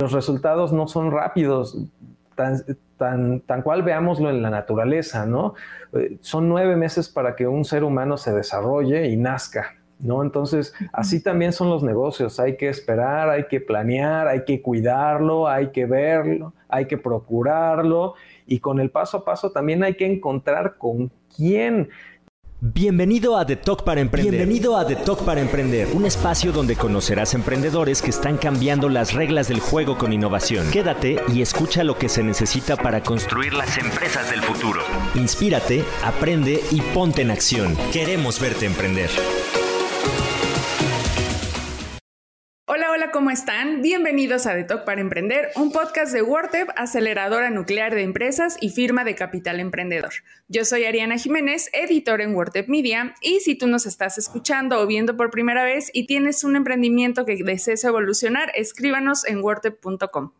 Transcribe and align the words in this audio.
Los 0.00 0.12
resultados 0.12 0.72
no 0.72 0.88
son 0.88 1.10
rápidos, 1.10 1.76
tan, 2.34 2.64
tan, 2.96 3.40
tan 3.40 3.62
cual 3.62 3.82
veámoslo 3.82 4.30
en 4.30 4.42
la 4.42 4.50
naturaleza, 4.50 5.26
¿no? 5.26 5.54
Eh, 5.92 6.18
son 6.20 6.48
nueve 6.48 6.76
meses 6.76 7.08
para 7.08 7.36
que 7.36 7.46
un 7.46 7.64
ser 7.64 7.84
humano 7.84 8.16
se 8.16 8.32
desarrolle 8.32 9.08
y 9.08 9.16
nazca. 9.16 9.74
¿No? 10.00 10.22
Entonces, 10.22 10.74
así 10.92 11.22
también 11.22 11.52
son 11.52 11.70
los 11.70 11.84
negocios. 11.84 12.40
Hay 12.40 12.56
que 12.56 12.68
esperar, 12.68 13.30
hay 13.30 13.44
que 13.46 13.60
planear, 13.60 14.26
hay 14.26 14.44
que 14.44 14.60
cuidarlo, 14.60 15.48
hay 15.48 15.68
que 15.68 15.86
verlo, 15.86 16.52
hay 16.68 16.86
que 16.86 16.98
procurarlo 16.98 18.14
y 18.46 18.58
con 18.58 18.80
el 18.80 18.90
paso 18.90 19.18
a 19.18 19.24
paso 19.24 19.50
también 19.50 19.82
hay 19.82 19.94
que 19.94 20.06
encontrar 20.06 20.76
con 20.76 21.10
quién 21.34 21.88
Bienvenido 22.66 23.36
a 23.36 23.44
The 23.44 23.56
Talk 23.56 23.84
para 23.84 24.00
Emprender. 24.00 24.32
Bienvenido 24.32 24.78
a 24.78 24.86
The 24.86 24.96
Talk 24.96 25.22
para 25.22 25.38
Emprender, 25.42 25.86
un 25.92 26.06
espacio 26.06 26.50
donde 26.50 26.76
conocerás 26.76 27.34
emprendedores 27.34 28.00
que 28.00 28.08
están 28.08 28.38
cambiando 28.38 28.88
las 28.88 29.12
reglas 29.12 29.48
del 29.48 29.60
juego 29.60 29.98
con 29.98 30.14
innovación. 30.14 30.70
Quédate 30.70 31.20
y 31.28 31.42
escucha 31.42 31.84
lo 31.84 31.98
que 31.98 32.08
se 32.08 32.22
necesita 32.22 32.76
para 32.76 33.02
construir 33.02 33.52
las 33.52 33.76
empresas 33.76 34.30
del 34.30 34.40
futuro. 34.40 34.80
Inspírate, 35.14 35.84
aprende 36.02 36.64
y 36.70 36.80
ponte 36.80 37.20
en 37.20 37.32
acción. 37.32 37.76
Queremos 37.92 38.40
verte 38.40 38.64
emprender. 38.64 39.10
¿Cómo 43.12 43.30
están? 43.30 43.82
Bienvenidos 43.82 44.46
a 44.46 44.54
The 44.54 44.64
Talk 44.64 44.84
para 44.84 45.00
Emprender, 45.00 45.50
un 45.56 45.72
podcast 45.72 46.12
de 46.12 46.22
WordTep, 46.22 46.70
aceleradora 46.76 47.50
nuclear 47.50 47.94
de 47.94 48.02
empresas 48.02 48.56
y 48.60 48.70
firma 48.70 49.04
de 49.04 49.14
capital 49.14 49.60
emprendedor. 49.60 50.12
Yo 50.48 50.64
soy 50.64 50.84
Ariana 50.84 51.18
Jiménez, 51.18 51.68
editor 51.74 52.22
en 52.22 52.34
WordTep 52.34 52.66
Media, 52.68 53.14
y 53.20 53.40
si 53.40 53.56
tú 53.56 53.66
nos 53.66 53.84
estás 53.84 54.16
escuchando 54.16 54.80
o 54.80 54.86
viendo 54.86 55.16
por 55.16 55.30
primera 55.30 55.64
vez 55.64 55.90
y 55.92 56.06
tienes 56.06 56.44
un 56.44 56.56
emprendimiento 56.56 57.26
que 57.26 57.36
desees 57.44 57.84
evolucionar, 57.84 58.50
escríbanos 58.54 59.26
en 59.26 59.42
wordtep.com. 59.42 60.32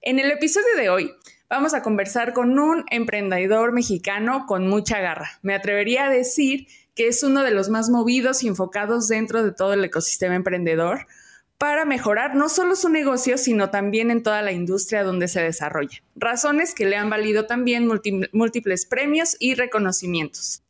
En 0.00 0.18
el 0.20 0.30
episodio 0.30 0.76
de 0.76 0.90
hoy 0.90 1.10
vamos 1.50 1.74
a 1.74 1.82
conversar 1.82 2.32
con 2.32 2.58
un 2.58 2.84
emprendedor 2.90 3.72
mexicano 3.72 4.44
con 4.46 4.68
mucha 4.68 5.00
garra. 5.00 5.30
Me 5.42 5.54
atrevería 5.54 6.04
a 6.04 6.10
decir 6.10 6.68
que 6.94 7.08
es 7.08 7.24
uno 7.24 7.42
de 7.42 7.50
los 7.50 7.70
más 7.70 7.90
movidos 7.90 8.44
y 8.44 8.48
enfocados 8.48 9.08
dentro 9.08 9.42
de 9.42 9.52
todo 9.52 9.72
el 9.72 9.84
ecosistema 9.84 10.36
emprendedor 10.36 11.06
para 11.64 11.86
mejorar 11.86 12.36
no 12.36 12.50
solo 12.50 12.76
su 12.76 12.90
negocio, 12.90 13.38
sino 13.38 13.70
también 13.70 14.10
en 14.10 14.22
toda 14.22 14.42
la 14.42 14.52
industria 14.52 15.02
donde 15.02 15.28
se 15.28 15.40
desarrolla. 15.40 16.02
Razones 16.14 16.74
que 16.74 16.84
le 16.84 16.96
han 16.96 17.08
valido 17.08 17.46
también 17.46 17.88
múltiples 18.32 18.84
premios 18.84 19.34
y 19.40 19.54
reconocimientos. 19.54 20.62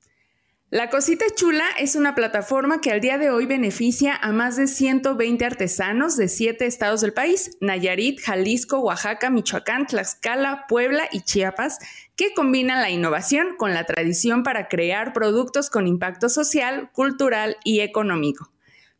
La 0.71 0.91
Cosita 0.91 1.25
Chula 1.35 1.65
es 1.81 1.97
una 1.97 2.15
plataforma 2.15 2.81
que 2.81 2.93
al 2.93 3.01
día 3.01 3.19
de 3.19 3.31
hoy 3.31 3.45
beneficia 3.47 4.15
a 4.15 4.31
más 4.31 4.55
de 4.55 4.69
120 4.69 5.45
artesanos 5.45 6.17
de 6.17 6.29
siete 6.29 6.67
estados 6.67 7.01
del 7.01 7.13
país, 7.13 7.57
Nayarit, 7.61 8.21
Jalisco, 8.21 8.79
Oaxaca, 8.79 9.31
Michoacán, 9.31 9.89
Tlaxcala, 9.89 10.67
Puebla 10.69 11.09
y 11.11 11.23
Chiapas, 11.23 11.81
que 12.15 12.35
combinan 12.35 12.81
la 12.81 12.91
innovación 12.91 13.57
con 13.57 13.75
la 13.75 13.85
tradición 13.85 14.45
para 14.45 14.69
crear 14.69 15.13
productos 15.13 15.71
con 15.71 15.89
impacto 15.89 16.29
social, 16.29 16.89
cultural 16.93 17.57
y 17.65 17.81
económico. 17.81 18.54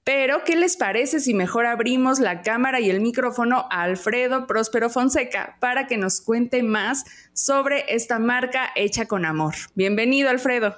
Pero, 0.05 0.45
¿qué 0.45 0.55
les 0.55 0.77
parece 0.77 1.19
si 1.19 1.33
mejor 1.33 1.65
abrimos 1.65 2.21
la 2.21 2.43
cámara 2.43 2.79
y 2.79 2.91
el 2.91 3.01
micrófono 3.01 3.65
a 3.71 3.85
Alfredo 3.85 4.47
Próspero 4.47 4.91
Fonseca 4.91 5.57
para 5.61 5.87
que 5.87 5.97
nos 5.97 6.21
cuente 6.21 6.63
más 6.63 7.05
sobre 7.33 7.87
esta 7.89 8.19
marca 8.19 8.69
hecha 8.77 9.07
con 9.07 9.25
amor? 9.25 9.55
Bienvenido, 9.75 10.29
Alfredo. 10.29 10.75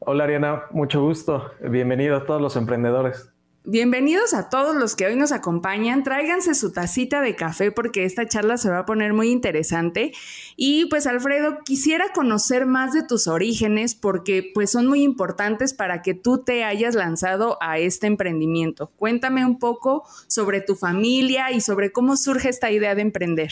Hola, 0.00 0.24
Ariana, 0.24 0.64
mucho 0.72 1.00
gusto. 1.00 1.52
Bienvenido 1.60 2.16
a 2.16 2.26
todos 2.26 2.42
los 2.42 2.56
emprendedores. 2.56 3.32
Bienvenidos 3.70 4.32
a 4.32 4.48
todos 4.48 4.74
los 4.74 4.96
que 4.96 5.04
hoy 5.04 5.14
nos 5.14 5.30
acompañan. 5.30 6.02
Tráiganse 6.02 6.54
su 6.54 6.72
tacita 6.72 7.20
de 7.20 7.36
café 7.36 7.70
porque 7.70 8.06
esta 8.06 8.26
charla 8.26 8.56
se 8.56 8.70
va 8.70 8.78
a 8.78 8.86
poner 8.86 9.12
muy 9.12 9.28
interesante. 9.30 10.12
Y 10.56 10.86
pues 10.86 11.06
Alfredo, 11.06 11.58
quisiera 11.66 12.06
conocer 12.14 12.64
más 12.64 12.94
de 12.94 13.02
tus 13.02 13.28
orígenes 13.28 13.94
porque 13.94 14.52
pues 14.54 14.70
son 14.70 14.86
muy 14.86 15.02
importantes 15.02 15.74
para 15.74 16.00
que 16.00 16.14
tú 16.14 16.38
te 16.38 16.64
hayas 16.64 16.94
lanzado 16.94 17.58
a 17.60 17.76
este 17.76 18.06
emprendimiento. 18.06 18.90
Cuéntame 18.96 19.44
un 19.44 19.58
poco 19.58 20.04
sobre 20.28 20.62
tu 20.62 20.74
familia 20.74 21.50
y 21.50 21.60
sobre 21.60 21.92
cómo 21.92 22.16
surge 22.16 22.48
esta 22.48 22.70
idea 22.70 22.94
de 22.94 23.02
emprender. 23.02 23.50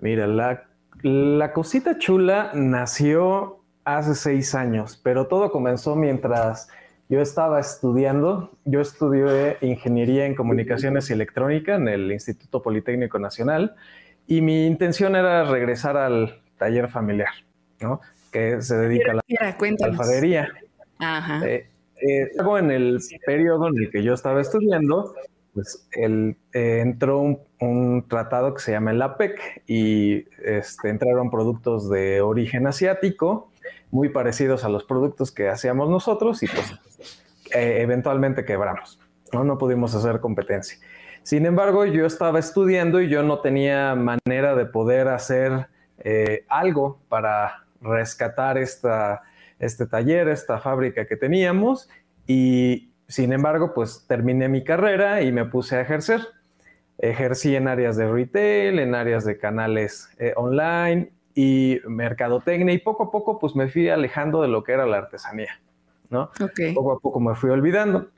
Mira, 0.00 0.26
la, 0.26 0.64
la 1.04 1.52
cosita 1.52 1.96
chula 1.96 2.50
nació 2.54 3.60
hace 3.84 4.16
seis 4.16 4.56
años, 4.56 5.00
pero 5.00 5.28
todo 5.28 5.52
comenzó 5.52 5.94
mientras 5.94 6.66
yo 7.08 7.20
estaba 7.20 7.60
estudiando, 7.60 8.50
yo 8.64 8.80
estudié 8.80 9.58
ingeniería 9.60 10.26
en 10.26 10.34
comunicaciones 10.34 11.08
y 11.10 11.12
electrónica 11.12 11.76
en 11.76 11.88
el 11.88 12.10
Instituto 12.12 12.62
Politécnico 12.62 13.18
Nacional 13.18 13.76
y 14.26 14.40
mi 14.40 14.66
intención 14.66 15.14
era 15.14 15.44
regresar 15.44 15.96
al 15.96 16.42
taller 16.58 16.88
familiar, 16.88 17.30
¿no? 17.80 18.00
Que 18.32 18.60
se 18.60 18.76
dedica 18.76 19.12
a 19.12 19.14
la 19.14 19.22
alfarería. 19.84 20.48
Ajá. 20.98 21.46
Eh, 21.46 21.68
eh, 22.02 22.30
luego 22.34 22.58
en 22.58 22.70
el 22.70 23.00
periodo 23.24 23.68
en 23.68 23.78
el 23.78 23.90
que 23.90 24.02
yo 24.02 24.12
estaba 24.14 24.40
estudiando, 24.40 25.14
pues 25.54 25.88
eh, 25.96 26.34
entró 26.52 27.20
un, 27.60 28.04
tratado 28.08 28.52
que 28.52 28.60
se 28.60 28.72
llama 28.72 28.90
el 28.90 29.00
APEC 29.00 29.62
y 29.66 30.26
este, 30.44 30.90
entraron 30.90 31.30
productos 31.30 31.88
de 31.88 32.20
origen 32.20 32.66
asiático 32.66 33.50
muy 33.90 34.10
parecidos 34.10 34.64
a 34.64 34.68
los 34.68 34.84
productos 34.84 35.32
que 35.32 35.48
hacíamos 35.48 35.88
nosotros 35.88 36.42
y 36.42 36.46
pues 36.46 36.74
eh, 37.52 37.78
eventualmente 37.80 38.44
quebramos, 38.44 39.00
¿no? 39.32 39.44
no 39.44 39.58
pudimos 39.58 39.94
hacer 39.94 40.20
competencia. 40.20 40.78
Sin 41.22 41.44
embargo, 41.44 41.84
yo 41.86 42.06
estaba 42.06 42.38
estudiando 42.38 43.00
y 43.00 43.08
yo 43.08 43.22
no 43.22 43.40
tenía 43.40 43.94
manera 43.94 44.54
de 44.54 44.66
poder 44.66 45.08
hacer 45.08 45.66
eh, 45.98 46.44
algo 46.48 47.00
para 47.08 47.64
rescatar 47.80 48.58
esta, 48.58 49.22
este 49.58 49.86
taller, 49.86 50.28
esta 50.28 50.58
fábrica 50.60 51.06
que 51.06 51.16
teníamos 51.16 51.88
y 52.26 52.90
sin 53.08 53.32
embargo, 53.32 53.72
pues 53.72 54.04
terminé 54.08 54.48
mi 54.48 54.64
carrera 54.64 55.22
y 55.22 55.30
me 55.32 55.44
puse 55.44 55.76
a 55.76 55.80
ejercer. 55.80 56.20
Ejercí 56.98 57.54
en 57.54 57.68
áreas 57.68 57.96
de 57.96 58.10
retail, 58.10 58.78
en 58.78 58.94
áreas 58.94 59.24
de 59.24 59.38
canales 59.38 60.08
eh, 60.18 60.32
online 60.34 61.10
y 61.34 61.78
mercadotecnia 61.86 62.74
y 62.74 62.78
poco 62.78 63.04
a 63.04 63.10
poco 63.10 63.38
pues 63.38 63.54
me 63.54 63.68
fui 63.68 63.88
alejando 63.88 64.42
de 64.42 64.48
lo 64.48 64.64
que 64.64 64.72
era 64.72 64.86
la 64.86 64.98
artesanía, 64.98 65.60
¿no? 66.10 66.30
Poco 66.74 66.92
a 66.92 66.98
poco 66.98 67.20
me 67.20 67.34
fui 67.34 67.50
olvidando. 67.50 68.08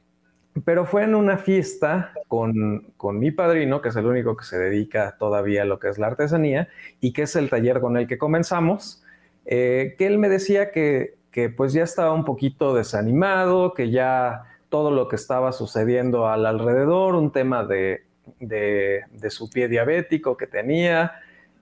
Pero 0.65 0.87
fue 0.87 1.05
en 1.05 1.15
una 1.15 1.39
fiesta 1.39 2.13
con, 2.27 2.93
con, 2.97 3.19
mi 3.19 3.31
padrino, 3.31 3.81
que 3.81 3.91
es 3.91 3.97
el 3.97 4.07
único 4.07 4.37
que 4.37 4.45
se 4.45 4.59
dedica 4.59 5.17
todavía 5.19 5.63
a 5.63 5.65
lo 5.65 5.79
que 5.79 5.89
es 5.89 5.99
la 5.99 6.09
artesanía 6.09 6.69
y 7.01 7.13
que 7.13 7.23
es 7.23 7.37
el 7.37 7.49
taller 7.49 7.81
con 7.81 7.97
el 7.97 8.09
que 8.09 8.19
comenzamos, 8.19 9.05
eh, 9.47 9.95
que 9.99 10.07
él 10.07 10.19
me 10.19 10.29
decía 10.29 10.73
que, 10.73 11.17
que 11.31 11.49
pues 11.49 11.73
ya 11.73 11.85
estaba 11.85 12.13
un 12.13 12.25
poquito 12.25 12.75
desanimado, 12.75 13.73
que 13.73 13.91
ya 13.91 14.45
todo 14.69 14.91
lo 14.91 15.09
que 15.09 15.17
estaba 15.17 15.53
sucediendo 15.53 16.27
al 16.29 16.45
alrededor, 16.45 17.15
un 17.15 17.31
tema 17.31 17.65
de, 17.65 18.03
de, 18.41 19.03
de 19.13 19.31
su 19.31 19.49
pie 19.49 19.69
diabético 19.69 20.37
que 20.37 20.47
tenía, 20.47 21.13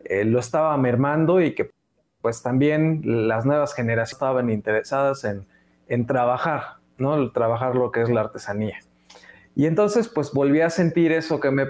eh, 0.04 0.24
lo 0.24 0.38
estaba 0.38 0.76
mermando 0.78 1.40
y 1.40 1.54
que 1.54 1.70
pues 2.22 2.42
también 2.42 3.02
las 3.28 3.44
nuevas 3.44 3.74
generaciones 3.74 4.12
estaban 4.12 4.50
interesadas 4.50 5.22
en, 5.24 5.46
trabajar, 6.06 6.76
¿no? 6.98 7.30
trabajar 7.32 7.74
lo 7.74 7.90
que 7.90 8.02
es 8.02 8.10
la 8.10 8.20
artesanía. 8.20 8.78
Y 9.54 9.66
entonces 9.66 10.08
pues 10.08 10.32
volví 10.32 10.60
a 10.60 10.70
sentir 10.70 11.12
eso 11.12 11.40
que 11.40 11.50
me 11.50 11.66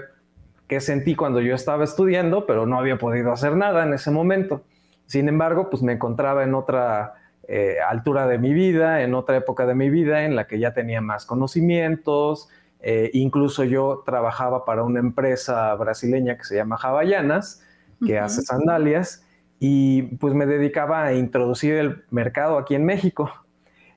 que 0.67 0.81
sentí 0.81 1.15
cuando 1.15 1.39
yo 1.39 1.55
estaba 1.55 1.85
estudiando, 1.85 2.45
pero 2.45 2.65
no 2.65 2.77
había 2.77 2.97
podido 2.97 3.31
hacer 3.31 3.55
nada 3.55 3.83
en 3.83 3.93
ese 3.93 4.11
momento. 4.11 4.63
Sin 5.05 5.29
embargo, 5.29 5.69
pues 5.69 5.81
me 5.81 5.93
encontraba 5.93 6.43
en 6.43 6.53
otra 6.53 7.13
eh, 7.47 7.77
altura 7.87 8.27
de 8.27 8.37
mi 8.37 8.53
vida, 8.53 9.01
en 9.01 9.15
otra 9.15 9.37
época 9.37 9.65
de 9.65 9.75
mi 9.75 9.89
vida 9.89 10.25
en 10.25 10.35
la 10.35 10.47
que 10.47 10.59
ya 10.59 10.73
tenía 10.73 10.99
más 10.99 11.25
conocimientos, 11.25 12.49
eh, 12.81 13.09
incluso 13.13 13.63
yo 13.63 14.03
trabajaba 14.05 14.65
para 14.65 14.83
una 14.83 14.99
empresa 14.99 15.73
brasileña 15.75 16.37
que 16.37 16.43
se 16.43 16.55
llama 16.55 16.77
Javallanas, 16.77 17.63
que 18.05 18.19
hace 18.19 18.41
sandalias 18.41 19.25
y 19.59 20.03
pues 20.17 20.35
me 20.35 20.45
dedicaba 20.45 21.03
a 21.03 21.13
introducir 21.13 21.73
el 21.75 22.03
mercado 22.11 22.57
aquí 22.59 22.75
en 22.75 22.85
México. 22.85 23.31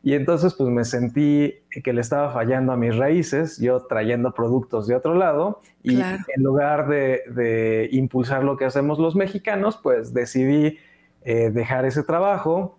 Y 0.02 0.14
entonces 0.14 0.54
pues 0.54 0.70
me 0.70 0.84
sentí 0.84 1.54
que 1.84 1.92
le 1.92 2.00
estaba 2.00 2.32
fallando 2.32 2.72
a 2.72 2.76
mis 2.76 2.96
raíces, 2.96 3.58
yo 3.58 3.86
trayendo 3.86 4.32
productos 4.32 4.86
de 4.86 4.94
otro 4.94 5.14
lado 5.14 5.60
y 5.82 6.00
en 6.00 6.42
lugar 6.42 6.88
de, 6.88 7.88
impulsar 7.92 8.42
lo 8.42 8.56
que 8.56 8.64
hacemos 8.64 8.98
los 8.98 9.14
mexicanos, 9.14 9.78
pues 9.82 10.14
decidí 10.14 10.78
eh, 11.22 11.50
dejar 11.50 11.84
ese 11.84 12.02
trabajo. 12.02 12.78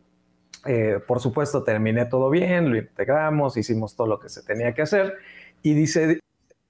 Eh, 0.66 1.00
por 1.08 1.20
supuesto 1.20 1.64
terminé 1.64 2.06
todo 2.06 2.30
bien, 2.30 2.70
lo 2.70 2.78
integramos, 2.78 3.58
hicimos 3.58 3.96
todo 3.96 4.08
lo 4.08 4.20
que 4.20 4.30
se 4.30 4.44
tenía 4.44 4.74
que 4.74 4.84
hacer 4.84 5.16
y 5.64 5.74
dice, 5.74 6.20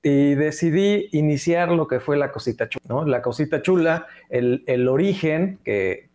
y 0.04 0.36
decidí 0.36 1.10
iniciar 1.12 1.70
lo 1.70 1.88
que 1.88 2.00
fue 2.00 2.18
la 2.18 2.32
cosita 2.32 2.68
chula. 2.68 2.86
¿no? 2.88 3.06
La 3.06 3.22
cosita 3.22 3.62
chula, 3.62 4.08
el, 4.30 4.88
origen 4.88 5.60
que, 5.64 6.10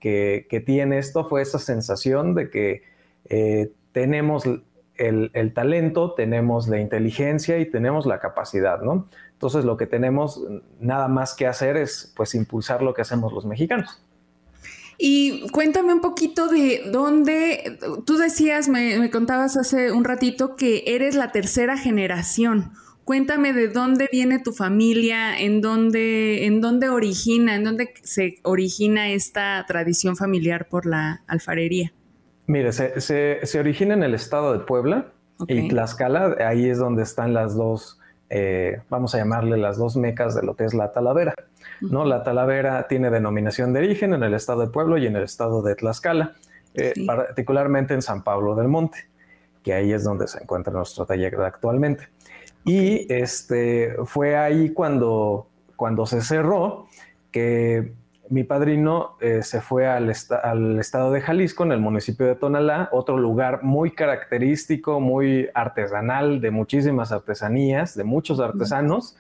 tiene 0.67 0.99
esto 0.99 1.29
fue 1.29 1.43
esa 1.43 1.59
sensación 1.59 2.35
de 2.35 2.51
que 2.51 2.83
eh, 3.29 3.71
tenemos 3.97 4.45
el, 4.99 5.53
talento, 5.55 6.13
tenemos 6.13 6.69
la 6.69 6.79
inteligencia 6.79 7.59
y 7.59 7.65
tenemos 7.65 8.05
la 8.05 8.21
capacidad, 8.21 8.83
¿no? 8.83 9.07
Entonces 9.33 9.65
lo 9.65 9.79
que 9.79 9.87
tenemos 9.87 10.43
nada 10.79 11.09
más 11.09 11.33
que 11.33 11.47
hacer 11.47 11.79
es 11.79 12.13
pues 12.15 12.35
impulsar 12.35 12.83
lo 12.83 12.93
que 12.93 13.01
hacemos 13.01 13.33
los 13.33 13.47
mexicanos. 13.47 14.03
Y 14.99 15.49
cuéntame 15.49 15.95
un 15.95 16.03
poquito 16.03 16.49
de 16.49 16.91
dónde, 16.93 17.79
tú 18.05 18.19
decías, 18.19 18.69
me, 18.69 19.09
contabas 19.09 19.57
hace 19.57 19.93
un 19.93 20.05
ratito 20.05 20.57
que 20.57 20.85
eres 20.89 21.15
la 21.15 21.33
tercera 21.33 21.79
generación. 21.79 22.73
Cuéntame 23.05 23.55
de 23.55 23.69
dónde 23.69 24.11
viene 24.13 24.41
tu 24.41 24.53
familia, 24.53 25.39
en 25.39 25.63
dónde, 25.63 26.45
en 26.45 26.61
dónde 26.61 26.91
origina, 26.91 27.55
en 27.55 27.65
dónde 27.65 27.95
se 28.03 28.41
origina 28.43 29.09
esta 29.09 29.65
tradición 29.67 30.19
familiar 30.19 30.69
por 30.69 30.85
la 30.85 31.23
alfarería. 31.27 31.95
Mire, 32.47 32.73
se, 32.73 33.59
origina 33.59 33.95
en 33.95 34.03
el 34.03 34.15
estado 34.15 34.53
de 34.53 34.61
Puebla 34.61 35.07
y 35.49 35.69
Tlaxcala, 35.69 36.37
ahí 36.47 36.69
es 36.69 36.79
donde 36.79 37.03
están 37.03 37.35
las 37.35 37.55
dos, 37.57 37.99
eh, 38.31 38.81
vamos 38.89 39.15
a 39.15 39.19
llamarle 39.19 39.57
las 39.57 39.77
dos 39.77 39.97
mecas 39.97 40.35
de 40.35 40.43
lo 40.43 40.55
que 40.55 40.65
es 40.65 40.75
la 40.75 40.93
talavera. 40.93 41.35
¿no? 41.81 42.05
La 42.05 42.23
Talavera 42.23 42.87
tiene 42.89 43.11
denominación 43.11 43.73
de 43.73 43.81
origen 43.81 44.15
en 44.15 44.23
el 44.23 44.35
estado 44.35 44.61
de 44.61 44.69
Pueblo 44.69 44.99
y 44.99 45.07
en 45.07 45.17
el 45.17 45.25
estado 45.25 45.63
de 45.63 45.75
Tlaxcala, 45.75 46.35
eh, 46.75 46.95
particularmente 47.07 47.95
en 47.95 48.03
San 48.03 48.23
Pablo 48.23 48.55
del 48.55 48.69
Monte, 48.69 48.99
que 49.63 49.75
ahí 49.75 49.93
es 49.93 50.05
donde 50.05 50.29
se 50.29 50.43
encuentra 50.43 50.73
nuestro 50.73 51.07
taller 51.07 51.35
actualmente. 51.41 52.09
Y 52.65 53.13
este, 53.13 53.97
fue 54.05 54.37
ahí 54.37 54.71
cuando, 54.71 55.49
cuando 55.77 56.07
se 56.07 56.21
cerró 56.21 56.87
que 57.31 57.93
mi 58.29 58.45
padrino 58.45 59.17
eh, 59.21 59.43
se 59.43 59.61
fue 59.61 59.87
al, 59.87 60.13
al, 60.43 60.79
estado 60.79 61.11
de 61.11 61.21
Jalisco, 61.21 61.65
en 61.65 61.73
el 61.73 61.81
municipio 61.81 62.27
de 62.27 62.35
Tonalá, 62.35 62.89
otro 62.93 63.19
lugar 63.19 63.63
muy 63.63 63.93
característico, 63.93 65.01
muy 65.01 65.49
artesanal, 65.55 66.41
de 66.41 66.51
muchísimas 66.51 67.13
artesanías, 67.13 67.95
de 67.97 68.05
muchos 68.05 68.41
artesanos 68.41 69.17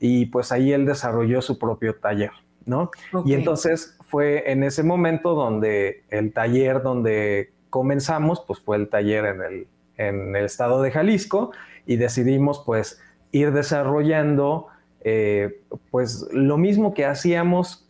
y 0.00 0.26
pues 0.26 0.52
ahí 0.52 0.72
él 0.72 0.86
desarrolló 0.86 1.42
su 1.42 1.58
propio 1.58 1.94
taller, 1.96 2.32
¿no? 2.64 2.90
Y 3.24 3.34
entonces 3.34 3.96
fue 4.08 4.50
en 4.50 4.62
ese 4.62 4.82
momento 4.82 5.34
donde 5.34 6.04
el 6.10 6.32
taller 6.32 6.82
donde 6.82 7.52
comenzamos, 7.70 8.42
pues 8.46 8.60
fue 8.60 8.76
el 8.76 8.88
taller 8.88 9.24
en 9.26 9.42
el, 9.42 9.66
en 9.96 10.36
el 10.36 10.44
estado 10.44 10.82
de 10.82 10.90
Jalisco 10.90 11.52
y 11.86 11.96
decidimos 11.96 12.62
pues 12.64 13.00
ir 13.32 13.52
desarrollando 13.52 14.68
eh, 15.00 15.62
pues 15.90 16.26
lo 16.32 16.58
mismo 16.58 16.92
que 16.92 17.04
hacíamos 17.04 17.85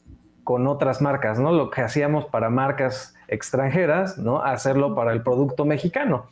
con 0.47 0.69
otras 0.69 1.03
marcas, 1.03 1.41
¿no? 1.41 1.51
Lo 1.51 1.71
que 1.71 1.81
hacíamos 1.81 2.27
para 2.27 2.51
marcas 2.51 3.17
extranjeras, 3.27 4.17
¿no? 4.17 4.41
Hacerlo 4.41 4.95
para 4.95 5.13
el 5.13 5.25
producto 5.25 5.65
mexicano. 5.65 6.27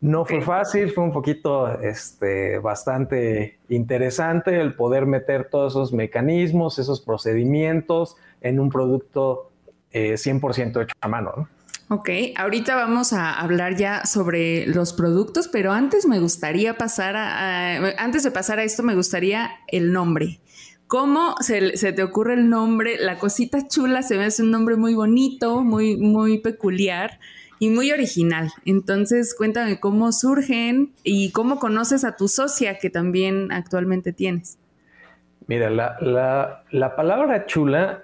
No 0.00 0.24
fue 0.24 0.40
fácil, 0.40 0.90
fue 0.90 1.04
un 1.04 1.12
poquito 1.12 1.80
este, 1.80 2.58
bastante 2.58 3.60
interesante 3.68 4.60
el 4.60 4.74
poder 4.74 5.06
meter 5.06 5.48
todos 5.48 5.74
esos 5.74 5.92
mecanismos, 5.92 6.80
esos 6.80 7.00
procedimientos 7.00 8.16
en 8.40 8.58
un 8.58 8.68
producto 8.68 9.52
100% 9.92 10.80
eh, 10.80 10.82
hecho 10.82 10.94
a 11.00 11.06
mano. 11.06 11.48
Ok, 11.88 12.10
ahorita 12.34 12.74
vamos 12.74 13.12
a 13.12 13.32
hablar 13.32 13.76
ya 13.76 14.04
sobre 14.06 14.66
los 14.66 14.92
productos, 14.92 15.46
pero 15.46 15.70
antes 15.70 16.04
me 16.04 16.18
gustaría 16.18 16.76
pasar 16.76 17.14
a, 17.14 17.76
antes 18.02 18.24
de 18.24 18.32
pasar 18.32 18.58
a 18.58 18.64
esto, 18.64 18.82
me 18.82 18.96
gustaría 18.96 19.52
el 19.68 19.92
nombre. 19.92 20.40
¿Cómo 20.92 21.36
se, 21.40 21.94
te 21.94 22.02
ocurre 22.02 22.34
el 22.34 22.50
nombre? 22.50 22.98
La 22.98 23.18
cosita 23.18 23.66
chula 23.66 24.02
se 24.02 24.18
me 24.18 24.26
hace 24.26 24.42
un 24.42 24.50
nombre 24.50 24.76
muy 24.76 24.92
bonito, 24.92 25.62
muy, 25.62 25.96
muy 25.96 26.36
peculiar 26.40 27.18
y 27.58 27.70
muy 27.70 27.90
original. 27.92 28.52
Entonces, 28.66 29.34
cuéntame 29.34 29.80
cómo 29.80 30.12
surgen 30.12 30.92
y 31.02 31.32
cómo 31.32 31.58
conoces 31.58 32.04
a 32.04 32.14
tu 32.16 32.28
socia 32.28 32.78
que 32.78 32.90
también 32.90 33.52
actualmente 33.52 34.12
tienes. 34.12 34.58
Mira, 35.46 35.70
la, 35.70 36.94
palabra 36.94 37.46
chula 37.46 38.02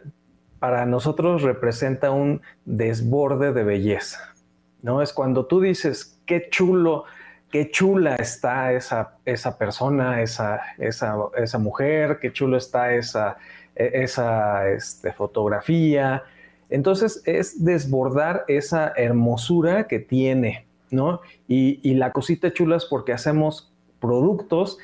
para 0.58 0.86
nosotros 0.86 1.42
representa 1.42 2.10
un 2.10 2.40
desborde 2.64 3.52
de 3.52 3.64
belleza, 3.64 4.34
¿no? 4.80 5.02
Es 5.02 5.12
cuando 5.12 5.44
tú 5.44 5.60
dices, 5.60 6.22
qué 6.24 6.48
chulo, 6.48 7.04
qué 7.50 7.70
chula 7.70 8.16
está 8.16 8.72
esa, 8.72 9.16
esa 9.24 9.58
persona, 9.58 10.22
esa, 10.22 10.60
esa, 10.78 11.16
esa 11.36 11.58
mujer, 11.58 12.18
qué 12.20 12.32
chulo 12.32 12.56
está 12.56 12.94
esa, 12.94 13.38
e, 13.74 14.02
esa 14.02 14.68
este, 14.68 15.12
fotografía, 15.12 16.24
entonces 16.70 17.22
es 17.24 17.64
desbordar 17.64 18.44
esa 18.48 18.92
hermosura 18.96 19.86
que 19.86 19.98
tiene, 19.98 20.66
¿no? 20.90 21.20
Y, 21.46 21.94
la 21.94 22.12
cosita 22.12 22.52
chula 22.52 22.76
es 22.76 22.84
porque 22.84 23.12
hacemos 23.12 23.72
productos 24.00 24.78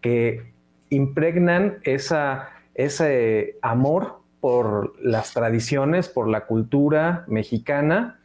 que 0.00 0.52
impregnan 0.90 1.78
esa, 1.84 2.50
ese 2.74 3.56
amor 3.62 4.20
por 4.40 4.94
las 5.02 5.32
tradiciones, 5.32 6.08
por 6.08 6.28
la 6.28 6.46
cultura 6.46 7.24
mexicana. 7.26 8.20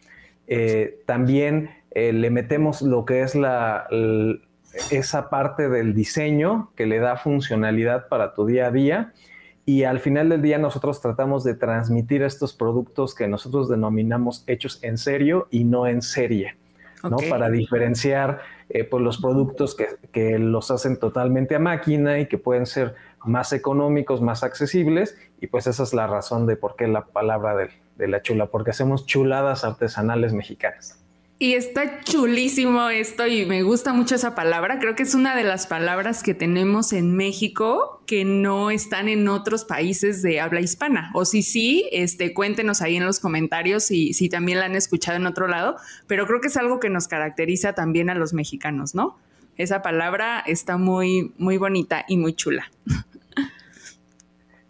Eh, 0.48 1.01
también 1.06 1.69
eh, 1.95 2.12
le 2.12 2.30
metemos 2.30 2.81
lo 2.81 3.06
que 3.06 3.21
es 3.21 3.36
la, 3.36 3.88
esa 4.92 5.30
parte 5.30 5.69
del 5.69 5.94
diseño 5.94 6.69
que 6.75 6.86
le 6.86 7.00
da 7.00 7.15
funcionalidad 7.15 8.09
para 8.09 8.33
tu 8.33 8.45
día 8.45 8.68
a 8.68 8.71
día 8.71 9.13
y 9.65 9.83
al 9.83 10.00
final 10.00 10.27
del 10.27 10.42
día 10.42 10.57
nosotros 10.57 11.01
tratamos 11.01 11.45
de 11.45 11.56
transmitir 11.56 12.21
estos 12.21 12.53
productos 12.53 13.15
que 13.15 13.30
nosotros 13.30 13.69
denominamos 13.69 14.44
hechos 14.45 14.77
en 14.83 14.97
serio 14.97 15.47
y 15.50 15.63
no 15.63 15.88
en 15.88 16.01
serie, 16.01 16.57
¿no? 17.01 17.18
Para 17.30 17.50
diferenciar 17.50 18.41
eh, 18.69 18.83
pues 18.83 19.01
los 19.01 19.19
productos 19.19 19.74
que, 19.74 19.88
que, 20.12 20.38
los 20.38 20.71
hacen 20.71 21.00
totalmente 21.00 21.56
a 21.56 21.59
máquina 21.59 22.19
y 22.19 22.27
que 22.27 22.38
pueden 22.38 22.65
ser 22.65 22.94
más 23.24 23.53
económicos, 23.53 24.21
más 24.21 24.44
accesibles. 24.44 25.18
Y 25.39 25.48
pues 25.48 25.65
esa 25.65 25.83
es 25.83 25.94
la 25.94 26.07
razón 26.07 26.45
de 26.45 26.57
por 26.57 26.75
qué 26.75 26.88
la 26.88 27.06
palabra 27.06 27.56
de, 27.56 27.69
de 27.95 28.07
la 28.07 28.21
chula, 28.21 28.48
porque 28.48 28.71
hacemos 28.71 29.06
chuladas 29.06 29.63
artesanales 29.63 30.33
mexicanas. 30.33 31.04
Y 31.37 31.53
está 31.53 31.99
chulísimo 32.01 32.87
esto 32.89 33.27
y 33.27 33.45
me 33.45 33.61
gusta 33.63 33.91
mucho 33.91 34.15
esa 34.15 34.35
palabra. 34.35 34.79
Creo 34.79 34.95
que 34.95 35.03
es 35.03 35.15
una 35.15 35.35
de 35.35 35.43
las 35.43 35.67
palabras 35.67 36.23
que 36.23 36.33
tenemos 36.33 36.93
en 36.93 37.13
México 37.17 38.01
que 38.07 38.23
no 38.23 38.71
están 38.71 39.09
en 39.09 39.27
otros 39.27 39.65
países 39.65 40.21
de 40.21 40.39
habla 40.39 40.61
hispana. 40.61 41.11
O 41.13 41.25
si 41.25 41.43
sí, 41.43 41.89
este, 41.91 42.33
cuéntenos 42.33 42.81
ahí 42.81 42.95
en 42.95 43.05
los 43.05 43.19
comentarios 43.19 43.83
si, 43.83 44.13
si 44.13 44.29
también 44.29 44.59
la 44.59 44.65
han 44.65 44.75
escuchado 44.75 45.17
en 45.17 45.27
otro 45.27 45.49
lado. 45.49 45.75
Pero 46.07 46.25
creo 46.25 46.39
que 46.39 46.47
es 46.47 46.55
algo 46.55 46.79
que 46.79 46.89
nos 46.89 47.09
caracteriza 47.09 47.73
también 47.73 48.09
a 48.09 48.15
los 48.15 48.33
mexicanos, 48.33 48.95
¿no? 48.95 49.17
Esa 49.57 49.81
palabra 49.81 50.39
está 50.39 50.77
muy, 50.77 51.33
muy 51.38 51.57
bonita 51.57 52.05
y 52.07 52.17
muy 52.17 52.33
chula. 52.33 52.71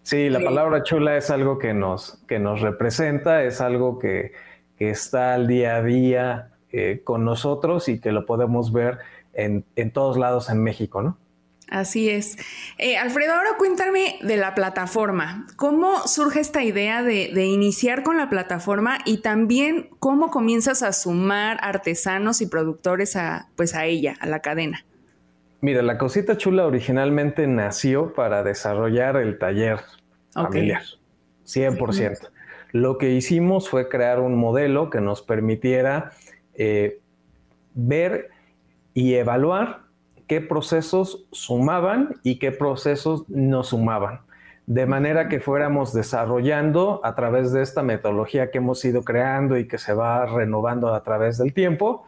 Sí, 0.02 0.30
la 0.30 0.40
palabra 0.40 0.84
chula 0.84 1.18
es 1.18 1.32
algo 1.32 1.58
que 1.58 1.74
nos, 1.74 2.20
que 2.28 2.38
nos 2.38 2.62
representa, 2.62 3.44
es 3.44 3.60
algo 3.60 3.98
que, 3.98 4.34
que 4.78 4.92
está 4.92 5.34
al 5.34 5.48
día 5.48 5.78
a 5.78 5.82
día 5.82 6.55
eh, 6.78 7.00
con 7.06 7.24
nosotros 7.24 7.88
y 7.88 8.02
que 8.02 8.12
lo 8.12 8.26
podemos 8.26 8.74
ver 8.74 8.98
en, 9.32 9.64
todos 9.94 10.18
lados 10.18 10.50
en 10.50 10.62
México, 10.62 11.02
¿no? 11.02 11.18
Así 11.70 12.10
es. 12.10 12.38
Eh, 12.78 12.98
Alfredo, 12.98 13.34
ahora 13.34 13.52
cuéntame 13.58 14.20
de 14.22 14.36
la 14.36 14.56
plataforma. 14.56 15.48
¿Cómo 15.56 16.06
surge 16.06 16.42
esta 16.42 16.66
idea 16.66 17.02
de, 17.02 17.46
iniciar 17.46 18.04
con 18.04 18.18
la 18.18 18.30
plataforma 18.30 18.98
y 19.06 19.22
también 19.22 19.88
cómo 20.00 20.32
comienzas 20.32 20.84
a 20.84 20.92
sumar 20.92 21.60
artesanos 21.62 22.42
y 22.42 22.48
productores 22.48 23.16
a, 23.16 23.48
pues 23.56 23.74
a 23.74 23.86
ella, 23.86 24.18
a 24.20 24.28
la 24.28 24.42
cadena? 24.42 24.86
Mira, 25.62 25.82
la 25.82 25.98
cosita 25.98 26.36
chula 26.36 26.68
originalmente 26.68 27.48
nació 27.48 28.14
para 28.14 28.44
desarrollar 28.44 29.16
el 29.16 29.40
taller 29.40 29.80
familiar, 30.34 30.84
100%. 31.46 32.32
Lo 32.74 32.98
que 32.98 33.12
hicimos 33.12 33.70
fue 33.70 33.88
crear 33.88 34.20
un 34.20 34.36
modelo 34.36 34.90
que 34.90 35.00
nos 35.00 35.22
permitiera 35.22 36.12
eh, 36.58 37.00
ver 37.74 38.30
y 38.94 39.16
evaluar 39.16 39.82
qué 40.28 40.42
procesos 40.42 41.28
sumaban 41.32 42.16
y 42.24 42.40
qué 42.40 42.52
procesos 42.52 43.30
no 43.30 43.64
sumaban. 43.64 44.22
De 44.66 44.88
manera 44.88 45.30
que 45.30 45.40
fuéramos 45.40 45.94
desarrollando 45.94 47.02
a 47.04 47.14
través 47.14 47.52
de 47.52 47.62
esta 47.62 47.84
metodología 47.84 48.50
que 48.50 48.58
hemos 48.58 48.84
ido 48.84 49.04
creando 49.04 49.58
y 49.58 49.68
que 49.68 49.78
se 49.78 49.94
va 49.94 50.26
renovando 50.26 50.94
a 50.94 51.04
través 51.04 51.38
del 51.38 51.54
tiempo, 51.54 52.06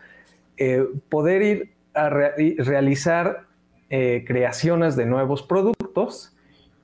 eh, 0.58 0.88
poder 1.10 1.42
ir 1.44 1.74
a 1.94 2.10
realizar 2.10 3.46
eh, 3.90 4.24
creaciones 4.26 4.96
de 4.96 5.06
nuevos 5.06 5.44
productos 5.44 6.36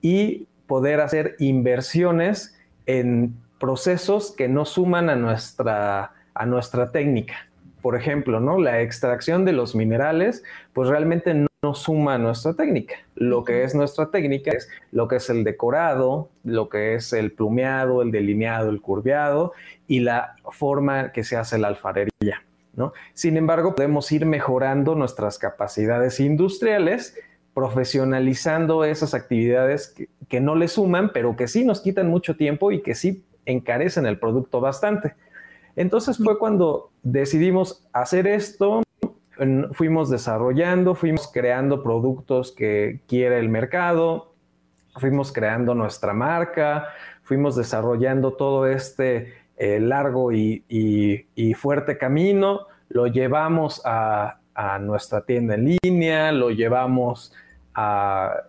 y 0.02 0.48
poder 0.68 1.02
hacer 1.02 1.36
inversiones 1.40 2.56
en 2.86 3.36
procesos 3.60 4.32
que 4.32 4.48
no 4.48 4.66
suman 4.66 5.10
a 5.10 5.16
nuestra, 5.16 6.12
a 6.34 6.46
nuestra 6.46 6.92
técnica 6.92 7.48
por 7.84 7.98
ejemplo, 7.98 8.40
¿no? 8.40 8.58
La 8.58 8.82
extracción 8.82 9.44
de 9.44 9.52
los 9.52 9.76
minerales, 9.76 10.42
pues 10.72 10.90
realmente 10.90 11.34
no, 11.36 11.50
suma 11.76 12.16
a 12.16 12.18
nuestra 12.18 12.54
técnica. 12.56 12.96
Lo 13.16 13.44
que 13.44 13.64
es 13.64 13.76
nuestra 13.76 14.10
técnica 14.10 14.52
es 14.52 14.70
lo 14.92 15.08
que 15.08 15.18
es 15.18 15.30
el 15.30 15.44
decorado, 15.44 16.30
lo 16.44 16.70
que 16.70 16.96
es 16.96 17.14
el 17.14 17.32
plumeado, 17.32 18.02
el 18.02 18.12
delineado, 18.12 18.70
el 18.70 18.82
curveado 18.82 19.54
y 19.88 20.00
la 20.00 20.36
forma 20.52 21.12
que 21.12 21.24
se 21.24 21.38
hace 21.38 21.58
la 21.58 21.68
alfarería, 21.68 22.44
¿no? 22.76 22.94
Sin 23.14 23.38
embargo, 23.38 23.76
podemos 23.76 24.12
ir 24.12 24.26
mejorando 24.26 24.96
nuestras 24.96 25.38
capacidades 25.38 26.20
industriales 26.20 27.16
profesionalizando 27.54 28.84
esas 28.84 29.14
actividades 29.14 29.94
que, 30.30 30.40
no 30.40 30.56
le 30.56 30.68
suman, 30.68 31.12
pero 31.14 31.36
que 31.36 31.48
sí 31.48 31.64
nos 31.64 31.82
quitan 31.82 32.10
mucho 32.10 32.36
tiempo 32.36 32.72
y 32.72 32.82
que 32.82 32.96
sí 32.96 33.24
encarecen 33.46 34.08
el 34.08 34.18
producto 34.18 34.60
bastante. 34.62 35.14
Entonces 35.76 36.18
fue 36.18 36.38
cuando 36.38 36.92
decidimos 37.02 37.88
hacer 37.94 38.28
esto, 38.28 38.84
fuimos 39.72 40.10
desarrollando, 40.10 40.96
fuimos 40.96 41.28
creando 41.28 41.82
productos 41.82 42.52
que 42.52 43.02
quiere 43.08 43.40
el 43.40 43.50
mercado, 43.50 44.34
fuimos 44.96 45.32
creando 45.32 45.74
nuestra 45.74 46.14
marca, 46.14 46.90
fuimos 47.24 47.56
desarrollando 47.56 48.34
todo 48.34 48.68
este 48.68 49.34
eh, 49.58 49.80
largo 49.80 50.32
y, 50.32 51.54
fuerte 51.56 51.98
camino, 51.98 52.68
lo 52.90 53.08
llevamos 53.08 53.82
a, 53.86 54.40
nuestra 54.82 55.22
tienda 55.22 55.56
en 55.56 55.78
línea, 55.84 56.32
lo 56.32 56.52
llevamos 56.52 57.34
a, 57.74 58.44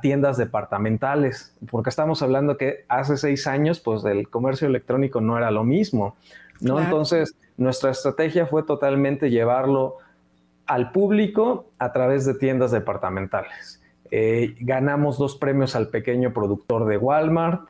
tiendas 0.00 0.36
departamentales, 0.36 1.56
porque 1.70 1.90
estamos 1.90 2.22
hablando 2.22 2.56
que 2.56 2.84
hace 2.88 3.16
seis 3.16 3.46
años, 3.46 3.80
pues 3.80 4.04
el 4.04 4.28
comercio 4.28 4.66
electrónico 4.66 5.20
no 5.20 5.36
era 5.36 5.50
lo 5.50 5.62
mismo, 5.62 6.16
¿no? 6.62 6.80
Entonces, 6.80 7.34
nuestra 7.56 7.90
estrategia 7.90 8.46
fue 8.46 8.62
totalmente 8.62 9.30
llevarlo 9.30 9.96
al 10.66 10.92
público 10.92 11.66
a 11.78 11.92
través 11.92 12.24
de 12.24 12.34
tiendas 12.34 12.70
departamentales. 12.70 13.82
Eh, 14.10 14.54
ganamos 14.60 15.18
dos 15.18 15.36
premios 15.36 15.74
al 15.74 15.88
pequeño 15.88 16.32
productor 16.32 16.86
de 16.86 16.98
Walmart, 16.98 17.62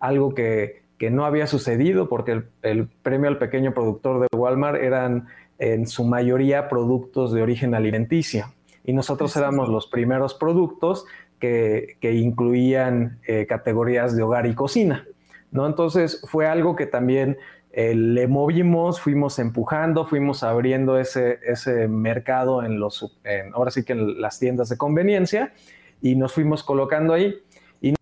algo 0.00 0.34
que, 0.34 0.82
no 1.10 1.26
había 1.26 1.46
sucedido 1.46 2.08
porque 2.08 2.44
el, 2.62 2.88
premio 3.02 3.28
al 3.28 3.36
pequeño 3.36 3.74
productor 3.74 4.20
de 4.20 4.28
Walmart 4.34 4.82
eran 4.82 5.26
en 5.58 5.86
su 5.86 6.04
mayoría 6.04 6.70
productos 6.70 7.30
de 7.34 7.42
origen 7.42 7.74
alimenticio 7.74 8.46
y 8.84 8.94
nosotros 8.94 9.36
éramos 9.36 9.68
los 9.68 9.86
primeros 9.86 10.32
productos 10.32 11.04
que, 11.38 11.98
incluían 12.00 13.18
eh, 13.26 13.44
categorías 13.46 14.16
de 14.16 14.22
hogar 14.22 14.46
y 14.46 14.54
cocina. 14.54 15.06
¿no? 15.50 15.66
Entonces 15.66 16.24
fue 16.26 16.46
algo 16.46 16.74
que 16.74 16.86
también 16.86 17.36
eh, 17.76 17.92
le 17.92 18.28
movimos, 18.28 19.00
fuimos 19.00 19.40
empujando, 19.40 20.06
fuimos 20.06 20.44
abriendo 20.44 20.96
ese, 20.96 21.40
ese 21.44 21.88
mercado 21.88 22.62
en 22.62 22.78
los, 22.78 23.18
ahora 23.52 23.72
sí 23.72 23.84
que 23.84 23.94
en 23.94 24.20
las 24.20 24.38
tiendas 24.38 24.68
de 24.68 24.78
conveniencia 24.78 25.52
y 26.00 26.14
nos 26.14 26.32
fuimos 26.32 26.62
colocando 26.62 27.12
ahí 27.14 27.34
y 27.80 27.92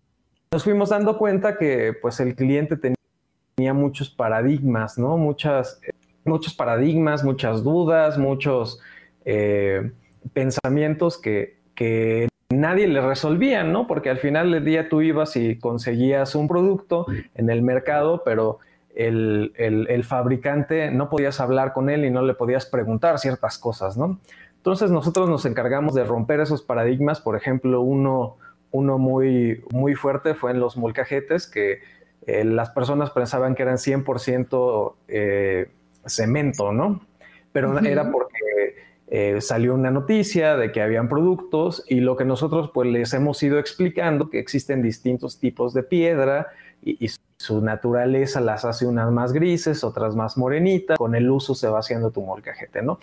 nos 0.51 0.63
fuimos 0.63 0.89
dando 0.89 1.17
cuenta 1.17 1.57
que 1.57 1.91
pues 1.99 2.19
el 2.19 2.35
cliente 2.35 2.77
tenía 2.77 3.73
muchos 3.73 4.11
paradigmas, 4.11 4.99
¿no? 4.99 5.17
Muchas, 5.17 5.81
muchos 6.23 6.53
paradigmas, 6.53 7.23
muchas 7.23 7.63
dudas, 7.63 8.19
muchos 8.19 8.79
eh, 9.25 9.91
pensamientos 10.33 11.17
que, 11.17 11.57
que 11.73 12.27
nadie 12.51 12.87
le 12.87 13.01
resolvía, 13.01 13.63
¿no? 13.63 13.87
Porque 13.87 14.11
al 14.11 14.19
final 14.19 14.51
del 14.51 14.63
día 14.63 14.87
tú 14.87 15.01
ibas 15.01 15.35
y 15.35 15.57
conseguías 15.57 16.35
un 16.35 16.47
producto 16.47 17.07
en 17.33 17.49
el 17.49 17.63
mercado, 17.63 18.21
pero 18.23 18.59
el, 18.95 19.53
el, 19.55 19.87
el, 19.89 20.03
fabricante 20.03 20.91
no 20.91 21.09
podías 21.09 21.39
hablar 21.39 21.73
con 21.73 21.89
él 21.89 22.05
y 22.05 22.11
no 22.11 22.21
le 22.21 22.33
podías 22.33 22.65
preguntar 22.65 23.19
ciertas 23.19 23.57
cosas, 23.57 23.97
¿no? 23.97 24.19
Entonces 24.57 24.91
nosotros 24.91 25.29
nos 25.29 25.45
encargamos 25.45 25.93
de 25.93 26.05
romper 26.05 26.39
esos 26.39 26.61
paradigmas. 26.61 27.19
Por 27.19 27.35
ejemplo, 27.35 27.81
uno, 27.81 28.37
uno 28.71 28.97
muy, 28.97 29.61
muy 29.71 29.93
fuerte 29.93 30.35
fue 30.35 30.51
en 30.51 30.61
los 30.61 30.77
molcajetes, 30.77 31.47
que 31.47 31.79
eh, 32.25 32.45
las 32.45 32.69
personas 32.69 33.09
pensaban 33.09 33.55
que 33.55 33.63
eran 33.63 33.75
100% 33.75 34.93
eh, 35.09 35.69
cemento, 36.05 36.71
¿no? 36.71 37.05
Pero 37.51 37.77
era 37.79 38.09
porque 38.09 38.77
eh, 39.07 39.41
salió 39.41 39.73
una 39.73 39.91
noticia 39.91 40.55
de 40.55 40.71
que 40.71 40.81
habían 40.81 41.09
productos 41.09 41.83
y 41.87 41.99
lo 41.99 42.15
que 42.15 42.25
nosotros 42.25 42.71
pues 42.73 42.87
les 42.87 43.13
hemos 43.13 43.43
ido 43.43 43.59
explicando 43.59 44.29
que 44.29 44.39
existen 44.39 44.81
distintos 44.81 45.39
tipos 45.39 45.73
de 45.73 45.83
piedra 45.83 46.47
y, 46.81 47.05
y 47.05 47.09
su 47.43 47.61
naturaleza 47.61 48.39
las 48.39 48.63
hace 48.63 48.85
unas 48.85 49.11
más 49.11 49.33
grises, 49.33 49.83
otras 49.83 50.15
más 50.15 50.37
morenitas, 50.37 50.97
con 50.97 51.13
el 51.13 51.29
uso 51.29 51.55
se 51.55 51.67
va 51.67 51.79
haciendo 51.79 52.09
tu 52.11 52.21
molcajete, 52.21 52.81
¿no? 52.81 52.99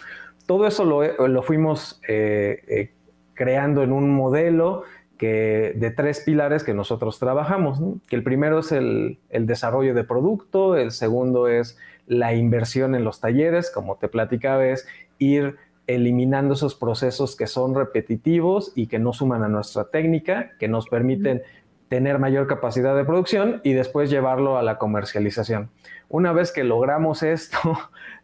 todo 0.51 0.67
eso 0.67 0.85
lo, 0.85 1.43
fuimos 1.45 2.01
eh, 2.09 2.65
eh, 2.67 2.91
creando 3.35 3.85
en 3.85 3.93
un 3.93 4.13
modelo 4.13 4.83
que, 5.17 5.75
de 5.77 5.93
tres 5.93 6.23
pilares 6.27 6.65
que 6.65 6.75
nosotros 6.75 7.21
trabajamos. 7.21 7.79
Que 8.09 8.17
el 8.17 8.25
primero 8.25 8.59
es 8.59 8.73
el, 8.73 9.21
desarrollo 9.31 9.95
de 9.95 10.03
producto, 10.03 10.75
el 10.75 10.91
segundo 10.91 11.47
es 11.47 11.79
la 12.09 12.35
inversión 12.35 12.97
en 12.97 13.05
los 13.05 13.21
talleres, 13.21 13.71
como 13.71 13.95
te 13.95 14.09
platicaba, 14.09 14.67
es 14.67 14.89
ir 15.21 15.55
eliminando 15.87 16.55
esos 16.55 16.75
procesos 16.75 17.37
que 17.37 17.47
son 17.47 17.77
repetitivos 17.77 18.73
y 18.75 18.89
que 18.89 18.99
no 18.99 19.13
suman 19.13 19.45
a 19.45 19.49
nuestra 19.49 19.85
técnica, 19.85 20.51
que 20.59 20.67
nos 20.67 20.89
permiten 20.89 21.43
tener 21.91 22.21
mayor 22.21 22.47
capacidad 22.47 22.95
de 22.95 23.05
producción 23.05 23.61
y 23.65 23.73
después 23.73 24.11
llevarlo 24.11 24.57
a 24.57 24.63
la 24.63 24.79
comercialización. 24.79 25.71
Una 26.09 26.33
vez 26.33 26.53
que 26.53 26.63
logramos 26.63 27.23
esto, 27.25 27.59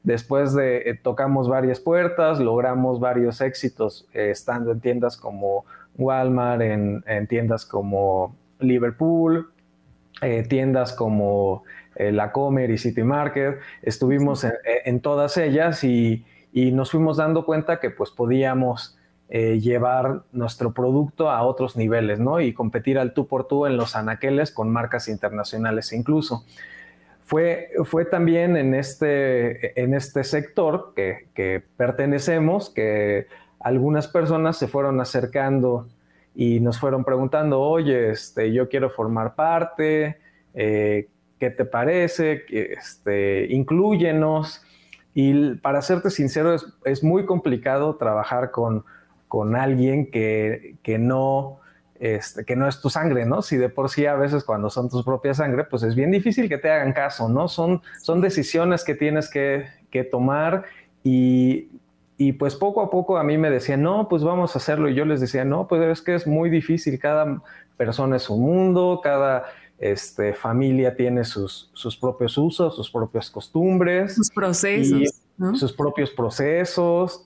después 0.04 0.54
de 0.54 0.88
eh, 0.88 0.94
tocamos 0.94 1.48
varias 1.48 1.80
puertas, 1.80 2.38
logramos 2.38 3.00
varios 3.00 3.40
éxitos 3.40 4.08
eh, 4.14 4.30
estando 4.30 4.70
en 4.70 4.80
tiendas 4.80 5.16
como 5.16 5.66
Walmart, 5.98 6.62
en, 6.62 7.26
tiendas 7.28 7.66
como 7.66 8.36
Liverpool, 8.60 9.50
eh, 10.22 10.44
tiendas 10.48 10.92
como 10.92 11.64
La 11.96 12.30
Comer 12.30 12.70
y 12.70 12.78
City 12.78 13.02
Market. 13.02 13.58
Estuvimos 13.82 14.46
en, 14.84 15.00
todas 15.00 15.36
ellas 15.38 15.82
y, 15.82 16.24
nos 16.52 16.92
fuimos 16.92 17.16
dando 17.16 17.44
cuenta 17.44 17.80
que 17.80 17.90
pues 17.90 18.10
podíamos 18.10 18.95
llevar 19.28 20.22
nuestro 20.32 20.72
producto 20.72 21.30
a 21.30 21.42
otros 21.42 21.76
niveles, 21.76 22.20
¿no? 22.20 22.40
Y 22.40 22.52
competir 22.52 22.98
al 22.98 23.12
tú 23.12 23.26
por 23.26 23.48
tú 23.48 23.66
en 23.66 23.76
los 23.76 23.96
anaqueles 23.96 24.52
con 24.52 24.70
marcas 24.70 25.08
internacionales 25.08 25.92
incluso 25.92 26.44
fue, 27.26 27.70
fue 27.84 28.04
también 28.04 28.56
en 28.56 28.72
este, 28.72 29.80
en 29.80 29.94
este 29.94 30.22
sector 30.22 30.92
que, 30.94 31.62
pertenecemos 31.76 32.70
que 32.70 33.26
algunas 33.58 34.06
personas 34.06 34.56
se 34.56 34.68
fueron 34.68 35.00
acercando 35.00 35.88
y 36.36 36.60
nos 36.60 36.78
fueron 36.78 37.04
preguntando, 37.04 37.60
oye, 37.60 38.10
este, 38.10 38.52
yo 38.52 38.68
quiero 38.68 38.90
formar 38.90 39.34
parte, 39.34 40.18
eh, 40.54 41.08
¿qué 41.40 41.50
te 41.50 41.64
parece? 41.64 42.44
Este, 42.48 43.46
incluyenos. 43.50 44.62
Y 45.12 45.56
para 45.56 45.82
serte 45.82 46.10
sincero, 46.10 46.54
es, 46.84 47.02
muy 47.02 47.26
complicado 47.26 47.96
trabajar 47.96 48.52
con, 48.52 48.84
con 49.28 49.56
alguien 49.56 50.10
que, 50.10 50.76
que 50.82 50.98
no 50.98 51.60
este, 51.98 52.44
que 52.44 52.56
no 52.56 52.68
es 52.68 52.80
tu 52.80 52.90
sangre, 52.90 53.24
¿no? 53.24 53.40
Si 53.40 53.56
de 53.56 53.70
por 53.70 53.88
sí 53.88 54.04
a 54.04 54.14
veces 54.16 54.44
cuando 54.44 54.68
son 54.68 54.90
tus 54.90 55.02
propias 55.02 55.38
sangre, 55.38 55.64
pues 55.64 55.82
es 55.82 55.94
bien 55.94 56.10
difícil 56.10 56.48
que 56.48 56.58
te 56.58 56.70
hagan 56.70 56.92
caso, 56.92 57.28
¿no? 57.28 57.48
Son, 57.48 57.80
son 58.02 58.20
decisiones 58.20 58.84
que 58.84 58.94
tienes 58.94 59.30
que, 59.30 59.66
tomar 60.10 60.64
y, 61.02 61.68
pues 62.38 62.54
poco 62.54 62.82
a 62.82 62.90
poco 62.90 63.16
a 63.16 63.24
mí 63.24 63.38
me 63.38 63.48
decían, 63.48 63.80
no, 63.80 64.08
pues 64.10 64.22
vamos 64.22 64.54
a 64.54 64.58
hacerlo. 64.58 64.90
Y 64.90 64.94
yo 64.94 65.06
les 65.06 65.22
decía, 65.22 65.46
no, 65.46 65.66
pues 65.68 65.80
es 65.80 66.02
que 66.02 66.14
es 66.14 66.26
muy 66.26 66.50
difícil, 66.50 66.98
cada 66.98 67.42
persona 67.78 68.16
es 68.16 68.28
un 68.28 68.42
mundo, 68.42 69.00
cada 69.02 69.44
este, 69.78 70.34
familia 70.34 70.94
tiene 70.94 71.24
sus, 71.24 71.70
sus 71.72 71.96
propios 71.96 72.36
usos, 72.36 72.76
sus 72.76 72.90
propias 72.90 73.30
costumbres. 73.30 74.16
Sus 74.16 74.30
procesos. 74.30 75.22
Sus 75.54 75.72
propios 75.72 76.10
procesos 76.10 77.25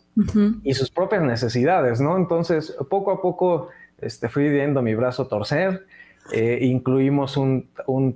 y 0.62 0.74
sus 0.74 0.90
propias 0.90 1.22
necesidades, 1.22 2.00
¿no? 2.00 2.16
Entonces, 2.16 2.76
poco 2.88 3.10
a 3.10 3.22
poco 3.22 3.68
este, 4.00 4.28
fui 4.28 4.48
viendo 4.48 4.82
mi 4.82 4.94
brazo 4.94 5.26
torcer. 5.26 5.86
Eh, 6.32 6.58
incluimos 6.62 7.36
un, 7.36 7.68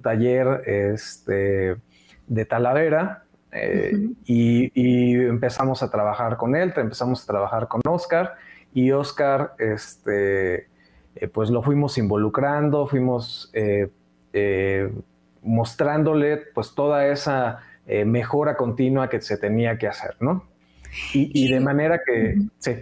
taller 0.02 0.62
este, 0.66 1.76
de 2.26 2.44
Talavera 2.44 3.24
eh, 3.52 4.08
y, 4.24 5.14
empezamos 5.24 5.82
a 5.82 5.90
trabajar 5.90 6.36
con 6.36 6.54
él, 6.54 6.72
empezamos 6.76 7.22
a 7.22 7.26
trabajar 7.26 7.68
con 7.68 7.80
Oscar 7.88 8.34
y 8.72 8.92
Oscar, 8.92 9.54
este, 9.58 10.68
eh, 11.16 11.28
pues 11.32 11.50
lo 11.50 11.62
fuimos 11.62 11.98
involucrando, 11.98 12.86
fuimos 12.86 13.52
mostrándole 15.42 16.38
pues 16.54 16.74
toda 16.74 17.06
esa 17.06 17.60
mejora 17.86 18.56
continua 18.56 19.08
que 19.08 19.20
se 19.20 19.36
tenía 19.38 19.78
que 19.78 19.86
hacer, 19.86 20.16
¿no? 20.20 20.53
Y, 21.12 21.48
de 21.50 21.60
manera 21.60 22.00
que... 22.04 22.38
Sí. 22.58 22.72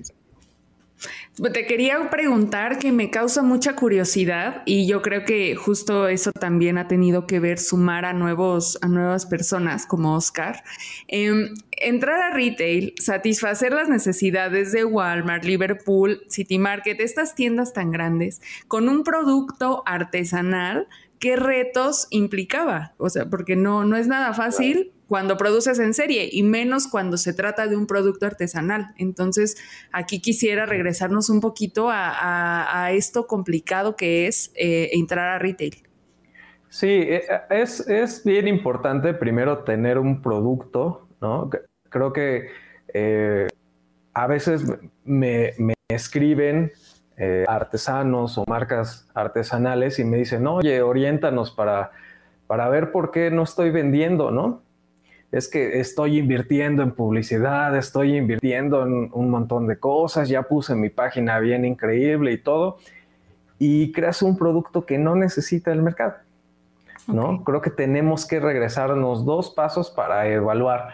Te 1.52 1.66
quería 1.66 2.10
preguntar 2.10 2.78
que 2.78 2.92
me 2.92 3.10
causa 3.10 3.42
mucha 3.42 3.74
curiosidad 3.74 4.62
y 4.66 4.86
yo 4.86 5.00
creo 5.00 5.24
que 5.24 5.56
justo 5.56 6.06
eso 6.06 6.30
también 6.30 6.76
ha 6.76 6.88
tenido 6.88 7.26
que 7.26 7.40
ver 7.40 7.58
sumar 7.58 8.04
a 8.04 8.12
nuevos 8.12 8.78
a 8.82 8.88
nuevas 8.88 9.24
personas 9.24 9.86
como 9.86 10.14
Oscar. 10.14 10.62
Em, 11.08 11.54
entrar 11.70 12.20
a 12.20 12.34
retail, 12.34 12.94
satisfacer 13.00 13.72
las 13.72 13.88
necesidades 13.88 14.72
de 14.72 14.84
Walmart, 14.84 15.44
Liverpool, 15.44 16.22
City 16.28 16.58
Market, 16.58 17.00
estas 17.00 17.34
tiendas 17.34 17.72
tan 17.72 17.90
grandes, 17.90 18.42
con 18.68 18.88
un 18.88 19.02
producto 19.02 19.82
artesanal 19.86 20.86
qué 21.22 21.36
retos 21.36 22.08
implicaba, 22.10 22.94
o 22.98 23.08
sea, 23.08 23.30
porque 23.30 23.54
no, 23.54 23.84
no 23.84 23.96
es 23.96 24.08
nada 24.08 24.34
fácil 24.34 24.92
cuando 25.06 25.36
produces 25.36 25.78
en 25.78 25.94
serie 25.94 26.28
y 26.32 26.42
menos 26.42 26.88
cuando 26.88 27.16
se 27.16 27.32
trata 27.32 27.68
de 27.68 27.76
un 27.76 27.86
producto 27.86 28.26
artesanal. 28.26 28.88
Entonces, 28.98 29.56
aquí 29.92 30.20
quisiera 30.20 30.66
regresarnos 30.66 31.30
un 31.30 31.40
poquito 31.40 31.90
a, 31.92 32.88
esto 32.92 33.28
complicado 33.28 33.94
que 33.94 34.26
es 34.26 34.50
eh, 34.56 34.90
entrar 34.94 35.28
a 35.28 35.38
retail. 35.38 35.76
Sí, 36.68 36.88
eh, 36.88 37.22
es, 37.50 38.24
bien 38.24 38.48
importante 38.48 39.14
primero 39.14 39.58
tener 39.58 39.98
un 39.98 40.22
producto, 40.22 41.06
¿no? 41.20 41.48
Creo 41.88 42.12
que 42.12 42.48
eh, 42.92 43.46
a 44.12 44.26
veces 44.26 44.64
me, 45.04 45.52
escriben 45.88 46.72
artesanos 47.46 48.38
o 48.38 48.44
marcas 48.46 49.08
artesanales 49.14 49.98
y 49.98 50.04
me 50.04 50.16
dicen, 50.16 50.46
oye, 50.46 50.82
oriéntanos 50.82 51.50
para, 51.50 51.90
para 52.46 52.68
ver 52.68 52.92
por 52.92 53.10
qué 53.10 53.30
no 53.30 53.42
estoy 53.42 53.70
vendiendo, 53.70 54.30
¿no? 54.30 54.62
es 55.32 55.48
que 55.48 55.80
estoy 55.80 56.18
invirtiendo 56.18 56.82
en 56.82 56.92
publicidad, 56.92 57.74
estoy 57.74 58.16
invirtiendo 58.16 58.86
en 58.86 59.08
un 59.12 59.30
montón 59.30 59.66
de 59.66 59.78
cosas, 59.78 60.28
ya 60.28 60.42
puse 60.42 60.74
mi 60.74 60.90
página 60.90 61.38
bien 61.38 61.64
increíble 61.64 62.32
y 62.32 62.38
todo, 62.38 62.76
y 63.58 63.92
creas 63.92 64.20
un 64.20 64.36
producto 64.36 64.84
que 64.84 64.98
no 64.98 65.16
necesita 65.16 65.72
el 65.72 65.80
mercado. 65.80 66.16
¿no? 67.06 67.42
Creo 67.44 67.62
que 67.62 67.70
tenemos 67.70 68.26
que 68.26 68.40
regresarnos 68.40 69.24
dos 69.24 69.50
pasos 69.50 69.90
para 69.90 70.28
evaluar 70.28 70.90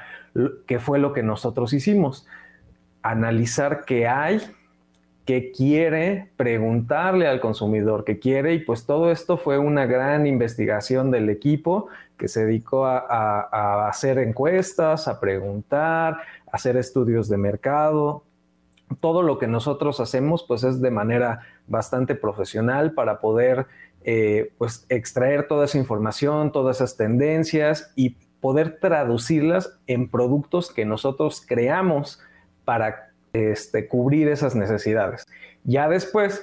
qué 0.66 0.78
fue 0.78 1.00
lo 1.00 1.12
que 1.12 1.25
nosotros 1.25 1.73
hicimos. 1.73 2.26
Analizar 3.02 3.85
qué 3.85 4.06
hay, 4.06 4.40
qué 5.28 5.52
quiere, 5.52 6.30
preguntarle 6.38 7.26
al 7.26 7.38
consumidor 7.38 8.04
qué 8.04 8.18
quiere, 8.18 8.54
y 8.54 8.61
pues 8.61 8.87
todo 8.87 9.11
esto 9.11 9.37
fue 9.37 9.58
una 9.58 9.85
gran 9.85 10.26
investigación 10.26 11.11
del 11.11 11.28
equipo 11.28 11.88
que 12.16 12.28
se 12.28 12.47
dedicó 12.47 12.87
a, 12.87 13.88
hacer 13.90 14.16
encuestas, 14.20 15.06
a 15.06 15.20
preguntar, 15.20 16.14
a 16.14 16.20
hacer 16.50 16.78
estudios 16.78 17.28
de 17.28 17.37
mercado. 17.37 18.25
Todo 19.00 19.20
lo 19.20 19.37
que 19.37 19.47
nosotros 19.47 20.00
hacemos 20.00 20.44
pues 20.49 20.64
es 20.64 20.80
de 20.80 20.90
manera 20.90 21.40
bastante 21.66 22.14
profesional 22.14 22.94
para 22.94 23.20
poder 23.20 23.66
eh, 24.04 24.54
pues 24.56 24.87
extraer 24.88 25.47
toda 25.47 25.66
esa 25.66 25.76
información, 25.76 26.52
todas 26.52 26.76
esas 26.76 26.97
tendencias 26.97 27.92
y 27.97 28.16
poder 28.40 28.78
traducirlas 28.80 29.78
en 29.87 30.08
productos 30.08 30.73
que 30.73 30.87
nosotros 30.87 31.44
creamos 31.47 32.18
para 32.64 33.07
este, 33.32 33.88
cubrir 33.88 34.28
esas 34.28 34.54
necesidades. 34.54 35.26
Ya 35.64 35.88
después 35.88 36.42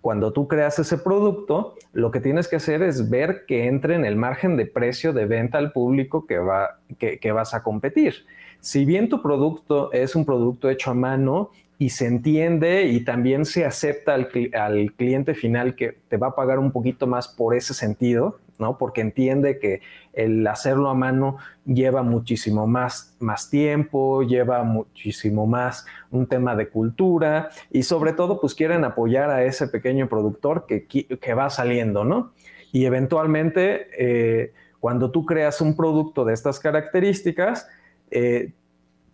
cuando 0.00 0.32
tú 0.32 0.48
creas 0.48 0.78
ese 0.78 0.96
producto, 0.96 1.74
lo 1.92 2.10
que 2.10 2.20
tienes 2.20 2.48
que 2.48 2.56
hacer 2.56 2.82
es 2.82 3.10
ver 3.10 3.44
que 3.46 3.66
entre 3.66 3.94
en 3.94 4.04
el 4.04 4.16
margen 4.16 4.56
de 4.56 4.66
precio 4.66 5.12
de 5.12 5.26
venta 5.26 5.58
al 5.58 5.72
público 5.72 6.26
que, 6.26 6.38
va, 6.38 6.78
que, 6.98 7.32
vas 7.32 7.52
a 7.52 7.62
competir. 7.62 8.26
Si 8.60 8.84
bien 8.84 9.08
tu 9.08 9.22
producto 9.22 9.92
es 9.92 10.14
un 10.14 10.24
producto 10.24 10.70
hecho 10.70 10.90
a 10.90 10.94
mano 10.94 11.50
y 11.78 11.90
se 11.90 12.06
entiende 12.06 12.84
y 12.84 13.04
también 13.04 13.44
se 13.44 13.64
acepta 13.66 14.14
al, 14.14 14.30
al 14.54 14.92
cliente 14.92 15.34
final 15.34 15.74
que 15.74 15.98
te 16.08 16.16
va 16.16 16.28
a 16.28 16.34
pagar 16.34 16.58
un 16.58 16.72
poquito 16.72 17.06
más 17.06 17.28
por 17.28 17.54
ese 17.54 17.74
sentido, 17.74 18.38
porque 18.78 19.00
entiende 19.00 19.58
que 19.58 19.80
el 20.12 20.46
hacerlo 20.46 20.88
a 20.88 20.94
mano 20.94 21.38
lleva 21.64 22.02
muchísimo 22.02 22.66
más, 22.66 23.16
más 23.20 23.50
tiempo, 23.50 24.22
lleva 24.22 24.62
muchísimo 24.62 25.46
más 25.46 25.86
un 26.10 26.26
tema 26.26 26.54
de 26.56 26.68
cultura 26.68 27.50
y 27.70 27.82
sobre 27.82 28.12
todo 28.12 28.40
pues 28.40 28.54
quieren 28.54 28.84
apoyar 28.84 29.30
a 29.30 29.44
ese 29.44 29.68
pequeño 29.68 30.08
productor 30.08 30.66
que, 30.66 30.86
que 30.86 31.34
va 31.34 31.50
saliendo, 31.50 32.04
¿no? 32.04 32.32
Y 32.72 32.84
eventualmente 32.84 33.88
eh, 33.98 34.52
cuando 34.78 35.10
tú 35.10 35.26
creas 35.26 35.60
un 35.60 35.76
producto 35.76 36.24
de 36.24 36.34
estas 36.34 36.58
características, 36.60 37.68
eh, 38.10 38.52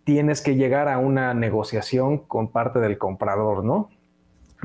tienes 0.04 0.40
que 0.40 0.54
llegar 0.54 0.88
a 0.88 0.98
una 0.98 1.34
negociación 1.34 2.18
con 2.18 2.48
parte 2.52 2.78
del 2.78 2.96
comprador, 2.96 3.64
¿no? 3.64 3.90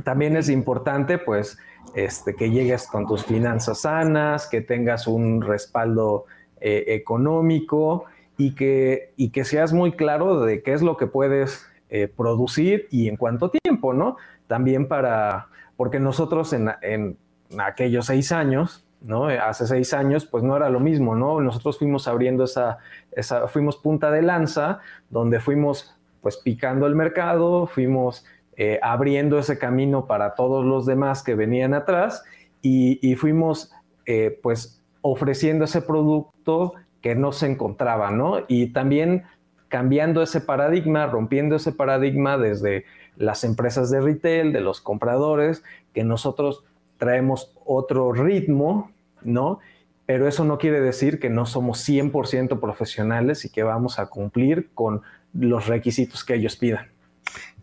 También 0.03 0.38
es 0.38 0.50
importante, 0.50 1.17
pues, 1.17 1.57
este, 1.95 2.35
que 2.35 2.50
llegues 2.50 2.88
con 2.88 3.07
tus 3.07 3.25
finanzas 3.25 3.81
sanas, 3.81 4.47
que 4.47 4.61
tengas 4.61 5.07
un 5.07 5.41
respaldo 5.41 6.25
eh, 6.59 6.85
económico 6.88 8.05
y 8.38 8.55
que, 8.55 9.13
y 9.17 9.29
que 9.29 9.43
seas 9.43 9.74
muy 9.74 9.91
claro 9.94 10.41
de 10.41 10.63
qué 10.63 10.74
es 10.74 10.81
lo 10.81 10.98
que 10.98 11.07
puedes 11.07 11.65
eh, 11.89 12.07
producir 12.07 12.87
y 12.91 13.09
en 13.09 13.17
cuánto 13.17 13.50
tiempo, 13.50 13.94
¿no? 13.94 14.17
También 14.48 14.87
para, 14.87 15.48
porque 15.75 16.00
nosotros 16.00 16.53
en, 16.53 16.72
en 16.81 17.17
aquellos 17.59 18.05
seis 18.05 18.31
años, 18.31 18.85
¿no? 19.01 19.25
Hace 19.25 19.67
seis 19.67 19.94
años, 19.94 20.25
pues 20.25 20.44
no 20.44 20.55
era 20.55 20.70
lo 20.70 20.79
mismo, 20.79 21.15
¿no? 21.15 21.41
Nosotros 21.41 21.77
fuimos 21.77 22.07
abriendo 22.07 22.44
esa, 22.44 22.77
esa 23.11 23.48
fuimos 23.48 23.77
punta 23.77 24.11
de 24.11 24.22
lanza, 24.22 24.79
donde 25.09 25.39
fuimos 25.39 25.96
pues 26.22 26.37
picando 26.37 26.85
el 26.85 26.96
mercado, 26.96 27.65
fuimos 27.65 28.25
eh, 28.57 28.79
abriendo 28.81 29.40
ese 29.40 29.57
camino 29.57 30.07
para 30.07 30.35
todos 30.35 30.66
los 30.66 30.85
demás 30.85 31.24
que 31.24 31.35
venían 31.35 31.74
atrás 31.74 32.24
y, 32.61 33.16
fuimos 33.16 33.72
eh, 34.05 34.40
pues 34.44 34.81
ofreciendo 35.01 35.66
ese 35.66 35.81
producto 35.81 36.74
que 37.01 37.16
no 37.16 37.31
se 37.31 37.48
encontraba, 37.48 38.11
¿no? 38.11 38.42
Y 38.48 38.68
también 38.68 39.24
cambiando 39.68 40.22
ese 40.22 40.42
paradigma, 40.42 41.07
rompiendo 41.07 41.55
ese 41.55 41.72
paradigma 41.72 42.37
desde 42.37 42.85
las 43.16 43.44
empresas 43.44 43.90
de 43.90 44.01
retail, 44.01 44.53
de 44.53 44.61
los 44.61 44.81
compradores, 44.81 45.64
que 45.94 46.03
nosotros 46.03 46.64
traemos 46.98 47.53
otro 47.66 48.11
ritmo, 48.11 48.92
¿no? 49.24 49.59
Pero 50.05 50.27
eso 50.27 50.44
no 50.44 50.57
quiere 50.57 50.81
decir 50.81 51.20
que 51.20 51.29
no 51.29 51.46
somos 51.46 51.87
100% 51.87 52.59
profesionales 52.59 53.46
y 53.46 53.50
que 53.50 53.64
vamos 53.64 53.98
a 53.98 54.07
cumplir 54.07 54.70
con 54.74 55.01
los 55.33 55.68
requisitos 55.68 56.24
que 56.24 56.35
ellos 56.35 56.57
pidan. 56.57 56.87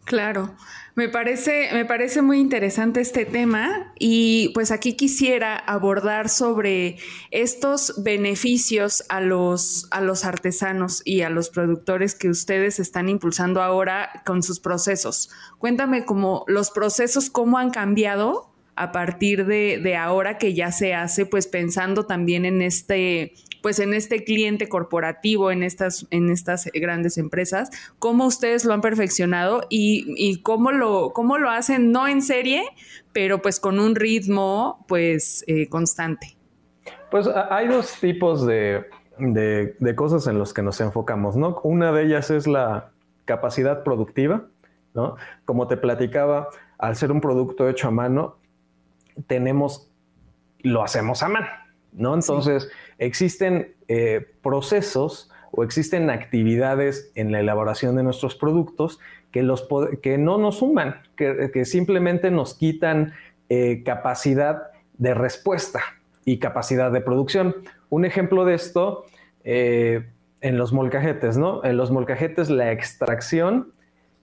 Claro, 0.08 0.54
me 0.94 1.10
parece, 1.10 1.68
me 1.74 1.84
parece 1.84 2.22
muy 2.22 2.40
interesante 2.40 3.02
este 3.02 3.26
tema 3.26 3.92
y 3.98 4.48
pues 4.54 4.70
aquí 4.70 4.94
quisiera 4.94 5.54
abordar 5.54 6.30
sobre 6.30 6.96
estos 7.30 8.02
beneficios 8.02 9.04
a 9.10 9.20
los, 9.20 9.86
a 9.90 10.00
los 10.00 10.24
artesanos 10.24 11.02
y 11.04 11.20
a 11.20 11.28
los 11.28 11.50
productores 11.50 12.14
que 12.14 12.30
ustedes 12.30 12.80
están 12.80 13.10
impulsando 13.10 13.60
ahora 13.60 14.22
con 14.24 14.42
sus 14.42 14.60
procesos. 14.60 15.28
Cuéntame 15.58 16.06
cómo 16.06 16.46
los 16.48 16.70
procesos, 16.70 17.28
cómo 17.28 17.58
han 17.58 17.68
cambiado 17.68 18.50
a 18.78 18.92
partir 18.92 19.46
de, 19.46 19.78
de 19.82 19.96
ahora 19.96 20.38
que 20.38 20.54
ya 20.54 20.72
se 20.72 20.94
hace, 20.94 21.26
pues 21.26 21.46
pensando 21.46 22.06
también 22.06 22.44
en 22.44 22.62
este 22.62 23.34
pues 23.62 23.80
en 23.80 23.94
este 23.94 24.24
cliente 24.24 24.68
corporativo, 24.68 25.50
en 25.50 25.62
estas, 25.62 26.06
en 26.10 26.30
estas 26.30 26.70
grandes 26.72 27.18
empresas, 27.18 27.70
cómo 27.98 28.26
ustedes 28.26 28.64
lo 28.64 28.72
han 28.72 28.80
perfeccionado 28.80 29.62
y, 29.68 30.40
cómo, 30.42 30.72
lo, 30.72 31.12
cómo 31.12 31.38
lo 31.38 31.50
hacen, 31.50 31.92
no 31.92 32.06
en 32.06 32.22
serie, 32.22 32.64
pero 33.12 33.42
pues 33.42 33.60
con 33.60 33.80
un 33.80 33.94
ritmo 33.94 34.84
pues 34.88 35.44
eh, 35.46 35.68
constante. 35.68 36.36
Pues 37.10 37.28
hay 37.50 37.68
dos 37.68 37.98
tipos 38.00 38.46
de, 38.46 38.86
de, 39.18 39.94
cosas 39.94 40.26
en 40.26 40.38
los 40.38 40.54
que 40.54 40.62
nos 40.62 40.80
enfocamos, 40.80 41.36
¿no? 41.36 41.60
Una 41.62 41.92
de 41.92 42.04
ellas 42.04 42.30
es 42.30 42.46
la 42.46 42.90
capacidad 43.24 43.82
productiva, 43.82 44.46
¿no? 44.94 45.16
Como 45.44 45.66
te 45.66 45.76
platicaba, 45.76 46.48
al 46.78 46.96
ser 46.96 47.12
un 47.12 47.20
producto 47.20 47.68
hecho 47.68 47.88
a 47.88 47.90
mano, 47.90 48.37
tenemos, 49.26 49.90
lo 50.60 50.82
hacemos 50.82 51.22
a 51.22 51.28
mano, 51.28 51.48
¿no? 51.92 52.14
Entonces, 52.14 52.70
existen 52.98 53.74
eh, 53.88 54.26
procesos 54.42 55.30
o 55.50 55.64
existen 55.64 56.10
actividades 56.10 57.10
en 57.14 57.32
la 57.32 57.40
elaboración 57.40 57.96
de 57.96 58.02
nuestros 58.02 58.36
productos 58.36 59.00
que, 59.30 59.42
los, 59.42 59.66
que 60.02 60.18
no 60.18 60.38
nos 60.38 60.58
suman, 60.58 61.02
que, 61.16 61.64
simplemente 61.64 62.30
nos 62.30 62.54
quitan 62.54 63.12
eh, 63.48 63.82
capacidad 63.84 64.70
de 64.98 65.14
respuesta 65.14 65.80
y 66.24 66.38
capacidad 66.38 66.92
de 66.92 67.00
producción. 67.00 67.54
Un 67.88 68.04
ejemplo 68.04 68.44
de 68.44 68.54
esto 68.54 69.06
eh, 69.44 70.06
en 70.40 70.58
los 70.58 70.72
molcajetes, 70.72 71.36
¿no? 71.36 71.64
En 71.64 71.76
los 71.76 71.90
molcajetes 71.90 72.50
la 72.50 72.72
extracción 72.72 73.72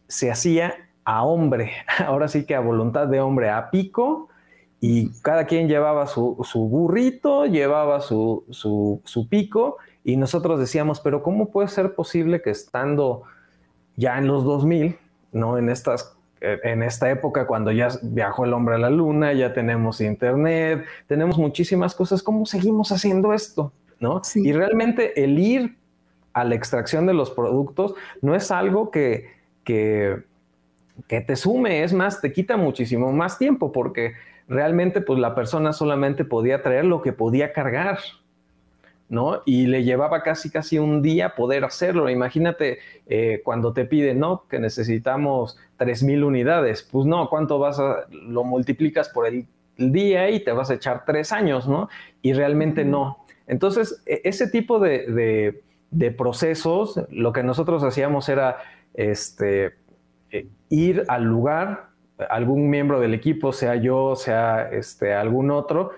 se 0.08 0.32
hacía 0.32 0.76
a 1.04 1.24
hombre, 1.24 1.72
ahora 2.00 2.28
sí 2.28 2.46
que 2.46 2.56
a 2.56 2.60
voluntad 2.60 3.08
de 3.08 3.20
hombre, 3.20 3.50
a 3.50 3.70
pico, 3.70 4.30
y 4.82 5.10
cada 5.22 5.46
quien 5.46 5.68
llevaba 5.68 6.06
su, 6.08 6.36
burrito, 6.54 7.46
llevaba 7.46 8.02
su, 8.02 9.02
pico 9.30 9.78
y 10.04 10.18
nosotros 10.18 10.60
decíamos, 10.60 11.00
pero 11.00 11.24
¿cómo 11.24 11.50
puede 11.50 11.68
ser 11.70 11.96
posible 11.96 12.42
que 12.42 12.52
estando 12.52 13.24
ya 13.96 14.18
en 14.18 14.28
los 14.28 14.44
2000, 14.44 14.98
¿no? 15.32 15.58
En, 15.58 15.70
estas, 15.70 16.16
en 16.42 16.84
esta 16.84 17.10
época 17.10 17.48
cuando 17.48 17.72
ya 17.72 17.90
viajó 18.04 18.46
el 18.46 18.54
hombre 18.54 18.76
a 18.76 18.78
la 18.78 18.90
luna, 18.90 19.34
ya 19.34 19.54
tenemos 19.54 20.02
internet, 20.02 20.86
tenemos 21.08 21.38
muchísimas 21.38 21.96
cosas, 21.96 22.22
¿cómo 22.22 22.46
seguimos 22.46 22.92
haciendo 22.92 23.34
esto? 23.34 23.72
¿No? 24.00 24.22
Y 24.36 24.52
realmente 24.52 25.24
el 25.24 25.40
ir 25.40 25.78
a 26.34 26.44
la 26.44 26.54
extracción 26.56 27.06
de 27.06 27.14
los 27.14 27.32
productos 27.32 27.96
no 28.22 28.36
es 28.36 28.52
algo 28.52 28.92
que, 28.92 29.30
que, 29.64 30.18
que 31.08 31.22
te 31.22 31.38
sume, 31.38 31.84
es 31.84 31.94
más, 31.94 32.20
te 32.20 32.34
quita 32.34 32.58
muchísimo 32.58 33.12
más 33.14 33.38
tiempo 33.38 33.72
porque 33.72 34.14
realmente 34.48 35.02
pues 35.02 35.20
la 35.20 35.36
persona 35.36 35.74
solamente 35.74 36.26
podía 36.26 36.62
traer 36.62 36.86
lo 36.86 37.02
que 37.02 37.14
podía 37.14 37.54
cargar, 37.54 38.00
¿no? 39.10 39.42
Y 39.46 39.68
le 39.68 39.84
llevaba 39.84 40.24
casi, 40.24 40.50
casi 40.50 40.80
un 40.80 41.02
día 41.02 41.36
poder 41.36 41.64
hacerlo. 41.64 42.10
Imagínate 42.10 42.80
eh, 43.08 43.42
cuando 43.44 43.74
te 43.74 43.86
piden, 43.86 44.20
¿no? 44.20 44.46
Que 44.48 44.60
necesitamos 44.60 45.58
3.000 45.78 46.24
unidades. 46.24 46.84
Pues 46.84 47.06
no, 47.06 47.30
¿cuánto 47.30 47.60
vas 47.60 47.80
a, 47.80 48.08
lo 48.12 48.44
multiplicas 48.44 49.10
por 49.10 49.28
el, 49.28 49.48
día 49.78 50.30
y 50.30 50.40
te 50.40 50.54
vas 50.54 50.70
a 50.70 50.76
echar 50.76 51.04
tres 51.06 51.34
años, 51.34 51.68
¿no? 51.68 51.90
Y 52.22 52.32
realmente 52.32 52.86
no. 52.86 53.26
Entonces, 53.46 54.02
e, 54.06 54.22
ese 54.24 54.48
tipo 54.48 54.80
de, 54.80 55.62
procesos, 56.18 57.02
lo 57.10 57.34
que 57.34 57.44
nosotros 57.44 57.84
hacíamos 57.84 58.30
era 58.30 58.58
este, 58.94 59.74
eh, 60.32 60.48
ir 60.70 61.04
al 61.10 61.26
lugar, 61.26 61.90
algún 62.30 62.70
miembro 62.70 63.00
del 63.00 63.14
equipo, 63.14 63.52
sea 63.52 63.76
yo, 63.76 64.16
sea 64.16 64.70
este, 64.72 65.14
algún 65.14 65.52
otro, 65.52 65.92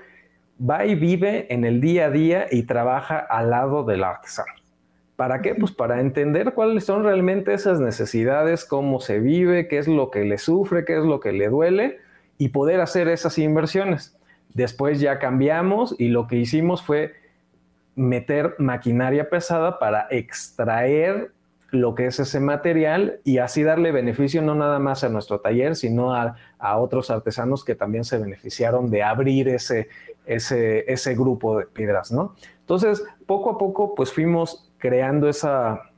va 0.60 0.86
y 0.86 0.96
vive 0.96 1.52
en 1.54 1.66
el 1.66 1.82
día 1.82 2.06
a 2.06 2.10
día 2.10 2.48
y 2.50 2.64
trabaja 2.64 3.20
al 3.20 3.52
lado 3.52 3.84
del 3.84 4.04
artesano. 4.04 4.52
¿Para 5.16 5.42
qué? 5.42 5.56
Pues 5.56 5.72
para 5.72 6.00
entender 6.00 6.54
cuáles 6.54 6.86
son 6.86 7.04
realmente 7.04 7.54
esas 7.54 7.80
necesidades, 7.80 8.66
cómo 8.66 9.00
se 9.00 9.20
vive, 9.20 9.68
qué 9.68 9.80
es 9.80 9.88
lo 9.88 10.12
que 10.12 10.24
le 10.24 10.38
sufre, 10.38 10.86
qué 10.86 10.98
es 10.98 11.04
lo 11.04 11.20
que 11.20 11.32
le 11.32 11.50
duele 11.50 11.98
y 12.38 12.50
poder 12.50 12.82
hacer 12.82 13.08
esas 13.08 13.38
inversiones. 13.40 14.16
Después 14.54 15.00
ya 15.00 15.18
cambiamos 15.18 15.96
y 15.98 16.10
lo 16.10 16.28
que 16.28 16.36
hicimos 16.36 16.84
fue 16.84 17.14
meter 17.96 18.56
maquinaria 18.60 19.28
pesada 19.28 19.80
para 19.80 20.08
extraer 20.12 21.32
lo 21.70 21.96
que 21.96 22.06
es 22.06 22.20
ese 22.20 22.40
material 22.40 23.20
y 23.24 23.40
así 23.40 23.64
darle 23.64 23.92
beneficio 23.92 24.42
no 24.42 24.56
nada 24.56 24.80
más 24.80 25.04
a 25.04 25.10
nuestro 25.10 25.40
taller, 25.40 25.76
sino 25.76 26.14
a, 26.14 26.36
otros 26.78 27.12
artesanos 27.12 27.64
que 27.64 27.76
también 27.76 28.04
se 28.04 28.18
beneficiaron 28.18 28.90
de 28.90 29.04
abrir 29.04 29.50
ese, 29.50 29.90
ese, 30.26 30.92
ese 30.92 31.14
grupo 31.16 31.60
de 31.60 31.66
piedras, 31.66 32.12
¿no? 32.12 32.36
Entonces, 32.62 33.04
poco 33.26 33.52
a 33.52 33.58
poco, 33.58 33.96
pues 33.96 34.12
fuimos 34.12 34.70
creando 34.78 35.30
esa, 35.30 35.92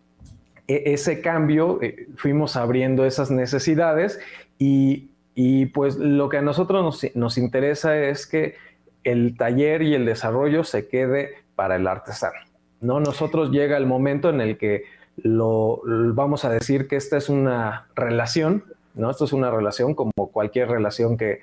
e, 0.67 0.93
ese 0.93 1.21
cambio, 1.21 1.81
eh, 1.81 2.07
fuimos 2.15 2.55
abriendo 2.55 3.05
esas 3.05 3.31
necesidades 3.31 4.19
y, 4.57 5.11
y, 5.35 5.67
pues 5.67 5.95
lo 5.97 6.29
que 6.29 6.37
a 6.37 6.41
nosotros 6.41 6.83
nos, 6.83 7.15
nos 7.15 7.37
interesa 7.37 7.97
es 7.97 8.25
que 8.27 8.55
el 9.03 9.37
taller 9.37 9.81
y 9.81 9.93
el 9.93 10.05
desarrollo 10.05 10.63
se 10.63 10.87
quede 10.87 11.35
para 11.55 11.75
el 11.75 11.87
artesano. 11.87 12.39
¿no? 12.81 12.99
Nosotros 12.99 13.51
llega 13.51 13.77
el 13.77 13.85
momento 13.85 14.29
en 14.29 14.41
el 14.41 14.57
que 14.57 14.83
lo, 15.23 15.81
vamos 16.13 16.45
a 16.45 16.49
decir 16.49 16.87
que 16.87 16.95
esta 16.95 17.17
es 17.17 17.29
una 17.29 17.87
relación, 17.95 18.63
¿no? 18.95 19.09
Esto 19.09 19.25
es 19.25 19.33
una 19.33 19.51
relación 19.51 19.95
como 19.95 20.11
cualquier 20.31 20.69
relación 20.69 21.17
que, 21.17 21.41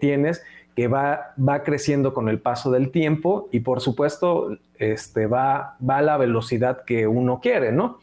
tienes, 0.00 0.42
que 0.74 0.88
va, 0.88 1.34
va 1.36 1.62
creciendo 1.62 2.12
con 2.12 2.28
el 2.28 2.40
paso 2.40 2.70
del 2.70 2.90
tiempo 2.90 3.48
y 3.52 3.60
por 3.60 3.80
supuesto 3.80 4.58
este, 4.78 5.26
va, 5.26 5.76
va 5.88 5.98
a 5.98 6.02
la 6.02 6.16
velocidad 6.16 6.84
que 6.84 7.06
uno 7.06 7.40
quiere, 7.40 7.72
¿no? 7.72 7.98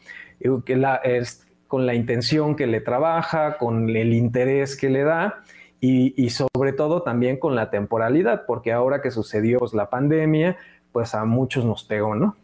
Que 0.64 0.76
la, 0.76 0.96
es 0.96 1.46
con 1.68 1.86
la 1.86 1.94
intención 1.94 2.56
que 2.56 2.66
le 2.66 2.80
trabaja, 2.80 3.58
con 3.58 3.90
el 3.90 4.12
interés 4.12 4.76
que 4.76 4.90
le 4.90 5.02
da 5.02 5.42
y, 5.80 6.14
y 6.22 6.30
sobre 6.30 6.72
todo 6.72 7.02
también 7.02 7.38
con 7.38 7.54
la 7.54 7.70
temporalidad, 7.70 8.44
porque 8.46 8.72
ahora 8.72 9.02
que 9.02 9.10
sucedió 9.10 9.58
pues, 9.58 9.74
la 9.74 9.90
pandemia, 9.90 10.56
pues 10.92 11.14
a 11.14 11.24
muchos 11.24 11.64
nos 11.64 11.84
pegó, 11.84 12.14
¿no? 12.14 12.36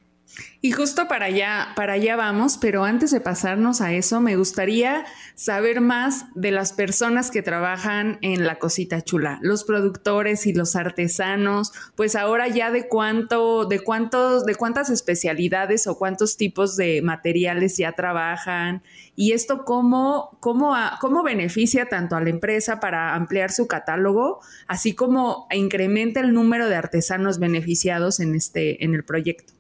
Y 0.62 0.72
justo 0.72 1.08
para 1.08 1.26
allá, 1.26 1.68
para 1.74 1.94
allá 1.94 2.16
vamos, 2.16 2.58
pero 2.58 2.84
antes 2.84 3.10
de 3.10 3.20
pasarnos 3.20 3.80
a 3.80 3.92
eso, 3.94 4.20
me 4.20 4.36
gustaría 4.36 5.06
saber 5.34 5.80
más 5.80 6.26
de 6.34 6.50
las 6.50 6.74
personas 6.74 7.30
que 7.30 7.40
trabajan 7.40 8.18
en 8.20 8.46
la 8.46 8.58
cosita 8.58 9.00
chula, 9.00 9.38
los 9.40 9.64
productores 9.64 10.46
y 10.46 10.52
los 10.52 10.76
artesanos, 10.76 11.72
pues 11.96 12.14
ahora 12.14 12.46
ya 12.48 12.70
de 12.70 12.88
cuánto, 12.88 13.64
de 13.64 13.80
cuántos, 13.80 14.44
de 14.44 14.54
cuántas 14.54 14.90
especialidades 14.90 15.86
o 15.86 15.96
cuántos 15.96 16.36
tipos 16.36 16.76
de 16.76 17.00
materiales 17.00 17.78
ya 17.78 17.92
trabajan 17.92 18.82
y 19.16 19.32
esto 19.32 19.64
cómo, 19.64 20.36
cómo, 20.40 20.76
cómo 21.00 21.22
beneficia 21.22 21.88
tanto 21.88 22.16
a 22.16 22.20
la 22.20 22.28
empresa 22.28 22.80
para 22.80 23.14
ampliar 23.14 23.50
su 23.50 23.66
catálogo, 23.66 24.40
así 24.66 24.94
como 24.94 25.46
incrementa 25.50 26.20
el 26.20 26.34
número 26.34 26.68
de 26.68 26.76
artesanos 26.76 27.38
beneficiados 27.38 28.20
en 28.20 28.34
este, 28.34 28.84
en 28.84 28.94
el 28.94 29.04
proyecto. 29.04 29.59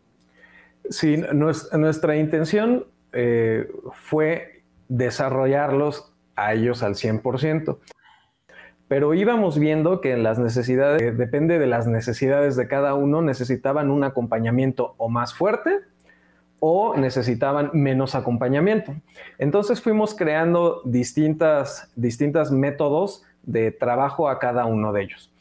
Sí, 0.90 1.22
nuestra 1.32 2.16
intención 2.16 2.84
eh, 3.12 3.70
fue 3.92 4.64
desarrollarlos 4.88 6.12
a 6.34 6.52
ellos 6.52 6.82
al 6.82 6.94
100%. 6.94 7.78
Pero 8.88 9.14
íbamos 9.14 9.56
viendo 9.56 10.00
que 10.00 10.16
las 10.16 10.40
necesidades, 10.40 11.16
depende 11.16 11.60
de 11.60 11.68
las 11.68 11.86
necesidades 11.86 12.56
de 12.56 12.66
cada 12.66 12.94
uno, 12.94 13.22
necesitaban 13.22 13.88
un 13.88 14.02
acompañamiento 14.02 14.94
o 14.98 15.08
más 15.08 15.32
fuerte 15.32 15.78
o 16.58 16.96
necesitaban 16.96 17.70
menos 17.72 18.16
acompañamiento. 18.16 18.96
Entonces 19.38 19.80
fuimos 19.80 20.14
creando 20.16 20.82
distintas, 20.84 21.88
distintas 21.94 22.50
métodos 22.50 23.22
de 23.44 23.70
trabajo 23.70 24.28
a 24.28 24.40
cada 24.40 24.64
uno 24.66 24.92
de 24.92 25.02
ellos. 25.02 25.32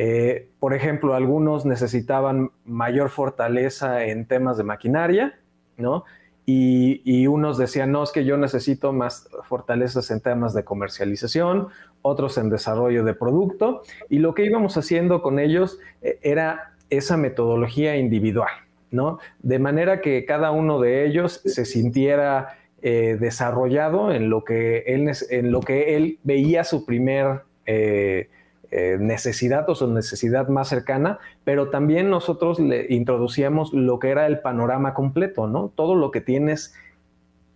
Eh, 0.00 0.48
por 0.60 0.74
ejemplo, 0.74 1.14
algunos 1.14 1.66
necesitaban 1.66 2.52
mayor 2.64 3.10
fortaleza 3.10 4.04
en 4.04 4.26
temas 4.26 4.56
de 4.56 4.62
maquinaria, 4.62 5.40
¿no? 5.76 6.04
Y, 6.46 7.26
unos 7.26 7.58
decían, 7.58 7.92
no, 7.92 8.02
es 8.02 8.10
que 8.10 8.24
yo 8.24 8.38
necesito 8.38 8.94
más 8.94 9.28
fortalezas 9.44 10.10
en 10.10 10.22
temas 10.22 10.54
de 10.54 10.64
comercialización, 10.64 11.68
otros 12.00 12.38
en 12.38 12.48
desarrollo 12.48 13.04
de 13.04 13.12
producto. 13.12 13.82
Y 14.08 14.20
lo 14.20 14.32
que 14.32 14.46
íbamos 14.46 14.78
haciendo 14.78 15.20
con 15.20 15.38
ellos 15.38 15.78
eh, 16.00 16.18
era 16.22 16.74
esa 16.88 17.18
metodología 17.18 17.96
individual, 17.96 18.52
¿no? 18.90 19.18
De 19.40 19.58
manera 19.58 20.00
que 20.00 20.24
cada 20.24 20.52
uno 20.52 20.80
de 20.80 21.04
ellos 21.04 21.42
se 21.44 21.66
sintiera 21.66 22.56
eh, 22.80 23.18
desarrollado 23.20 24.12
en 24.12 24.30
lo, 24.30 24.44
que 24.44 24.84
él, 24.86 25.10
en 25.28 25.50
lo 25.50 25.60
que 25.60 25.96
él 25.96 26.18
veía 26.22 26.64
su 26.64 26.86
primer 26.86 27.42
eh, 27.66 28.30
necesidad 28.70 29.68
o 29.70 29.74
su 29.74 29.90
necesidad 29.90 30.48
más 30.48 30.68
cercana, 30.68 31.18
pero 31.44 31.70
también 31.70 32.10
nosotros 32.10 32.58
le 32.58 32.86
introducíamos 32.90 33.72
lo 33.72 33.98
que 33.98 34.10
era 34.10 34.26
el 34.26 34.40
panorama 34.40 34.94
completo, 34.94 35.46
¿no? 35.46 35.72
Todo 35.74 35.94
lo 35.94 36.10
que 36.10 36.20
tienes 36.20 36.74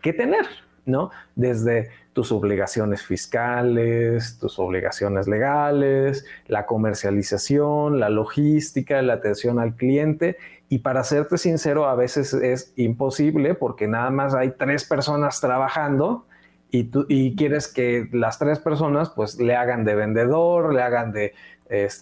que 0.01 0.12
tener, 0.12 0.46
¿no? 0.87 1.11
Desde 1.35 1.90
tus 2.12 2.33
obligaciones 2.33 3.03
fiscales, 3.03 4.38
tus 4.38 4.59
obligaciones 4.59 5.29
legales, 5.29 6.27
la 6.46 6.66
comercialización, 6.66 8.01
la 8.01 8.11
logística, 8.11 9.01
la 9.03 9.14
atención 9.14 9.59
al 9.59 9.77
cliente. 9.77 10.37
Y 10.68 10.79
para 10.79 11.05
serte 11.05 11.38
sincero, 11.38 11.87
a 11.87 11.94
veces 11.94 12.35
es 12.35 12.72
imposible 12.77 13.55
porque 13.55 13.87
nada 13.87 14.11
más 14.11 14.35
hay 14.35 14.53
tres 14.59 14.85
personas 14.85 15.40
trabajando 15.40 16.27
y, 16.72 16.85
tú, 16.85 17.06
y 17.08 17.37
quieres 17.37 17.68
que 17.68 18.08
las 18.12 18.38
tres 18.40 18.58
personas 18.58 19.11
pues 19.11 19.38
le 19.38 19.54
hagan 19.54 19.85
de 19.85 19.94
vendedor, 19.94 20.74
le 20.74 20.82
hagan 20.82 21.12
de 21.12 21.35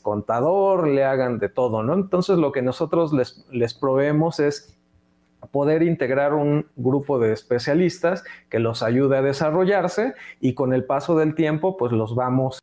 contador, 0.02 0.88
le 0.88 1.04
hagan 1.04 1.38
de 1.38 1.48
todo, 1.48 1.82
¿no? 1.82 1.94
Entonces 1.94 2.38
lo 2.38 2.50
que 2.50 2.62
nosotros 2.62 3.12
les, 3.12 3.46
les 3.50 3.74
proveemos 3.74 4.40
es 4.40 4.76
poder 5.52 5.82
integrar 5.82 6.34
un 6.34 6.66
grupo 6.76 7.18
de 7.18 7.32
especialistas 7.32 8.24
que 8.48 8.58
los 8.58 8.82
ayude 8.82 9.18
a 9.18 9.22
desarrollarse 9.22 10.14
y 10.40 10.54
con 10.54 10.72
el 10.72 10.84
paso 10.84 11.16
del 11.16 11.34
tiempo 11.34 11.76
pues 11.76 11.92
los 11.92 12.14
vamos, 12.14 12.60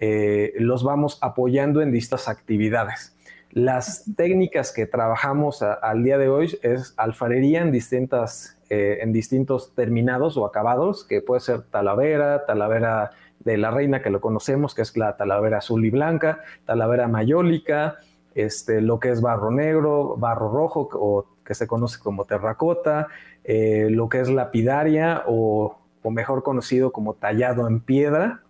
eh, 0.00 0.52
los 0.56 0.84
vamos 0.84 1.18
apoyando 1.22 1.82
en 1.82 1.92
distintas 1.92 2.28
actividades. 2.28 3.16
Las 3.50 4.04
técnicas 4.16 4.72
que 4.72 4.86
trabajamos 4.86 5.62
al 5.62 6.02
día 6.02 6.18
de 6.18 6.28
hoy 6.28 6.58
es 6.62 6.94
alfarería 6.96 7.62
en 7.62 7.70
distintas 7.70 8.53
eh, 8.70 8.98
en 9.02 9.12
distintos 9.12 9.74
terminados 9.74 10.38
o 10.38 10.46
acabados, 10.46 11.04
que 11.04 11.20
puede 11.20 11.40
ser 11.40 11.62
talavera, 11.62 12.46
talavera 12.46 13.10
de 13.40 13.58
la 13.58 13.70
reina 13.70 14.00
que 14.00 14.08
lo 14.08 14.22
conocemos, 14.22 14.74
que 14.74 14.80
es 14.80 14.96
la 14.96 15.18
talavera 15.18 15.58
azul 15.58 15.84
y 15.84 15.90
blanca, 15.90 16.40
talavera 16.64 17.06
mayólica, 17.06 17.98
este, 18.34 18.80
lo 18.80 19.00
que 19.00 19.10
es 19.10 19.20
barro 19.20 19.50
negro, 19.50 20.16
barro 20.16 20.50
rojo 20.50 20.88
o 20.92 21.26
que 21.44 21.54
se 21.54 21.66
conoce 21.66 21.98
como 22.00 22.24
terracota, 22.24 23.08
eh, 23.44 23.88
lo 23.90 24.08
que 24.08 24.20
es 24.20 24.30
lapidaria 24.30 25.24
o, 25.26 25.78
mejor 26.04 26.42
conocido 26.42 26.92
como 26.92 27.14
tallado 27.14 27.66
en 27.66 27.80
piedra, 27.80 28.42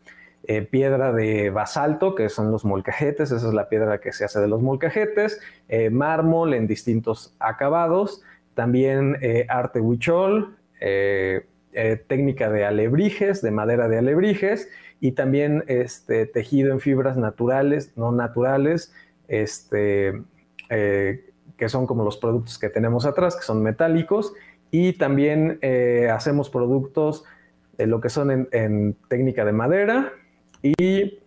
eh, 0.44 0.62
piedra 0.62 1.12
de 1.12 1.50
basalto, 1.50 2.14
que 2.14 2.29
son 2.29 2.50
los 2.53 2.64
molcajetes, 2.64 3.31
esa 3.33 3.48
es 3.48 3.55
la 3.55 3.68
piedra 3.68 3.98
que 3.98 4.12
se 4.12 4.24
hace 4.24 4.40
de 4.40 4.48
los 4.48 4.61
molcajetes, 4.61 5.40
mármol 5.90 6.55
en 6.55 6.66
distintos 6.66 7.35
acabados, 7.38 8.22
también 8.54 9.16
eh, 9.20 9.46
arte 9.48 9.80
huichol, 9.80 10.56
eh, 10.80 11.46
eh, 11.72 12.02
técnica 12.06 12.50
de 12.50 12.64
alebrijes, 12.64 13.42
de 13.42 13.50
madera 13.50 13.88
de 13.88 13.98
alebrijes, 13.98 14.68
y 15.00 15.12
también 15.12 15.64
este, 15.66 16.26
tejido 16.26 16.72
en 16.72 16.80
fibras 16.80 17.16
naturales, 17.16 17.92
no 17.96 18.12
naturales, 18.12 18.92
este, 19.28 20.22
que 20.68 21.68
son 21.68 21.86
como 21.86 22.04
los 22.04 22.16
productos 22.16 22.58
que 22.58 22.68
tenemos 22.68 23.04
atrás, 23.04 23.36
que 23.36 23.42
son 23.42 23.62
metálicos, 23.62 24.32
y 24.70 24.94
también 24.94 25.58
hacemos 26.10 26.48
productos 26.48 27.24
de 27.76 27.86
lo 27.86 28.00
que 28.00 28.08
son 28.08 28.48
en, 28.50 28.96
técnica 29.08 29.44
de 29.44 29.52
madera 29.52 30.12
y, 30.62 31.18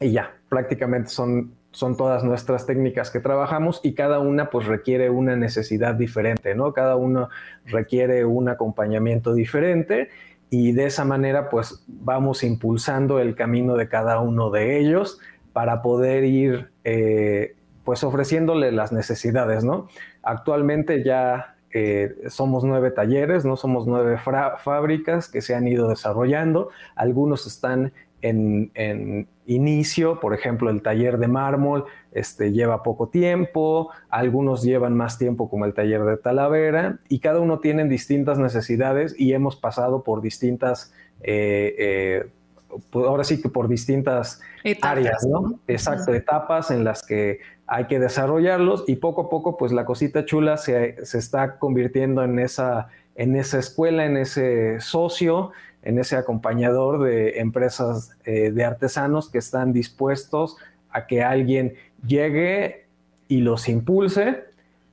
y 0.00 0.12
ya, 0.12 0.36
prácticamente 0.48 1.08
son, 1.08 1.54
son 1.76 1.98
todas 1.98 2.24
nuestras 2.24 2.64
técnicas 2.64 3.10
que 3.10 3.20
trabajamos 3.20 3.80
y 3.82 3.92
cada 3.92 4.18
una 4.18 4.48
pues 4.48 4.64
requiere 4.64 5.10
una 5.10 5.36
necesidad 5.36 5.94
diferente, 5.94 6.54
¿no? 6.54 6.72
Cada 6.72 6.96
uno 6.96 7.28
requiere 7.66 8.24
un 8.24 8.48
acompañamiento 8.48 9.34
diferente 9.34 10.08
y 10.48 10.72
de 10.72 10.86
esa 10.86 11.04
manera 11.04 11.50
pues 11.50 11.84
vamos 11.86 12.44
impulsando 12.44 13.20
el 13.20 13.34
camino 13.34 13.76
de 13.76 13.90
cada 13.90 14.20
uno 14.20 14.48
de 14.48 14.78
ellos 14.78 15.20
para 15.52 15.82
poder 15.82 16.24
ir 16.24 16.70
eh, 16.84 17.56
pues 17.84 18.02
ofreciéndole 18.04 18.72
las 18.72 18.90
necesidades, 18.90 19.62
¿no? 19.62 19.88
Actualmente 20.22 21.04
ya 21.04 21.56
eh, 21.74 22.16
somos 22.30 22.64
nueve 22.64 22.90
talleres, 22.90 23.44
no 23.44 23.54
somos 23.56 23.86
nueve 23.86 24.16
fábricas 24.16 25.28
que 25.28 25.42
se 25.42 25.54
han 25.54 25.68
ido 25.68 25.90
desarrollando. 25.90 26.70
Algunos 26.94 27.46
están 27.46 27.92
en, 28.28 29.28
inicio, 29.46 30.18
por 30.18 30.34
ejemplo, 30.34 30.70
el 30.70 30.82
taller 30.82 31.18
de 31.18 31.28
mármol 31.28 31.84
este, 32.10 32.52
lleva 32.52 32.82
poco 32.82 33.08
tiempo, 33.08 33.90
algunos 34.08 34.62
llevan 34.62 34.96
más 34.96 35.18
tiempo 35.18 35.48
como 35.48 35.64
el 35.64 35.74
taller 35.74 36.02
de 36.04 36.16
Talavera, 36.16 36.98
y 37.08 37.20
cada 37.20 37.40
uno 37.40 37.60
tiene 37.60 37.84
distintas 37.84 38.38
necesidades 38.38 39.14
y 39.18 39.34
hemos 39.34 39.54
pasado 39.54 40.02
por 40.02 40.20
distintas, 40.20 40.92
eh, 41.22 41.74
eh, 41.78 42.26
ahora 42.92 43.22
sí 43.22 43.40
que 43.40 43.48
por 43.48 43.68
distintas 43.68 44.40
áreas, 44.82 45.24
¿no? 45.24 45.60
Exacto, 45.68 46.12
etapas 46.12 46.72
en 46.72 46.82
las 46.82 47.06
que 47.06 47.38
hay 47.66 47.86
que 47.86 47.98
desarrollarlos 47.98 48.84
y 48.86 48.96
poco 48.96 49.22
a 49.22 49.28
poco 49.28 49.56
pues 49.56 49.72
la 49.72 49.84
cosita 49.84 50.24
chula 50.24 50.56
se, 50.56 50.96
está 51.00 51.58
convirtiendo 51.58 52.22
en 52.22 52.38
esa, 52.38 52.88
en 53.16 53.36
esa 53.36 53.58
escuela, 53.58 54.04
en 54.04 54.16
ese 54.16 54.80
socio, 54.80 55.52
en 55.86 56.00
ese 56.00 56.16
acompañador 56.16 57.04
de 57.04 57.38
empresas 57.38 58.10
eh, 58.24 58.50
de 58.50 58.64
artesanos 58.64 59.30
que 59.30 59.38
están 59.38 59.72
dispuestos 59.72 60.56
a 60.90 61.06
que 61.06 61.22
alguien 61.22 61.74
llegue 62.04 62.86
y 63.28 63.38
los 63.38 63.68
impulse, 63.68 64.42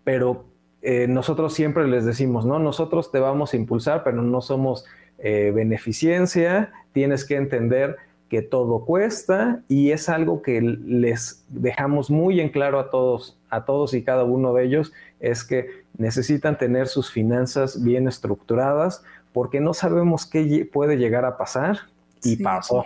pero 0.04 0.46
eh, 0.84 1.08
nosotros 1.08 1.56
siempre 1.56 1.88
les 1.88 2.06
decimos, 2.06 2.46
no, 2.46 2.60
nosotros 2.60 3.12
te 3.12 3.18
vamos 3.18 3.54
a 3.54 3.58
impulsar, 3.58 4.04
pero 4.04 4.22
no 4.22 4.40
somos 4.42 4.86
eh, 5.18 5.52
beneficencia, 5.56 6.72
tienes 6.92 7.26
que 7.26 7.38
entender 7.38 7.98
que 8.30 8.44
todo 8.44 8.86
cuesta 8.86 9.64
y 9.68 9.92
es 9.92 10.10
algo 10.10 10.44
que 10.44 10.62
les 10.62 11.44
dejamos 11.50 12.12
muy 12.12 12.40
en 12.40 12.50
claro 12.50 12.78
a 12.78 12.92
todos, 12.92 13.40
a 13.50 13.66
todos 13.66 13.96
y 13.96 14.04
cada 14.04 14.26
uno 14.26 14.54
de 14.54 14.66
ellos, 14.66 14.94
es 15.20 15.44
que 15.44 15.70
necesitan 15.98 16.60
tener 16.60 16.88
sus 16.88 17.10
finanzas 17.10 17.84
bien 17.84 18.08
estructuradas 18.08 19.04
porque 19.34 19.60
no 19.60 19.74
sabemos 19.74 20.26
qué 20.26 20.70
puede 20.72 20.98
llegar 20.98 21.26
a 21.26 21.38
pasar 21.38 21.80
y 22.24 22.38
pasó. 22.38 22.86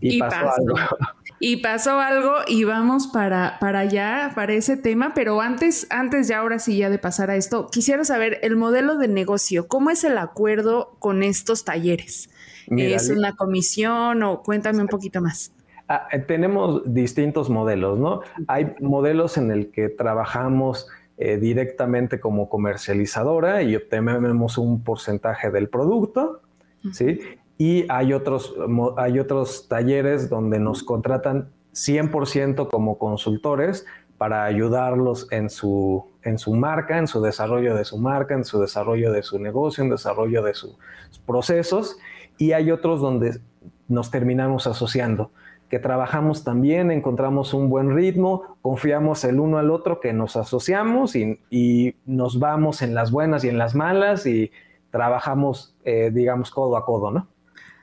Y, 0.00 0.18
pasó, 0.18 0.36
algo. 0.36 0.76
Y 1.40 1.58
pasó 1.58 2.00
algo 2.00 2.32
y 2.48 2.64
vamos 2.64 3.06
para, 3.06 3.58
para 3.60 3.80
allá, 3.80 4.32
para 4.34 4.54
ese 4.54 4.76
tema, 4.76 5.12
pero 5.14 5.40
antes, 5.40 5.86
antes 5.88 6.26
ya 6.26 6.40
ahora 6.40 6.58
sí 6.58 6.76
ya 6.76 6.90
de 6.90 6.98
pasar 6.98 7.30
a 7.30 7.36
esto, 7.36 7.68
quisiera 7.68 8.04
saber 8.04 8.40
el 8.42 8.56
modelo 8.56 8.98
de 8.98 9.06
negocio, 9.06 9.68
¿cómo 9.68 9.90
es 9.90 10.02
el 10.02 10.18
acuerdo 10.18 10.96
con 10.98 11.22
estos 11.22 11.64
talleres? 11.64 12.28
¿Es 12.76 13.08
una 13.08 13.34
comisión 13.36 14.22
o 14.24 14.42
cuéntame 14.42 14.82
un 14.82 14.88
poquito 14.88 15.20
más? 15.20 15.52
Ah, 15.88 16.06
eh, 16.12 16.18
tenemos 16.18 16.82
distintos 16.92 17.48
modelos, 17.48 17.98
¿no? 17.98 18.20
Hay 18.46 18.74
modelos 18.80 19.38
en 19.38 19.50
el 19.50 19.70
que 19.70 19.88
trabajamos 19.88 20.86
eh, 21.18 21.36
directamente 21.36 22.20
como 22.20 22.48
comercializadora 22.48 23.62
y 23.62 23.74
obtenemos 23.74 24.56
un 24.56 24.84
porcentaje 24.84 25.50
del 25.50 25.68
producto, 25.68 26.42
¿sí? 26.92 27.20
Y 27.56 27.84
hay 27.90 28.12
otros, 28.12 28.54
hay 28.96 29.18
otros 29.18 29.66
talleres 29.68 30.30
donde 30.30 30.60
nos 30.60 30.84
contratan 30.84 31.48
100% 31.72 32.70
como 32.70 32.98
consultores 32.98 33.84
para 34.16 34.44
ayudarlos 34.44 35.26
en 35.32 35.50
su, 35.50 36.04
en 36.22 36.38
su 36.38 36.54
marca, 36.54 36.98
en 36.98 37.06
su 37.06 37.20
desarrollo 37.20 37.74
de 37.74 37.84
su 37.84 37.98
marca, 37.98 38.34
en 38.34 38.44
su 38.44 38.60
desarrollo 38.60 39.12
de 39.12 39.22
su 39.24 39.40
negocio, 39.40 39.82
en 39.82 39.90
desarrollo 39.90 40.42
de 40.42 40.54
sus 40.54 40.76
procesos. 41.26 41.98
Y 42.36 42.52
hay 42.52 42.70
otros 42.70 43.00
donde 43.00 43.40
nos 43.88 44.10
terminamos 44.10 44.66
asociando, 44.66 45.32
que 45.68 45.78
trabajamos 45.78 46.44
también, 46.44 46.90
encontramos 46.90 47.54
un 47.54 47.68
buen 47.68 47.94
ritmo, 47.94 48.56
confiamos 48.62 49.24
el 49.24 49.38
uno 49.38 49.58
al 49.58 49.70
otro, 49.70 50.00
que 50.00 50.12
nos 50.12 50.36
asociamos 50.36 51.14
y, 51.14 51.38
nos 52.06 52.38
vamos 52.38 52.82
en 52.82 52.94
las 52.94 53.10
buenas 53.10 53.44
y 53.44 53.48
en 53.48 53.58
las 53.58 53.74
malas 53.74 54.26
y 54.26 54.50
trabajamos, 54.90 55.74
eh, 55.84 56.10
digamos, 56.12 56.50
codo 56.50 56.76
a 56.76 56.84
codo, 56.84 57.10
¿no? 57.10 57.28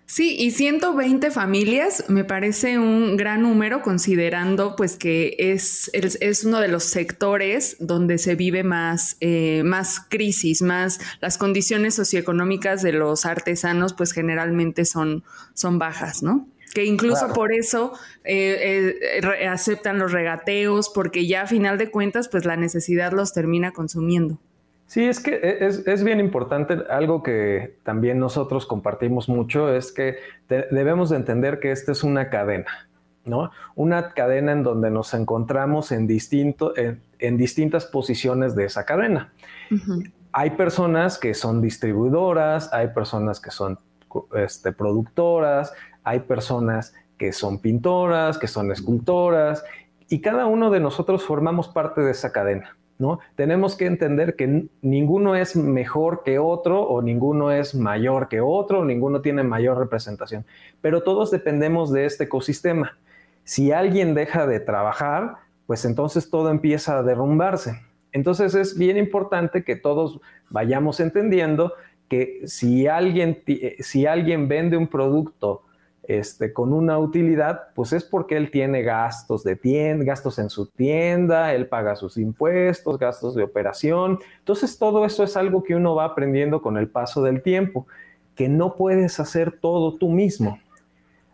Sí, 0.08 0.36
y 0.38 0.52
120 0.52 1.32
familias 1.32 2.06
me 2.10 2.24
parece 2.24 2.78
un 2.78 3.18
gran 3.18 3.42
número 3.42 3.82
considerando 3.82 4.76
pues 4.76 4.98
que 4.98 5.36
es, 5.40 5.90
es 5.94 6.44
uno 6.44 6.60
de 6.60 6.68
los 6.68 6.84
sectores 6.84 7.76
donde 7.80 8.20
se 8.20 8.36
vive 8.36 8.64
más, 8.64 9.18
eh, 9.20 9.64
más 9.66 10.00
crisis, 10.00 10.62
más 10.62 11.00
las 11.22 11.40
condiciones 11.40 11.96
socioeconómicas 11.96 12.84
de 12.84 12.94
los 12.94 13.26
artesanos 13.26 13.94
pues 13.94 14.12
generalmente 14.12 14.86
son, 14.86 15.24
son 15.56 15.80
bajas, 15.80 16.22
¿no? 16.22 16.48
Que 16.76 16.84
incluso 16.84 17.32
por 17.34 17.54
eso 17.54 17.94
eh, 18.26 18.98
eh, 19.24 19.48
aceptan 19.48 19.98
los 19.98 20.12
regateos 20.12 20.90
porque 20.90 21.26
ya 21.26 21.44
a 21.44 21.48
final 21.48 21.78
de 21.78 21.90
cuentas 21.90 22.28
pues 22.28 22.44
la 22.44 22.58
necesidad 22.58 23.14
los 23.14 23.32
termina 23.32 23.72
consumiendo. 23.72 24.40
Sí, 24.86 25.06
es 25.06 25.22
que 25.22 25.36
e, 25.36 25.66
es, 25.66 26.04
bien 26.04 26.20
importante, 26.20 26.78
algo 26.90 27.24
que 27.24 27.78
también 27.84 28.20
nosotros 28.20 28.66
compartimos 28.66 29.30
mucho, 29.30 29.74
es 29.74 29.94
que 29.94 30.18
debemos 30.50 31.12
de 31.12 31.16
entender 31.16 31.62
que 31.62 31.72
esta 31.72 31.94
es 31.94 32.04
una 32.04 32.30
cadena, 32.30 32.90
¿no? 33.24 33.52
Una 33.76 34.10
cadena 34.14 34.52
en 34.52 34.64
donde 34.64 34.92
nos 34.92 35.14
encontramos 35.14 35.94
en, 35.94 36.08
distinto, 36.08 36.74
en, 36.76 37.38
distintas 37.38 37.86
posiciones 37.86 38.54
de 38.54 38.66
esa 38.66 38.84
cadena. 38.84 39.32
Hay 40.34 40.50
personas 40.52 41.18
que 41.18 41.34
son 41.34 41.62
distribuidoras, 41.62 42.74
hay 42.74 42.90
personas 42.90 43.40
que 43.40 43.52
son 43.52 43.80
este, 44.36 44.72
productoras, 44.72 45.74
hay 46.06 46.22
personas 46.22 46.94
que 47.18 47.34
son 47.34 47.60
pintoras, 47.60 48.38
que 48.38 48.48
son 48.48 48.72
escultoras, 48.72 49.64
y 50.08 50.22
cada 50.22 50.46
uno 50.46 50.70
de 50.70 50.80
nosotros 50.80 51.24
formamos 51.24 51.68
parte 51.68 52.02
de 52.02 52.12
esa 52.12 52.32
cadena. 52.32 52.78
¿no? 52.98 53.20
Tenemos 53.36 53.76
que 53.76 53.88
entender 53.88 54.36
que 54.36 54.68
ninguno 54.82 55.36
es 55.36 55.56
mejor 55.56 56.24
que 56.24 56.40
otro 56.40 56.82
o 56.82 57.02
ninguno 57.02 57.52
es 57.52 57.76
mayor 57.76 58.30
que 58.30 58.40
otro, 58.40 58.82
o 58.82 58.86
ninguno 58.86 59.22
tiene 59.22 59.44
mayor 59.44 59.78
representación, 59.78 60.46
pero 60.82 61.04
todos 61.04 61.32
dependemos 61.32 61.92
de 61.92 62.06
este 62.06 62.26
ecosistema. 62.26 62.98
Si 63.44 63.72
alguien 63.72 64.14
deja 64.14 64.48
de 64.48 64.60
trabajar, 64.60 65.36
pues 65.68 65.84
entonces 65.84 66.30
todo 66.30 66.50
empieza 66.50 66.98
a 66.98 67.04
derrumbarse. 67.04 67.82
Entonces 68.12 68.56
es 68.56 68.78
bien 68.78 68.98
importante 68.98 69.64
que 69.64 69.76
todos 69.76 70.22
vayamos 70.50 71.00
entendiendo 71.00 71.74
que 72.08 72.42
si 72.46 72.88
alguien, 72.88 73.44
si 73.80 74.06
alguien 74.06 74.48
vende 74.48 74.78
un 74.78 74.88
producto 74.88 75.65
este, 76.08 76.54
con 76.54 76.74
una 76.74 77.00
utilidad, 77.00 77.70
pues 77.74 77.94
es 77.94 78.04
porque 78.04 78.38
él 78.38 78.52
tiene 78.52 78.84
gastos 78.84 79.44
de 79.44 79.56
tienda, 79.56 80.06
gastos 80.06 80.38
en 80.40 80.50
su 80.50 80.68
tienda, 80.68 81.54
él 81.54 81.68
paga 81.68 81.96
sus 81.96 82.18
impuestos, 82.18 83.00
gastos 83.00 83.36
de 83.36 83.44
operación. 83.44 84.20
Entonces 84.40 84.78
todo 84.78 85.06
eso 85.06 85.24
es 85.24 85.36
algo 85.36 85.64
que 85.64 85.76
uno 85.76 85.96
va 85.96 86.06
aprendiendo 86.06 86.62
con 86.62 86.78
el 86.78 86.88
paso 86.88 87.24
del 87.24 87.42
tiempo, 87.42 87.88
que 88.36 88.50
no 88.50 88.76
puedes 88.76 89.20
hacer 89.20 89.60
todo 89.60 89.96
tú 89.96 90.10
mismo, 90.10 90.60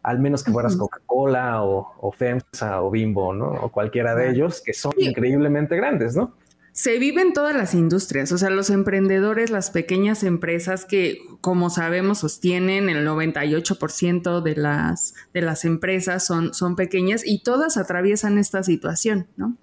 al 0.04 0.20
menos 0.20 0.44
que 0.44 0.52
fueras 0.52 0.76
Coca-Cola 0.76 1.64
o, 1.64 2.12
FEMSA 2.12 2.82
o 2.82 2.92
Bimbo, 2.92 3.34
¿no? 3.34 3.50
O 3.50 3.70
cualquiera 3.70 4.16
de 4.16 4.30
ellos, 4.32 4.62
que 4.62 4.74
son 4.74 4.94
increíblemente 4.98 5.76
grandes, 5.76 6.16
¿no? 6.16 6.34
Se 6.74 7.00
vive 7.00 7.22
en 7.22 7.34
todas 7.34 7.56
las 7.56 7.74
industrias, 7.74 8.32
o 8.32 8.38
sea, 8.38 8.50
los 8.50 8.70
emprendedores, 8.70 9.50
las 9.50 9.72
pequeñas 9.72 10.24
empresas 10.24 10.86
que, 10.86 11.18
como 11.42 11.70
sabemos, 11.70 12.20
sostienen 12.20 12.90
el 12.90 13.06
98% 13.06 14.42
de 14.42 14.56
las, 14.56 15.14
de 15.34 15.42
las 15.42 15.66
empresas 15.66 16.26
son, 16.26 16.54
son 16.54 16.78
pequeñas 16.78 17.26
y 17.26 17.44
todas 17.44 17.76
atraviesan 17.76 18.38
esta 18.38 18.64
situación, 18.64 19.28
¿no? 19.36 19.58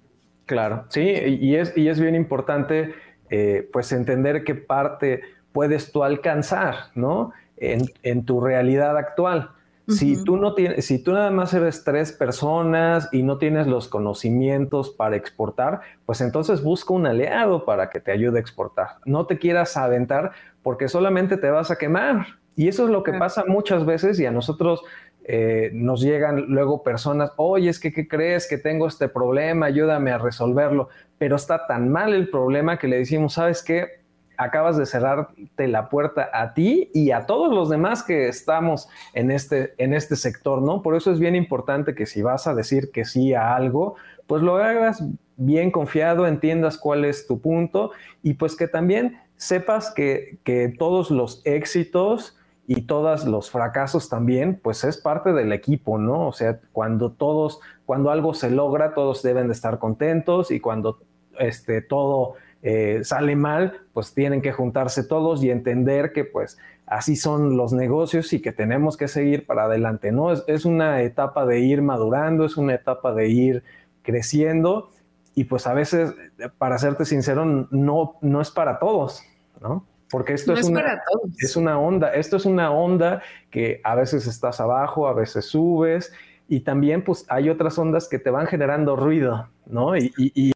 Claro, 0.45 0.85
sí, 0.89 1.01
y 1.01 1.57
es, 1.57 1.75
y 1.77 1.89
es 1.89 1.99
bien 1.99 2.15
importante 2.15 2.95
eh, 3.31 3.69
pues 3.73 3.93
entender 3.93 4.45
qué 4.45 4.55
parte 4.55 5.23
puedes 5.53 5.93
tú 5.93 6.05
alcanzar, 6.05 6.91
¿no? 6.95 7.33
En, 7.57 7.87
en 8.03 8.25
tu 8.25 8.41
realidad 8.41 8.97
actual. 8.97 9.51
Si 9.89 10.23
tú 10.23 10.37
no 10.37 10.55
tienes, 10.55 10.85
si 10.85 11.03
tú 11.03 11.13
nada 11.13 11.31
más 11.31 11.55
eres 11.55 11.83
tres 11.83 12.13
personas 12.13 13.09
y 13.11 13.23
no 13.23 13.39
tienes 13.39 13.67
los 13.67 13.89
conocimientos 13.89 14.91
para 14.91 15.17
exportar, 15.17 15.81
pues 16.05 16.21
entonces 16.21 16.63
busca 16.63 16.93
un 16.93 17.07
aliado 17.07 17.65
para 17.65 17.89
que 17.89 17.99
te 17.99 18.13
ayude 18.13 18.37
a 18.39 18.41
exportar. 18.41 18.99
No 19.07 19.27
te 19.27 19.39
quieras 19.39 19.77
aventar 19.79 20.33
porque 20.63 20.89
solamente 20.89 21.39
te 21.39 21.51
vas 21.51 21.71
a 21.71 21.77
quemar. 21.77 22.27
Y 22.55 22.69
eso 22.69 22.85
es 22.85 22.91
lo 22.91 23.03
que 23.03 23.13
pasa 23.13 23.45
muchas 23.47 23.87
veces 23.87 24.19
y 24.21 24.27
a 24.27 24.31
nosotros 24.31 24.83
eh, 25.25 25.71
nos 25.73 26.01
llegan 26.01 26.47
luego 26.49 26.83
personas, 26.83 27.33
oye, 27.37 27.71
es 27.71 27.79
que, 27.79 27.93
¿qué 27.93 28.09
crees? 28.09 28.49
Que 28.49 28.59
tengo 28.59 28.89
este 28.89 29.09
problema, 29.09 29.67
ayúdame 29.67 30.11
a 30.11 30.19
resolverlo. 30.19 30.89
Pero 31.19 31.37
está 31.37 31.67
tan 31.67 31.89
mal 31.89 32.15
el 32.15 32.31
problema 32.31 32.79
que 32.79 32.89
le 32.89 32.99
decimos, 32.99 33.35
¿sabes 33.35 33.63
qué? 33.63 34.01
Acabas 34.39 34.77
de 34.79 34.87
cerrarte 34.87 35.69
la 35.69 35.89
puerta 35.89 36.31
a 36.33 36.55
ti 36.55 36.91
y 36.95 37.11
a 37.11 37.27
todos 37.27 37.53
los 37.53 37.69
demás 37.69 38.03
que 38.03 38.29
estamos 38.29 38.89
en 39.13 39.31
este, 39.31 39.75
en 39.79 39.93
este 39.93 40.17
sector, 40.17 40.63
¿no? 40.63 40.81
Por 40.81 40.95
eso 40.97 41.13
es 41.13 41.19
bien 41.19 41.35
importante 41.35 41.95
que 41.95 42.07
si 42.07 42.23
vas 42.23 42.47
a 42.47 42.55
decir 42.55 42.91
que 42.93 43.05
sí 43.05 43.35
a 43.35 43.55
algo, 43.55 43.97
pues 44.27 44.43
lo 44.43 44.57
hagas 44.57 45.03
bien 45.37 45.71
confiado, 45.71 46.27
entiendas 46.27 46.79
cuál 46.79 47.05
es 47.05 47.27
tu 47.27 47.41
punto 47.41 47.91
y 48.23 48.35
pues 48.35 48.57
que 48.57 48.69
también 48.69 49.19
sepas 49.37 49.91
que, 49.91 50.39
que 50.45 50.69
todos 50.69 51.11
los 51.11 51.43
éxitos 51.45 52.39
y 52.67 52.83
todos 52.83 53.25
los 53.25 53.51
fracasos 53.51 54.09
también, 54.09 54.61
pues 54.63 54.85
es 54.85 54.99
parte 54.99 55.33
del 55.33 55.53
equipo, 55.53 55.99
¿no? 55.99 56.29
O 56.29 56.33
sea, 56.33 56.61
cuando 56.73 57.11
todos, 57.11 57.61
cuando 57.87 58.11
algo 58.11 58.35
se 58.35 58.51
logra, 58.51 58.95
todos 58.95 59.23
deben 59.23 59.47
de 59.47 59.55
estar 59.55 59.79
contentos 59.79 60.51
y 60.51 60.61
cuando 60.61 60.99
este, 61.39 61.81
todo 61.81 62.35
eh, 62.63 63.01
sale 63.05 63.37
mal, 63.37 63.81
pues 63.93 64.15
tienen 64.15 64.43
que 64.43 64.53
juntarse 64.53 65.05
todos 65.05 65.43
y 65.43 65.51
entender 65.51 66.13
que 66.13 66.25
pues 66.25 66.59
así 66.87 67.17
son 67.17 67.57
los 67.57 67.73
negocios 67.73 68.33
y 68.33 68.41
que 68.41 68.53
tenemos 68.53 68.97
que 68.97 69.09
seguir 69.09 69.47
para 69.47 69.65
adelante, 69.65 70.11
¿no? 70.13 70.33
Es, 70.33 70.45
es 70.47 70.65
una 70.65 71.03
etapa 71.03 71.47
de 71.47 71.61
ir 71.61 71.83
madurando, 71.83 72.45
es 72.45 72.57
una 72.57 72.75
etapa 72.75 73.15
de 73.15 73.29
ir 73.29 73.63
creciendo 74.03 74.91
y 75.39 75.45
pues 75.45 75.69
a 75.69 75.73
veces, 75.73 76.15
para 76.59 76.79
serte 76.79 77.05
sincero, 77.05 77.45
no, 77.45 78.17
no 78.23 78.41
es 78.41 78.51
para 78.51 78.81
todos, 78.81 79.23
¿no? 79.61 79.87
Porque 80.11 80.33
esto 80.33 80.53
es, 80.53 80.67
una, 80.67 81.01
es 81.39 81.55
una 81.55 81.79
onda, 81.79 82.13
esto 82.13 82.39
es 82.39 82.45
una 82.45 82.73
onda 82.73 83.23
que 83.51 83.81
a 83.85 83.95
veces 83.95 84.27
estás 84.27 84.59
abajo, 84.59 85.07
a 85.07 85.13
veces 85.13 85.45
subes, 85.45 86.13
y 86.49 86.61
también 86.61 87.05
pues 87.05 87.25
hay 87.29 87.51
otras 87.51 87.79
ondas 87.79 88.09
que 88.09 88.19
te 88.19 88.31
van 88.31 88.49
generando 88.49 88.97
ruido, 88.97 89.49
¿no? 89.67 89.97
Y, 89.97 90.13
y, 90.17 90.51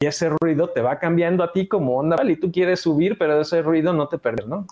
ese 0.00 0.28
ruido 0.28 0.70
te 0.70 0.82
va 0.82 0.98
cambiando 0.98 1.42
a 1.42 1.52
ti 1.52 1.68
como 1.68 1.96
onda, 1.96 2.16
y 2.28 2.36
tú 2.36 2.52
quieres 2.52 2.80
subir, 2.80 3.16
pero 3.18 3.40
ese 3.40 3.62
ruido 3.62 3.92
no 3.92 4.08
te 4.08 4.18
perder, 4.18 4.46
¿no? 4.46 4.66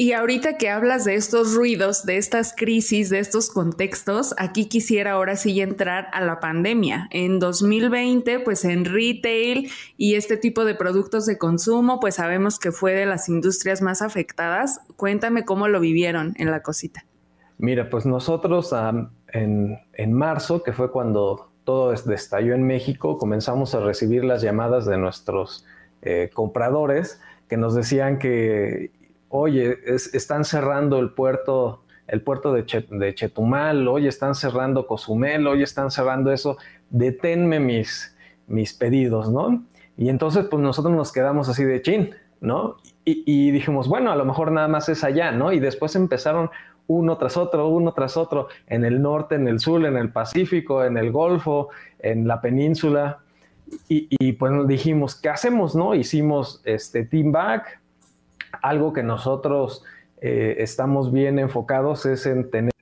Y 0.00 0.12
ahorita 0.12 0.58
que 0.58 0.70
hablas 0.70 1.04
de 1.04 1.16
estos 1.16 1.54
ruidos, 1.56 2.06
de 2.06 2.18
estas 2.18 2.54
crisis, 2.56 3.10
de 3.10 3.18
estos 3.18 3.50
contextos, 3.50 4.32
aquí 4.38 4.68
quisiera 4.68 5.12
ahora 5.12 5.34
sí 5.34 5.60
entrar 5.60 6.06
a 6.12 6.20
la 6.20 6.38
pandemia. 6.38 7.08
En 7.10 7.40
2020, 7.40 8.38
pues 8.38 8.64
en 8.64 8.84
retail 8.84 9.72
y 9.96 10.14
este 10.14 10.36
tipo 10.36 10.64
de 10.64 10.76
productos 10.76 11.26
de 11.26 11.36
consumo, 11.36 11.98
pues 11.98 12.14
sabemos 12.14 12.60
que 12.60 12.70
fue 12.70 12.92
de 12.92 13.06
las 13.06 13.28
industrias 13.28 13.82
más 13.82 14.00
afectadas. 14.00 14.80
Cuéntame 14.94 15.44
cómo 15.44 15.66
lo 15.66 15.80
vivieron 15.80 16.34
en 16.36 16.52
la 16.52 16.62
cosita. 16.62 17.04
Mira, 17.58 17.90
pues 17.90 18.06
nosotros 18.06 18.72
en, 19.32 20.12
marzo, 20.12 20.62
que 20.62 20.72
fue 20.72 20.92
cuando 20.92 21.47
todo 21.68 21.92
estalló 21.92 22.54
en 22.54 22.62
México, 22.62 23.18
comenzamos 23.18 23.74
a 23.74 23.80
recibir 23.80 24.24
las 24.24 24.40
llamadas 24.40 24.86
de 24.86 24.96
nuestros 24.96 25.66
eh, 26.00 26.30
compradores 26.32 27.20
que 27.46 27.58
nos 27.58 27.74
decían 27.74 28.18
que 28.18 28.90
oye, 29.28 29.76
están 29.84 30.46
cerrando 30.46 30.98
el 30.98 31.10
puerto, 31.10 31.82
el 32.06 32.22
puerto 32.22 32.54
de, 32.54 32.64
Chetumal, 33.14 33.86
oye, 33.86 34.08
están 34.08 34.34
cerrando 34.34 34.86
Cozumel, 34.86 35.46
oye, 35.46 35.62
están 35.62 35.90
cerrando 35.90 36.32
eso, 36.32 36.56
deténme 36.88 37.60
mis, 37.60 38.16
mis 38.46 38.72
pedidos, 38.72 39.30
¿no? 39.30 39.62
Y 39.98 40.08
entonces, 40.08 40.46
pues 40.50 40.62
nosotros 40.62 40.94
nos 40.94 41.12
quedamos 41.12 41.50
así 41.50 41.64
de 41.64 41.82
chin, 41.82 42.14
¿no? 42.40 42.78
Y, 43.04 43.24
y, 43.26 43.50
dijimos, 43.50 43.88
bueno, 43.88 44.10
a 44.10 44.16
lo 44.16 44.24
mejor 44.24 44.52
nada 44.52 44.68
más 44.68 44.88
es 44.88 45.04
allá, 45.04 45.32
¿no? 45.32 45.52
Y 45.52 45.60
después 45.60 45.94
empezaron 45.96 46.48
uno 46.88 47.16
tras 47.16 47.36
otro, 47.36 47.68
uno 47.68 47.92
tras 47.92 48.16
otro, 48.16 48.48
en 48.66 48.84
el 48.84 49.00
norte, 49.00 49.36
en 49.36 49.46
el 49.46 49.60
sur, 49.60 49.84
en 49.86 49.96
el 49.96 50.10
Pacífico, 50.10 50.84
en 50.84 50.96
el 50.96 51.12
Golfo, 51.12 51.68
en 52.00 52.26
la 52.26 52.40
península. 52.40 53.20
Y, 53.88 54.32
pues 54.32 54.52
dijimos, 54.66 55.14
¿qué 55.14 55.28
hacemos, 55.28 55.76
no? 55.76 55.94
Hicimos 55.94 56.62
este 56.64 57.04
team 57.04 57.32
back, 57.32 57.80
algo 58.62 58.94
que 58.94 59.02
nosotros 59.02 59.84
eh, 60.20 60.56
estamos 60.58 61.12
bien 61.12 61.38
enfocados 61.38 62.06
es 62.06 62.24
en 62.26 62.50
tener 62.50 62.72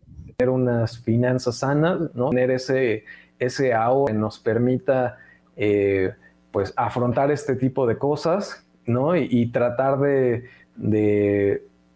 unas 0.48 0.98
finanzas 0.98 1.56
sanas, 1.56 2.14
¿no? 2.14 2.30
Tener 2.30 2.52
ese, 2.52 3.04
ese 3.38 3.72
que 4.06 4.12
nos 4.12 4.38
permita 4.38 5.18
eh, 5.56 6.12
pues 6.52 6.72
afrontar 6.76 7.30
este 7.30 7.56
tipo 7.56 7.86
de 7.86 7.98
cosas, 7.98 8.64
¿no? 8.86 9.16
Y, 9.16 9.50
tratar 9.50 9.98
de, 9.98 10.44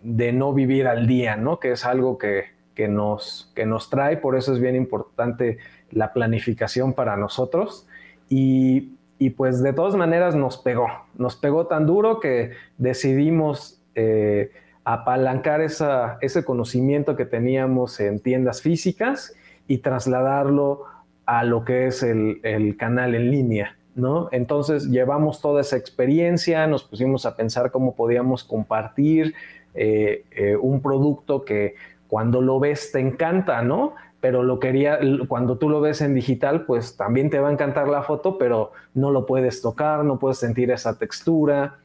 no 0.03 0.53
vivir 0.53 0.87
al 0.87 1.07
día, 1.07 1.37
¿no? 1.37 1.61
Que 1.61 1.73
es 1.73 1.85
algo 1.85 2.19
que, 2.19 2.45
que, 2.75 2.89
nos, 2.89 3.53
que 3.55 3.67
nos 3.67 3.91
trae, 3.91 4.17
por 4.17 4.37
eso 4.37 4.53
es 4.53 4.61
bien 4.61 4.77
importante 4.77 5.59
la 5.91 6.13
planificación 6.13 6.93
para 6.93 7.17
nosotros. 7.17 7.87
Y, 8.29 8.93
y 9.19 9.31
pues 9.31 9.63
de 9.63 9.73
todas 9.73 9.95
maneras 9.97 10.35
nos 10.35 10.57
pegó, 10.59 10.89
nos 11.15 11.37
pegó 11.37 11.67
tan 11.67 11.87
duro 11.87 12.21
que 12.21 12.53
decidimos 12.79 13.83
eh, 13.95 14.51
apalancar 14.85 15.61
esa, 15.61 16.17
ese 16.23 16.45
conocimiento 16.45 17.17
que 17.17 17.27
teníamos 17.27 18.01
en 18.01 18.21
tiendas 18.21 18.63
físicas 18.63 19.35
y 19.69 19.79
trasladarlo 19.79 20.85
a 21.27 21.45
lo 21.45 21.65
que 21.65 21.87
es 21.87 22.03
el, 22.03 22.77
canal 22.79 23.15
en 23.15 23.31
línea. 23.31 23.77
¿no? 23.95 24.29
Entonces 24.33 24.87
llevamos 24.87 25.41
toda 25.41 25.61
esa 25.61 25.77
experiencia, 25.77 26.67
nos 26.67 26.85
pusimos 26.85 27.27
a 27.27 27.37
pensar 27.37 27.71
cómo 27.71 27.95
podíamos 27.95 28.43
compartir 28.43 29.35
eh, 29.75 30.25
eh, 30.31 30.57
un 30.57 30.81
producto 30.83 31.45
que 31.45 31.75
cuando 32.09 32.41
lo 32.41 32.59
ves 32.59 32.93
te 32.93 33.01
encanta, 33.01 33.63
¿no? 33.63 33.95
pero 34.21 34.43
lo 34.43 34.59
quería, 34.61 35.01
cuando 35.29 35.57
tú 35.57 35.69
lo 35.71 35.81
ves 35.81 36.03
en 36.03 36.15
digital, 36.15 36.67
pues 36.67 36.97
también 36.97 37.31
te 37.31 37.41
va 37.41 37.49
a 37.49 37.53
encantar 37.53 37.89
la 37.89 38.03
foto, 38.03 38.37
pero 38.37 38.73
no 38.95 39.11
lo 39.11 39.25
puedes 39.25 39.63
tocar, 39.63 40.05
no 40.05 40.19
puedes 40.19 40.39
sentir 40.39 40.71
esa 40.71 40.99
textura. 40.99 41.79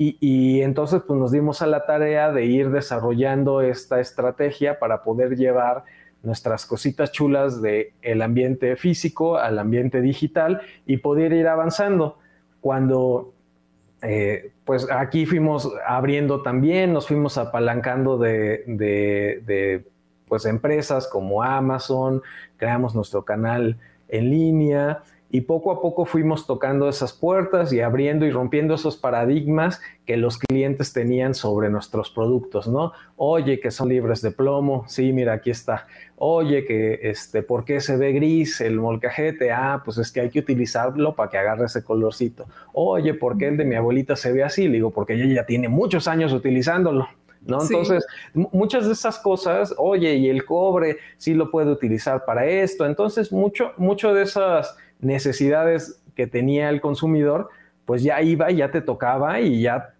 Y, 0.00 0.60
entonces 0.62 1.02
pues 1.04 1.18
nos 1.18 1.32
dimos 1.32 1.60
a 1.60 1.66
la 1.66 1.84
tarea 1.84 2.30
de 2.30 2.44
ir 2.44 2.70
desarrollando 2.70 3.62
esta 3.62 3.98
estrategia 3.98 4.78
para 4.78 5.02
poder 5.02 5.36
llevar 5.36 5.82
nuestras 6.22 6.66
cositas 6.66 7.10
chulas 7.10 7.60
del 7.62 7.88
el 8.02 8.22
ambiente 8.22 8.76
físico 8.76 9.38
al 9.38 9.58
ambiente 9.58 10.00
digital 10.00 10.60
y 10.86 10.98
poder 10.98 11.32
ir 11.32 11.48
avanzando. 11.48 12.18
Cuando 12.60 13.32
eh, 14.02 14.52
pues 14.64 14.86
aquí 14.90 15.26
fuimos 15.26 15.70
abriendo 15.86 16.42
también, 16.42 16.92
nos 16.92 17.08
fuimos 17.08 17.38
apalancando 17.38 18.18
de, 18.18 18.64
de 18.66 19.84
pues 20.28 20.44
empresas 20.44 21.08
como 21.08 21.42
Amazon, 21.42 22.22
creamos 22.56 22.94
nuestro 22.94 23.24
canal 23.24 23.78
en 24.08 24.30
línea 24.30 25.02
y 25.30 25.42
poco 25.42 25.70
a 25.70 25.82
poco 25.82 26.06
fuimos 26.06 26.46
tocando 26.46 26.88
esas 26.88 27.12
puertas 27.12 27.72
y 27.72 27.80
abriendo 27.80 28.24
y 28.24 28.30
rompiendo 28.30 28.74
esos 28.74 28.96
paradigmas 28.96 29.80
que 30.06 30.16
los 30.16 30.38
clientes 30.38 30.94
tenían 30.94 31.34
sobre 31.34 31.68
nuestros 31.68 32.08
productos, 32.10 32.66
¿no? 32.66 32.92
Oye, 33.16 33.60
que 33.60 33.70
son 33.70 33.90
libres 33.90 34.22
de 34.22 34.30
plomo, 34.30 34.84
sí, 34.88 35.12
mira, 35.12 35.34
aquí 35.34 35.50
está. 35.50 35.86
Oye, 36.16 36.64
que 36.64 37.00
este, 37.02 37.42
¿por 37.42 37.66
qué 37.66 37.80
se 37.80 37.98
ve 37.98 38.12
gris 38.12 38.62
el 38.62 38.80
molcajete? 38.80 39.52
Ah, 39.52 39.82
pues 39.84 39.98
es 39.98 40.10
que 40.10 40.20
hay 40.20 40.30
que 40.30 40.38
utilizarlo 40.38 41.14
para 41.14 41.28
que 41.28 41.36
agarre 41.36 41.66
ese 41.66 41.84
colorcito. 41.84 42.46
Oye, 42.72 43.12
¿por 43.12 43.36
qué 43.36 43.48
el 43.48 43.58
de 43.58 43.66
mi 43.66 43.74
abuelita 43.74 44.16
se 44.16 44.32
ve 44.32 44.42
así? 44.42 44.66
Le 44.66 44.74
digo, 44.74 44.90
porque 44.90 45.12
ella 45.12 45.26
ya 45.26 45.46
tiene 45.46 45.68
muchos 45.68 46.08
años 46.08 46.32
utilizándolo. 46.32 47.06
¿No? 47.46 47.62
Entonces, 47.62 48.04
muchas 48.34 48.86
de 48.86 48.92
esas 48.92 49.18
cosas, 49.20 49.72
oye, 49.78 50.16
y 50.16 50.28
el 50.28 50.44
cobre 50.44 50.98
sí 51.16 51.34
lo 51.34 51.50
puede 51.50 51.70
utilizar 51.70 52.24
para 52.24 52.44
esto. 52.44 52.84
Entonces, 52.84 53.32
mucho, 53.32 53.72
mucho 53.78 54.12
de 54.12 54.24
esas 54.24 54.76
necesidades 55.00 56.02
que 56.14 56.26
tenía 56.26 56.68
el 56.70 56.80
consumidor, 56.80 57.48
pues 57.84 58.02
ya 58.02 58.20
iba 58.22 58.50
y 58.50 58.56
ya 58.56 58.70
te 58.70 58.80
tocaba 58.80 59.40
y 59.40 59.62
ya 59.62 59.94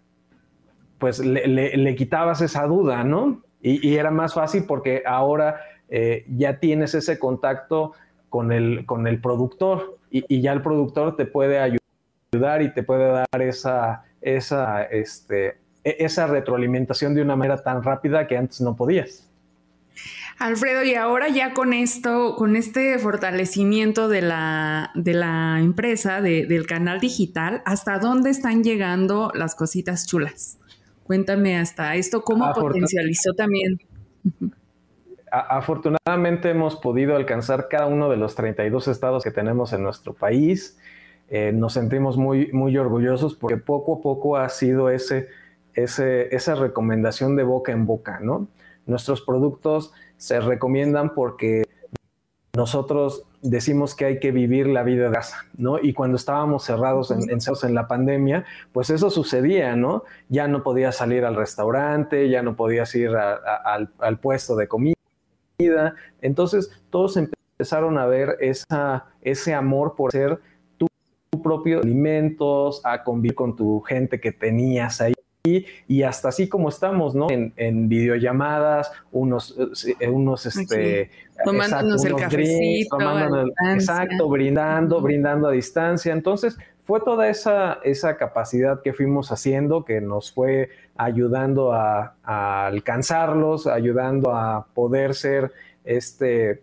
pues 0.99 1.19
le, 1.19 1.95
quitabas 1.95 2.41
esa 2.41 2.65
duda, 2.65 3.03
¿no? 3.03 3.41
Y, 3.61 3.95
era 3.95 4.11
más 4.11 4.33
fácil 4.33 4.65
porque 4.67 5.03
ahora 5.05 5.61
eh, 5.89 6.25
ya 6.27 6.59
tienes 6.59 6.93
ese 6.93 7.17
contacto 7.17 7.93
con 8.29 8.51
el, 8.51 8.85
con 8.85 9.07
el 9.07 9.19
productor 9.19 9.97
y, 10.11 10.41
ya 10.41 10.51
el 10.53 10.61
productor 10.61 11.15
te 11.15 11.25
puede 11.25 11.59
ayudar 11.59 12.61
y 12.61 12.73
te 12.73 12.83
puede 12.83 13.11
dar 13.11 13.41
esa, 13.41 14.03
esa, 14.21 14.83
este, 14.83 15.57
e, 15.83 15.95
esa 15.99 16.27
retroalimentación 16.27 17.15
de 17.15 17.21
una 17.21 17.35
manera 17.35 17.61
tan 17.63 17.81
rápida 17.81 18.27
que 18.27 18.37
antes 18.37 18.61
no 18.61 18.75
podías. 18.75 19.29
Alfredo, 20.39 20.83
y 20.83 20.95
ahora 20.95 21.27
ya 21.27 21.53
con 21.53 21.73
esto, 21.73 22.35
con 22.37 22.55
este 22.55 22.97
fortalecimiento 22.97 24.07
de 24.07 24.21
la, 24.21 24.91
de 24.95 25.13
la 25.13 25.59
empresa, 25.59 26.21
del 26.21 26.65
canal 26.65 27.01
digital, 27.01 27.61
¿hasta 27.65 27.99
dónde 27.99 28.29
están 28.29 28.63
llegando 28.63 29.31
las 29.35 29.53
cositas 29.53 30.07
chulas? 30.07 30.57
Cuéntame 31.03 31.57
hasta 31.57 31.95
esto, 31.95 32.23
¿cómo 32.23 32.53
potencializó 32.53 33.33
también? 33.33 33.79
Afortunadamente 35.29 36.51
hemos 36.51 36.77
podido 36.77 37.17
alcanzar 37.17 37.67
cada 37.69 37.87
uno 37.87 38.09
de 38.09 38.15
los 38.15 38.33
32 38.35 38.87
estados 38.87 39.23
que 39.25 39.31
tenemos 39.31 39.73
en 39.73 39.83
nuestro 39.83 40.13
país. 40.13 40.79
Eh, 41.27 41.51
nos 41.53 41.73
sentimos 41.73 42.15
muy, 42.15 42.49
muy 42.53 42.77
orgullosos 42.77 43.35
porque 43.35 43.57
poco 43.57 43.95
a 43.95 44.01
poco 44.01 44.37
ha 44.37 44.47
sido 44.47 44.89
ese, 44.89 45.27
ese, 45.73 46.33
esa 46.33 46.55
recomendación 46.55 47.35
de 47.35 47.43
boca 47.43 47.73
en 47.73 47.85
boca, 47.85 48.19
¿no? 48.21 48.47
Nuestros 48.85 49.21
productos 49.21 49.93
se 50.19 50.41
recomiendan 50.41 51.13
porque 51.13 51.63
nosotros 52.55 53.23
decimos 53.41 53.95
que 53.95 54.03
hay 54.03 54.19
que 54.19 54.31
vivir 54.31 54.67
la 54.67 54.83
vida 54.83 55.07
de 55.07 55.13
casa, 55.13 55.45
¿no? 55.57 55.79
Y 55.79 55.93
cuando 55.93 56.17
estábamos 56.17 56.65
cerrados 56.65 57.09
en, 57.11 57.21
en, 57.29 57.73
la 57.73 57.87
pandemia, 57.87 58.45
pues 58.73 58.89
eso 58.89 59.09
sucedía, 59.09 59.77
¿no? 59.77 60.03
Ya 60.27 60.49
no 60.49 60.61
podías 60.61 60.97
salir 60.97 61.23
al 61.23 61.35
restaurante, 61.35 62.29
ya 62.29 62.43
no 62.43 62.57
podías 62.57 62.93
ir 62.95 63.15
al, 63.15 63.89
al, 63.97 64.19
puesto 64.19 64.57
de 64.57 64.67
comida. 64.67 64.95
Entonces, 66.21 66.69
todos 66.89 67.15
empezaron 67.15 67.97
a 67.97 68.05
ver 68.05 68.35
esa, 68.41 69.05
ese 69.21 69.53
amor 69.53 69.95
por 69.95 70.11
ser 70.11 70.41
tu, 70.77 70.87
tu 71.29 71.41
propio 71.41 71.79
alimentos, 71.79 72.81
a 72.83 73.05
convivir 73.05 73.35
con 73.35 73.55
tu 73.55 73.79
gente 73.81 74.19
que 74.19 74.33
tenías 74.33 74.99
ahí 74.99 75.13
y 75.87 76.03
hasta 76.03 76.29
así 76.29 76.47
como 76.47 76.69
estamos, 76.69 77.15
¿no? 77.15 77.27
En, 77.29 77.89
videollamadas, 77.89 78.91
unos, 79.11 79.55
eh, 79.99 80.07
unos, 80.09 80.45
este, 80.45 81.11
tomándonos 81.43 82.03
el 82.05 82.15
cafecito, 82.15 82.97
exacto, 83.73 84.29
brindando, 84.29 85.01
brindando 85.01 85.47
a 85.47 85.51
distancia. 85.51 86.13
Entonces, 86.13 86.57
fue 86.83 87.01
toda 87.01 87.29
esa, 87.29 87.79
esa 87.83 88.17
capacidad 88.17 88.81
que 88.81 88.93
fuimos 88.93 89.31
haciendo 89.31 89.85
que 89.85 90.01
nos 90.01 90.31
fue 90.31 90.69
ayudando 90.97 91.71
a, 91.71 92.15
a 92.23 92.65
alcanzarlos, 92.65 93.67
ayudando 93.67 94.35
a 94.35 94.65
poder 94.73 95.13
ser 95.13 95.51
este, 95.83 96.61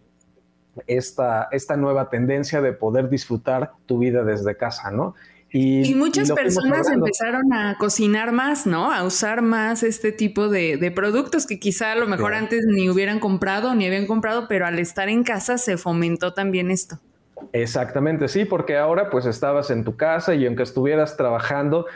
esta, 0.87 1.49
esta 1.53 1.76
nueva 1.76 2.11
tendencia 2.11 2.61
de 2.61 2.72
poder 2.72 3.09
disfrutar 3.09 3.72
tu 3.87 3.99
vida 3.99 4.24
desde 4.24 4.57
casa, 4.57 4.91
¿no? 4.91 5.14
Y, 5.53 5.94
muchas 5.94 6.30
personas 6.32 6.90
empezaron 6.90 7.53
a 7.53 7.76
cocinar 7.78 8.32
más, 8.32 8.66
¿no? 8.66 8.92
A 8.92 9.05
usar 9.05 9.42
más 9.42 9.82
este 9.82 10.12
tipo 10.12 10.49
de, 10.49 10.92
productos 10.94 11.47
que 11.47 11.59
quizá 11.59 11.92
a 11.92 11.97
lo 11.97 12.07
mejor 12.07 12.34
antes 12.34 12.64
ni 12.66 12.90
hubieran 12.90 13.20
comprado 13.20 13.74
ni 13.74 13.86
habían 13.86 14.07
comprado, 14.07 14.49
pero 14.49 14.66
al 14.66 14.78
estar 14.78 15.09
en 15.09 15.22
casa 15.22 15.57
se 15.59 15.76
fomentó 15.76 16.34
también 16.34 16.70
esto. 16.70 16.99
Exactamente, 17.53 18.28
sí, 18.28 18.44
porque 18.44 18.76
ahora 18.76 19.11
pues 19.11 19.26
estabas 19.26 19.70
en 19.70 19.84
tu 19.84 19.97
casa 19.97 20.34
y 20.34 20.47
aunque 20.47 20.62
estuvieras 20.62 21.16
trabajando, 21.16 21.86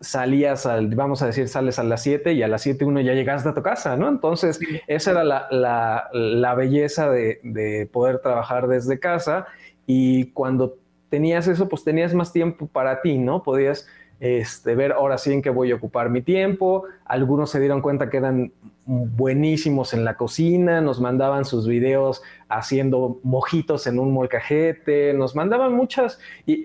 salías 0.00 0.66
al, 0.66 0.94
vamos 0.94 1.22
a 1.22 1.26
decir, 1.26 1.48
sales 1.48 1.78
a 1.78 1.82
las 1.82 2.02
7 2.02 2.32
y 2.32 2.42
a 2.42 2.48
las 2.48 2.62
7 2.62 2.84
uno 2.84 3.00
ya 3.00 3.14
llegaste 3.14 3.48
a 3.48 3.54
tu 3.54 3.62
casa, 3.62 3.96
¿no? 3.96 4.08
Entonces, 4.08 4.60
esa 4.86 5.10
era 5.10 5.24
la, 5.24 6.54
belleza 6.56 7.10
de, 7.10 7.40
de, 7.42 7.88
poder 7.90 8.20
trabajar 8.20 8.68
desde 8.68 8.98
casa 8.98 9.46
y 9.86 10.26
cuando 10.32 10.76
tenías 11.14 11.46
eso, 11.46 11.68
pues 11.68 11.84
tenías 11.84 12.12
más 12.12 12.32
tiempo 12.32 12.66
para 12.66 13.00
ti, 13.00 13.18
¿no? 13.18 13.44
Podías 13.44 13.86
este, 14.18 14.74
ver 14.74 14.90
ahora 14.90 15.16
sí 15.16 15.32
en 15.32 15.42
qué 15.42 15.50
voy 15.50 15.70
a 15.70 15.76
ocupar 15.76 16.10
mi 16.10 16.22
tiempo. 16.22 16.86
Algunos 17.04 17.50
se 17.50 17.60
dieron 17.60 17.80
cuenta 17.82 18.10
que 18.10 18.16
eran 18.16 18.52
buenísimos 18.84 19.94
en 19.94 20.04
la 20.04 20.16
cocina, 20.16 20.80
nos 20.80 21.00
mandaban 21.00 21.44
sus 21.44 21.68
videos 21.68 22.20
haciendo 22.48 23.20
mojitos 23.22 23.86
en 23.86 24.00
un 24.00 24.12
molcajete, 24.12 25.14
nos 25.14 25.36
mandaban 25.36 25.72
muchas, 25.72 26.18
y 26.46 26.64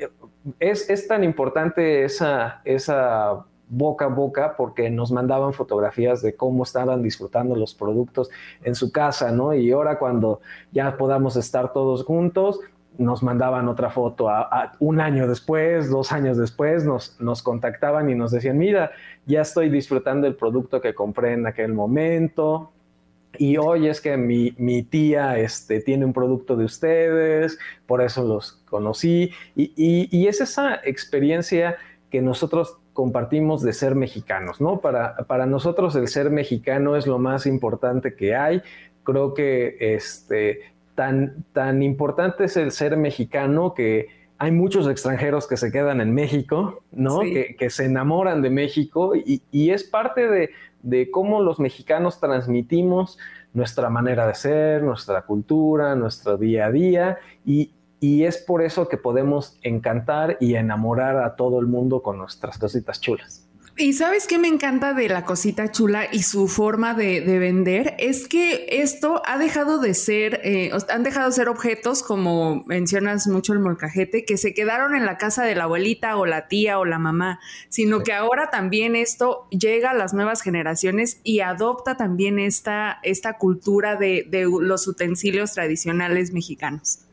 es, 0.60 0.90
es 0.90 1.08
tan 1.08 1.24
importante 1.24 2.04
esa, 2.04 2.62
esa 2.66 3.46
boca 3.68 4.06
a 4.06 4.08
boca 4.08 4.56
porque 4.58 4.90
nos 4.90 5.12
mandaban 5.12 5.54
fotografías 5.54 6.24
de 6.24 6.36
cómo 6.36 6.64
estaban 6.64 7.04
disfrutando 7.04 7.56
los 7.56 7.76
productos 7.76 8.32
en 8.64 8.74
su 8.74 8.92
casa, 8.92 9.32
¿no? 9.32 9.54
Y 9.54 9.72
ahora 9.72 10.00
cuando 10.00 10.42
ya 10.72 10.98
podamos 10.98 11.36
estar 11.36 11.72
todos 11.72 12.04
juntos, 12.04 12.60
nos 13.00 13.24
mandaban 13.24 13.68
otra 13.70 13.90
foto 13.90 14.30
a, 14.30 14.74
un 14.80 15.00
año 15.00 15.28
después, 15.28 15.90
dos 15.90 16.12
años 16.12 16.38
después, 16.38 16.86
nos, 16.86 17.20
nos 17.20 17.42
contactaban 17.42 18.10
y 18.10 18.16
nos 18.16 18.32
decían, 18.32 18.58
mira, 18.58 18.92
ya 19.26 19.42
estoy 19.42 19.70
disfrutando 19.70 20.28
el 20.28 20.36
producto 20.36 20.82
que 20.82 20.94
compré 20.94 21.34
en 21.34 21.48
aquel 21.48 21.74
momento. 21.74 22.72
Y 23.38 23.58
hoy 23.58 23.88
es 23.88 24.02
que 24.02 24.18
mi, 24.18 24.54
mi 24.58 24.84
tía 24.84 25.38
este, 25.38 25.80
tiene 25.80 26.04
un 26.04 26.14
producto 26.14 26.58
de 26.58 26.66
ustedes, 26.66 27.58
por 27.86 28.02
eso 28.02 28.26
los 28.26 28.62
conocí. 28.70 29.32
Y, 29.56 29.72
y, 29.78 30.28
es 30.28 30.42
esa 30.42 30.76
experiencia 30.84 31.78
que 32.10 32.22
nosotros 32.22 32.78
compartimos 32.92 33.62
de 33.62 33.72
ser 33.72 33.96
mexicanos, 33.96 34.60
¿no? 34.60 34.82
Para, 34.82 35.16
para 35.28 35.46
nosotros 35.46 35.96
el 35.96 36.10
ser 36.10 36.32
mexicano 36.32 36.98
es 36.98 37.08
lo 37.08 37.18
más 37.18 37.46
importante 37.46 38.14
que 38.14 38.36
hay. 38.36 38.62
Creo 39.04 39.34
que 39.34 39.78
este, 39.80 40.74
tan, 41.54 41.82
importante 41.82 42.44
es 42.44 42.58
el 42.58 42.72
ser 42.72 42.98
mexicano 42.98 43.74
que 43.74 44.08
hay 44.38 44.52
muchos 44.52 44.88
extranjeros 44.88 45.48
que 45.48 45.56
se 45.56 45.72
quedan 45.72 46.02
en 46.02 46.14
México, 46.14 46.84
¿no? 46.92 47.20
Que, 47.22 47.70
se 47.70 47.86
enamoran 47.86 48.42
de 48.42 48.50
México 48.50 49.14
y, 49.16 49.70
es 49.72 49.84
parte 49.84 50.52
de, 50.82 51.12
cómo 51.12 51.42
los 51.42 51.60
mexicanos 51.60 52.20
transmitimos 52.20 53.18
nuestra 53.54 53.90
manera 53.90 54.28
de 54.28 54.36
ser, 54.36 54.84
nuestra 54.84 55.22
cultura, 55.24 55.96
nuestro 55.96 56.38
día 56.38 56.68
a 56.68 56.72
día 56.72 57.18
y, 57.46 57.72
y 58.00 58.24
es 58.24 58.38
por 58.38 58.62
eso 58.62 58.88
que 58.88 58.98
podemos 58.98 59.58
encantar 59.62 60.38
y 60.40 60.56
enamorar 60.56 61.18
a 61.18 61.36
todo 61.36 61.60
el 61.60 61.68
mundo 61.68 62.02
con 62.02 62.18
nuestras 62.18 62.58
cositas 62.58 63.00
chulas. 63.02 63.49
Y 63.82 63.94
sabes 63.94 64.28
qué 64.28 64.38
me 64.38 64.50
encanta 64.50 64.94
de 64.94 65.08
la 65.08 65.24
cosita 65.24 65.72
chula 65.72 66.10
y 66.12 66.24
su 66.24 66.50
forma 66.50 66.94
de, 66.94 67.22
vender 67.22 67.96
es 67.98 68.28
que 68.28 68.66
esto 68.70 69.22
ha 69.26 69.38
dejado 69.38 69.80
de 69.80 69.94
ser, 69.94 70.42
eh, 70.44 70.72
han 70.90 71.04
dejado 71.04 71.28
de 71.30 71.34
ser 71.34 71.48
objetos, 71.48 72.04
como 72.04 72.66
mencionas 72.66 73.26
mucho 73.28 73.54
el 73.54 73.60
molcajete, 73.60 74.26
que 74.26 74.36
se 74.36 74.54
quedaron 74.54 74.96
en 74.96 75.06
la 75.06 75.18
casa 75.18 75.46
de 75.46 75.56
la 75.56 75.64
abuelita 75.64 76.18
o 76.18 76.26
la 76.26 76.50
tía 76.50 76.78
o 76.78 76.84
la 76.84 77.00
mamá, 77.00 77.40
sino 77.70 78.02
que 78.02 78.12
ahora 78.12 78.50
también 78.50 78.98
esto 78.98 79.48
llega 79.50 79.92
a 79.92 79.96
las 79.96 80.14
nuevas 80.14 80.42
generaciones 80.42 81.22
y 81.24 81.40
adopta 81.40 81.96
también 81.96 82.38
esta, 82.38 83.00
esta 83.04 83.38
cultura 83.38 83.96
de 83.96 84.28
los 84.60 84.88
utensilios 84.90 85.54
tradicionales 85.54 86.34
mexicanos. 86.34 87.06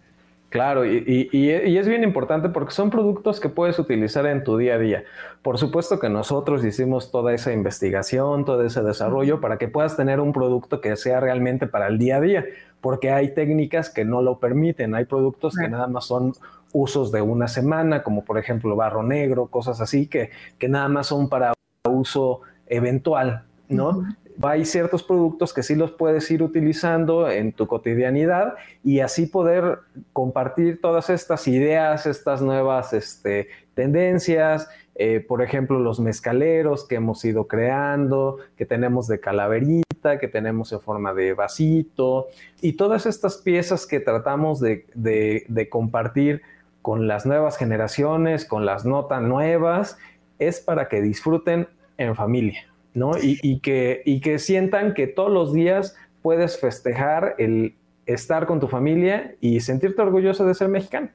Claro, 0.48 0.86
y, 0.86 1.28
es 1.32 1.88
bien 1.88 2.04
importante 2.04 2.48
porque 2.48 2.72
son 2.72 2.90
productos 2.90 3.40
que 3.40 3.48
puedes 3.48 3.78
utilizar 3.78 4.26
en 4.26 4.44
tu 4.44 4.56
día 4.56 4.74
a 4.74 4.78
día. 4.78 5.04
Por 5.42 5.58
supuesto 5.58 5.98
que 5.98 6.08
nosotros 6.08 6.64
hicimos 6.64 7.10
toda 7.10 7.34
esa 7.34 7.52
investigación, 7.52 8.44
todo 8.44 8.62
ese 8.62 8.82
desarrollo 8.82 9.40
para 9.40 9.58
que 9.58 9.66
puedas 9.68 9.96
tener 9.96 10.20
un 10.20 10.32
producto 10.32 10.80
que 10.80 10.96
sea 10.96 11.20
realmente 11.20 11.66
para 11.66 11.88
el 11.88 11.98
día 11.98 12.16
a 12.16 12.20
día, 12.20 12.44
porque 12.80 13.10
hay 13.10 13.34
técnicas 13.34 13.90
que 13.90 14.04
no 14.04 14.22
lo 14.22 14.38
permiten, 14.38 14.94
hay 14.94 15.04
productos 15.04 15.56
que 15.56 15.68
nada 15.68 15.88
más 15.88 16.06
son 16.06 16.32
usos 16.72 17.10
de 17.10 17.22
una 17.22 17.48
semana, 17.48 18.02
como 18.02 18.24
por 18.24 18.38
ejemplo 18.38 18.76
barro 18.76 19.02
negro, 19.02 19.46
cosas 19.48 19.80
así, 19.80 20.06
que, 20.06 20.30
que 20.58 20.68
nada 20.68 20.88
más 20.88 21.08
son 21.08 21.28
para 21.28 21.52
uso 21.84 22.42
eventual, 22.66 23.44
¿no? 23.68 24.04
Hay 24.42 24.64
ciertos 24.64 25.02
productos 25.02 25.52
que 25.54 25.62
sí 25.62 25.74
los 25.74 25.92
puedes 25.92 26.30
ir 26.30 26.42
utilizando 26.42 27.30
en 27.30 27.52
tu 27.52 27.66
cotidianidad 27.66 28.54
y 28.84 29.00
así 29.00 29.26
poder 29.26 29.80
compartir 30.12 30.80
todas 30.80 31.10
estas 31.10 31.46
ideas, 31.48 32.06
estas 32.06 32.42
nuevas 32.42 32.92
este, 32.92 33.48
tendencias, 33.74 34.68
eh, 34.94 35.20
por 35.20 35.42
ejemplo, 35.42 35.78
los 35.78 36.00
mezcaleros 36.00 36.86
que 36.86 36.96
hemos 36.96 37.24
ido 37.24 37.46
creando, 37.46 38.38
que 38.56 38.64
tenemos 38.64 39.06
de 39.06 39.20
calaverita, 39.20 40.18
que 40.18 40.28
tenemos 40.28 40.72
en 40.72 40.80
forma 40.80 41.12
de 41.12 41.34
vasito, 41.34 42.28
y 42.60 42.74
todas 42.74 43.06
estas 43.06 43.36
piezas 43.38 43.86
que 43.86 44.00
tratamos 44.00 44.60
de, 44.60 44.86
de 44.94 45.68
compartir 45.68 46.42
con 46.82 47.08
las 47.08 47.26
nuevas 47.26 47.58
generaciones, 47.58 48.44
con 48.44 48.64
las 48.64 48.84
notas 48.84 49.20
nuevas, 49.20 49.98
es 50.38 50.60
para 50.60 50.88
que 50.88 51.00
disfruten 51.00 51.68
en 51.98 52.14
familia. 52.14 52.66
¿No? 52.96 53.12
Y, 53.20 53.60
que, 53.60 54.02
y 54.04 54.20
que 54.20 54.38
sientan 54.38 54.94
que 54.94 55.06
todos 55.06 55.30
los 55.30 55.52
días 55.52 55.94
puedes 56.22 56.58
festejar 56.58 57.36
el 57.38 57.74
estar 58.06 58.46
con 58.46 58.58
tu 58.58 58.68
familia 58.68 59.34
y 59.40 59.60
sentirte 59.60 60.00
orgulloso 60.00 60.46
de 60.46 60.54
ser 60.54 60.68
mexicano. 60.68 61.10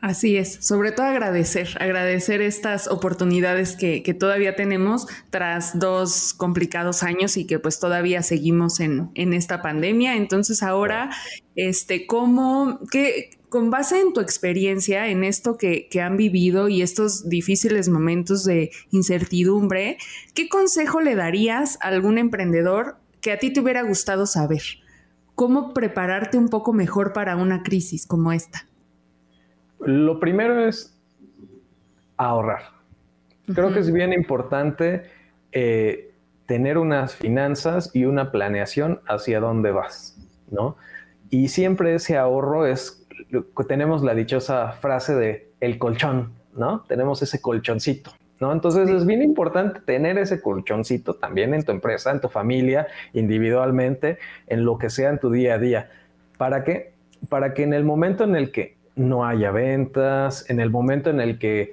Así 0.00 0.36
es, 0.36 0.56
sobre 0.60 0.92
todo 0.92 1.06
agradecer, 1.06 1.68
agradecer 1.80 2.42
estas 2.42 2.88
oportunidades 2.88 3.74
que, 3.74 4.02
todavía 4.12 4.54
tenemos 4.54 5.06
tras 5.30 5.78
dos 5.78 6.34
complicados 6.34 7.02
años 7.02 7.38
y 7.38 7.46
que 7.46 7.58
pues 7.58 7.80
todavía 7.80 8.22
seguimos 8.22 8.80
en, 8.80 9.08
en 9.14 9.32
esta 9.32 9.62
pandemia. 9.62 10.16
Entonces 10.16 10.62
ahora, 10.62 11.08
este, 11.56 12.06
¿cómo, 12.06 12.80
qué, 12.90 13.30
con 13.54 13.70
base 13.70 14.00
en 14.00 14.12
tu 14.12 14.20
experiencia, 14.20 15.06
en 15.06 15.22
esto 15.22 15.56
que, 15.56 15.88
han 16.02 16.16
vivido 16.16 16.68
y 16.68 16.82
estos 16.82 17.28
difíciles 17.28 17.88
momentos 17.88 18.42
de 18.42 18.72
incertidumbre, 18.90 19.96
¿qué 20.34 20.48
consejo 20.48 21.00
le 21.00 21.14
darías 21.14 21.78
a 21.80 21.86
algún 21.86 22.18
emprendedor 22.18 22.96
que 23.20 23.30
a 23.30 23.38
ti 23.38 23.52
te 23.52 23.60
hubiera 23.60 23.82
gustado 23.82 24.26
saber? 24.26 24.62
¿Cómo 25.36 25.72
prepararte 25.72 26.36
un 26.36 26.48
poco 26.48 26.72
mejor 26.72 27.12
para 27.12 27.36
una 27.36 27.62
crisis 27.62 28.08
como 28.08 28.32
esta? 28.32 28.66
Lo 29.78 30.18
primero 30.18 30.66
es 30.66 30.92
ahorrar. 32.16 32.62
Creo 33.54 33.72
que 33.72 33.78
es 33.78 33.92
bien 33.92 34.12
importante 34.12 35.04
eh, 35.52 36.12
tener 36.46 36.76
unas 36.76 37.14
finanzas 37.14 37.92
y 37.94 38.04
una 38.04 38.32
planeación 38.32 39.00
hacia 39.06 39.38
dónde 39.38 39.70
vas, 39.70 40.18
¿no? 40.50 40.76
Y 41.30 41.48
siempre 41.48 41.94
ese 41.94 42.16
ahorro 42.16 42.66
es 42.66 43.03
tenemos 43.66 44.02
la 44.02 44.14
dichosa 44.14 44.72
frase 44.72 45.14
de 45.14 45.50
el 45.60 45.78
colchón, 45.78 46.32
¿no? 46.56 46.84
Tenemos 46.88 47.22
ese 47.22 47.40
colchoncito, 47.40 48.12
¿no? 48.40 48.52
Entonces 48.52 48.88
es 48.90 49.06
bien 49.06 49.22
importante 49.22 49.80
tener 49.80 50.18
ese 50.18 50.40
colchoncito 50.40 51.14
también 51.14 51.54
en 51.54 51.64
tu 51.64 51.72
empresa, 51.72 52.10
en 52.10 52.20
tu 52.20 52.28
familia, 52.28 52.86
individualmente, 53.12 54.18
en 54.46 54.64
lo 54.64 54.78
que 54.78 54.90
sea 54.90 55.10
en 55.10 55.18
tu 55.18 55.30
día 55.30 55.54
a 55.54 55.58
día. 55.58 55.90
¿Para 56.36 56.64
qué? 56.64 56.94
para 57.28 57.54
que 57.54 57.62
en 57.62 57.72
el 57.72 57.84
momento 57.84 58.24
en 58.24 58.36
el 58.36 58.50
que 58.50 58.76
no 58.96 59.24
haya 59.26 59.50
ventas, 59.50 60.48
en 60.48 60.60
el 60.60 60.70
momento 60.70 61.10
en 61.10 61.20
el 61.20 61.38
que 61.38 61.72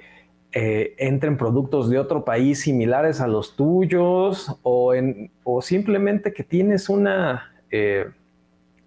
eh, 0.52 0.94
entren 0.98 1.36
productos 1.36 1.88
de 1.88 1.98
otro 1.98 2.24
país 2.24 2.60
similares 2.62 3.20
a 3.20 3.26
los 3.26 3.56
tuyos 3.56 4.58
o, 4.62 4.94
en, 4.94 5.30
o 5.44 5.62
simplemente 5.62 6.32
que 6.32 6.44
tienes 6.44 6.88
una, 6.88 7.52
eh, 7.70 8.06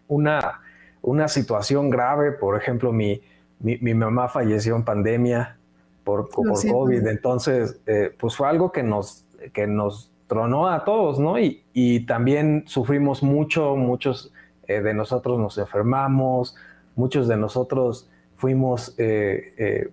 una, 0.07 0.61
una, 1.05 1.27
situación 1.27 1.89
grave, 1.89 2.31
por 2.31 2.57
ejemplo, 2.57 2.91
mi, 2.91 3.21
mi, 3.59 3.93
mamá 3.93 4.27
falleció 4.27 4.75
en 4.75 4.83
pandemia 4.83 5.57
por, 6.03 6.29
por 6.29 6.45
COVID, 6.45 7.07
entonces 7.07 7.79
eh, 7.85 8.13
pues 8.17 8.35
fue 8.35 8.47
algo 8.47 8.71
que 8.71 8.83
nos, 8.83 9.25
que 9.53 9.67
nos 9.67 10.11
tronó 10.27 10.67
a 10.67 10.83
todos, 10.83 11.19
¿no? 11.19 11.39
Y, 11.39 11.63
y 11.73 12.01
también 12.05 12.63
sufrimos 12.67 13.23
mucho, 13.23 13.75
muchos 13.75 14.31
de 14.67 14.93
nosotros 14.93 15.39
nos 15.39 15.57
enfermamos, 15.57 16.55
muchos 16.95 17.27
de 17.27 17.37
nosotros 17.37 18.09
fuimos, 18.35 18.95
eh, 18.97 19.53
eh, 19.57 19.89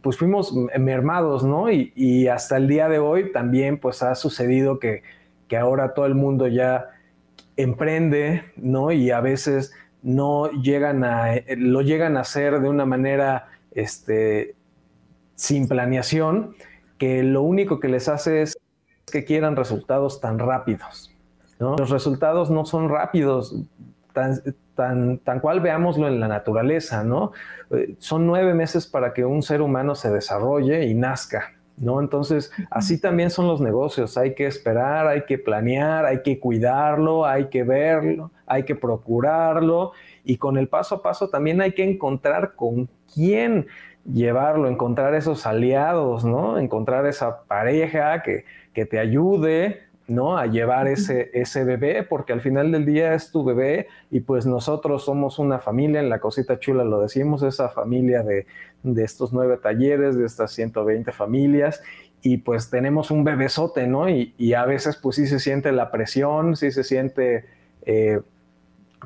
pues 0.00 0.16
fuimos 0.16 0.54
mermados, 0.78 1.44
¿no? 1.44 1.70
Y, 1.70 2.28
hasta 2.28 2.56
el 2.56 2.68
día 2.68 2.88
de 2.88 2.98
hoy 2.98 3.32
también 3.32 3.78
pues 3.78 4.02
ha 4.02 4.14
sucedido 4.14 4.78
que, 4.78 5.02
que, 5.48 5.56
ahora 5.56 5.94
todo 5.94 6.06
el 6.06 6.14
mundo 6.14 6.46
ya 6.46 6.90
emprende, 7.56 8.44
¿no? 8.56 8.90
Y 8.92 9.10
a 9.10 9.20
veces 9.20 9.72
no 10.02 10.50
llegan 10.50 11.04
a, 11.04 11.34
lo 11.56 11.80
llegan 11.80 12.16
a 12.16 12.20
hacer 12.20 12.60
de 12.60 12.68
una 12.68 12.84
manera, 12.84 13.48
este, 13.70 14.54
sin 15.34 15.68
planeación, 15.68 16.54
que 16.98 17.22
lo 17.22 17.42
único 17.42 17.80
que 17.80 17.88
les 17.88 18.08
hace 18.08 18.42
es 18.42 18.58
que 19.10 19.24
quieran 19.24 19.56
resultados 19.56 20.20
tan 20.20 20.38
rápidos. 20.38 21.12
Los 21.58 21.90
resultados 21.90 22.50
no 22.50 22.64
son 22.64 22.88
rápidos, 22.88 23.54
tan, 24.12 25.18
tan, 25.18 25.40
cual 25.40 25.60
veámoslo 25.60 26.08
en 26.08 26.18
la 26.18 26.26
naturaleza, 26.26 27.04
¿no? 27.04 27.32
Eh, 27.70 27.94
son 27.98 28.26
nueve 28.26 28.52
meses 28.52 28.86
para 28.86 29.12
que 29.12 29.24
un 29.24 29.42
ser 29.42 29.62
humano 29.62 29.94
se 29.94 30.10
desarrolle 30.10 30.86
y 30.86 30.94
nazca, 30.94 31.52
¿no? 31.76 32.00
Entonces, 32.00 32.52
así 32.70 33.00
también 33.00 33.30
son 33.30 33.46
los 33.46 33.60
negocios, 33.60 34.16
hay 34.16 34.34
que 34.34 34.46
esperar, 34.46 35.06
hay 35.06 35.24
que 35.24 35.38
planear, 35.38 36.04
hay 36.04 36.22
que 36.22 36.38
cuidarlo, 36.38 37.26
hay 37.26 37.46
que 37.46 37.62
verlo, 37.62 38.30
hay 38.46 38.64
que 38.64 38.74
procurarlo 38.74 39.92
y 40.24 40.36
con 40.36 40.56
el 40.58 40.68
paso 40.68 40.96
a 40.96 41.02
paso 41.02 41.28
también 41.28 41.60
hay 41.60 41.72
que 41.72 41.84
encontrar 41.84 42.54
con 42.54 42.88
quién 43.12 43.66
llevarlo, 44.04 44.68
encontrar 44.68 45.14
esos 45.14 45.46
aliados, 45.46 46.24
¿no? 46.24 46.58
Encontrar 46.58 47.06
esa 47.06 47.44
pareja 47.44 48.22
que, 48.22 48.44
que 48.72 48.84
te 48.84 48.98
ayude 48.98 49.91
¿no? 50.08 50.36
A 50.36 50.46
llevar 50.46 50.88
ese, 50.88 51.30
ese 51.32 51.64
bebé, 51.64 52.02
porque 52.02 52.32
al 52.32 52.40
final 52.40 52.72
del 52.72 52.84
día 52.84 53.14
es 53.14 53.30
tu 53.30 53.44
bebé 53.44 53.88
y 54.10 54.20
pues 54.20 54.46
nosotros 54.46 55.04
somos 55.04 55.38
una 55.38 55.58
familia, 55.58 56.00
en 56.00 56.08
la 56.08 56.18
cosita 56.20 56.58
chula 56.58 56.84
lo 56.84 57.00
decimos, 57.00 57.42
esa 57.42 57.68
familia 57.68 58.22
de, 58.22 58.46
estos 59.02 59.32
nueve 59.32 59.58
talleres, 59.58 60.16
de 60.16 60.26
estas 60.26 60.52
120 60.52 61.12
familias 61.12 61.82
y 62.22 62.38
pues 62.38 62.70
tenemos 62.70 63.10
un 63.10 63.24
bebesote, 63.24 63.86
¿no? 63.86 64.08
Y, 64.08 64.54
a 64.54 64.64
veces 64.64 64.96
pues 64.96 65.16
sí 65.16 65.26
se 65.26 65.40
siente 65.40 65.72
la 65.72 65.90
presión, 65.90 66.56
sí 66.56 66.70
se 66.70 66.84
siente, 66.84 67.46
eh, 67.84 68.20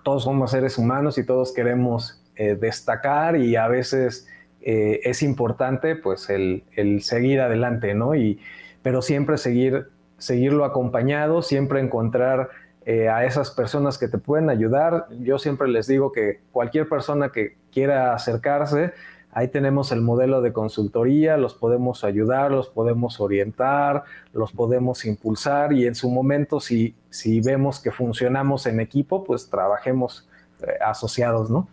todos 0.02 0.24
somos 0.24 0.50
seres 0.50 0.76
humanos 0.76 1.16
y 1.18 1.24
todos 1.24 1.52
queremos 1.52 2.22
eh, 2.36 2.56
destacar 2.60 3.36
y 3.36 3.56
a 3.56 3.68
veces 3.68 4.28
eh, 4.60 5.00
es 5.04 5.22
importante 5.22 5.96
pues 5.96 6.28
el, 6.28 6.64
el, 6.74 7.02
seguir 7.02 7.40
adelante, 7.40 7.94
¿no? 7.94 8.14
Y, 8.14 8.38
pero 8.82 9.00
siempre 9.00 9.38
seguir 9.38 9.88
seguirlo 10.18 10.64
acompañado, 10.64 11.42
siempre 11.42 11.80
encontrar 11.80 12.50
eh, 12.84 13.08
a 13.08 13.24
esas 13.24 13.50
personas 13.50 13.98
que 13.98 14.08
te 14.08 14.18
pueden 14.18 14.48
ayudar. 14.48 15.08
Yo 15.20 15.38
siempre 15.38 15.68
les 15.68 15.86
digo 15.86 16.12
que 16.12 16.40
cualquier 16.52 16.88
persona 16.88 17.30
que 17.30 17.56
quiera 17.72 18.14
acercarse, 18.14 18.92
ahí 19.32 19.48
tenemos 19.48 19.92
el 19.92 20.00
modelo 20.00 20.40
de 20.40 20.52
consultoría, 20.52 21.36
los 21.36 21.54
podemos 21.54 22.04
ayudar, 22.04 22.50
los 22.50 22.68
podemos 22.68 23.20
orientar, 23.20 24.04
los 24.32 24.52
podemos 24.52 25.04
impulsar 25.04 25.72
y 25.72 25.86
en 25.86 25.94
su 25.94 26.08
momento 26.10 26.60
si, 26.60 26.94
si 27.10 27.40
vemos 27.40 27.80
que 27.80 27.90
funcionamos 27.90 28.66
en 28.66 28.80
equipo, 28.80 29.24
pues 29.24 29.50
trabajemos 29.50 30.28
eh, 30.62 30.78
asociados, 30.80 31.50
¿no? 31.50 31.68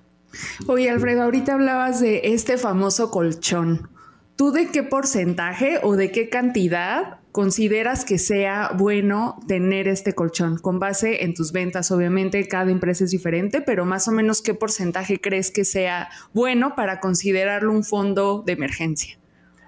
Oye, 0.67 0.89
Alfredo, 0.89 1.23
ahorita 1.23 1.53
hablabas 1.53 2.01
de 2.01 2.33
este 2.33 2.57
famoso 2.57 3.11
colchón. 3.11 3.87
¿Tú 4.35 4.51
de 4.51 4.71
qué 4.71 4.81
porcentaje 4.81 5.79
o 5.83 5.95
de 5.95 6.11
qué 6.11 6.27
cantidad 6.27 7.19
consideras 7.31 8.03
que 8.03 8.17
sea 8.17 8.71
bueno 8.75 9.37
tener 9.47 9.87
este 9.87 10.13
colchón? 10.13 10.57
Con 10.57 10.79
base 10.79 11.23
en 11.23 11.35
tus 11.35 11.51
ventas, 11.51 11.91
obviamente 11.91 12.47
cada 12.47 12.71
empresa 12.71 13.03
es 13.03 13.11
diferente, 13.11 13.61
pero 13.61 13.85
más 13.85 14.07
o 14.07 14.11
menos 14.11 14.41
qué 14.41 14.55
porcentaje 14.55 15.21
crees 15.21 15.51
que 15.51 15.65
sea 15.65 16.09
bueno 16.33 16.73
para 16.75 16.99
considerarlo 16.99 17.71
un 17.71 17.83
fondo 17.83 18.41
de 18.43 18.53
emergencia? 18.53 19.19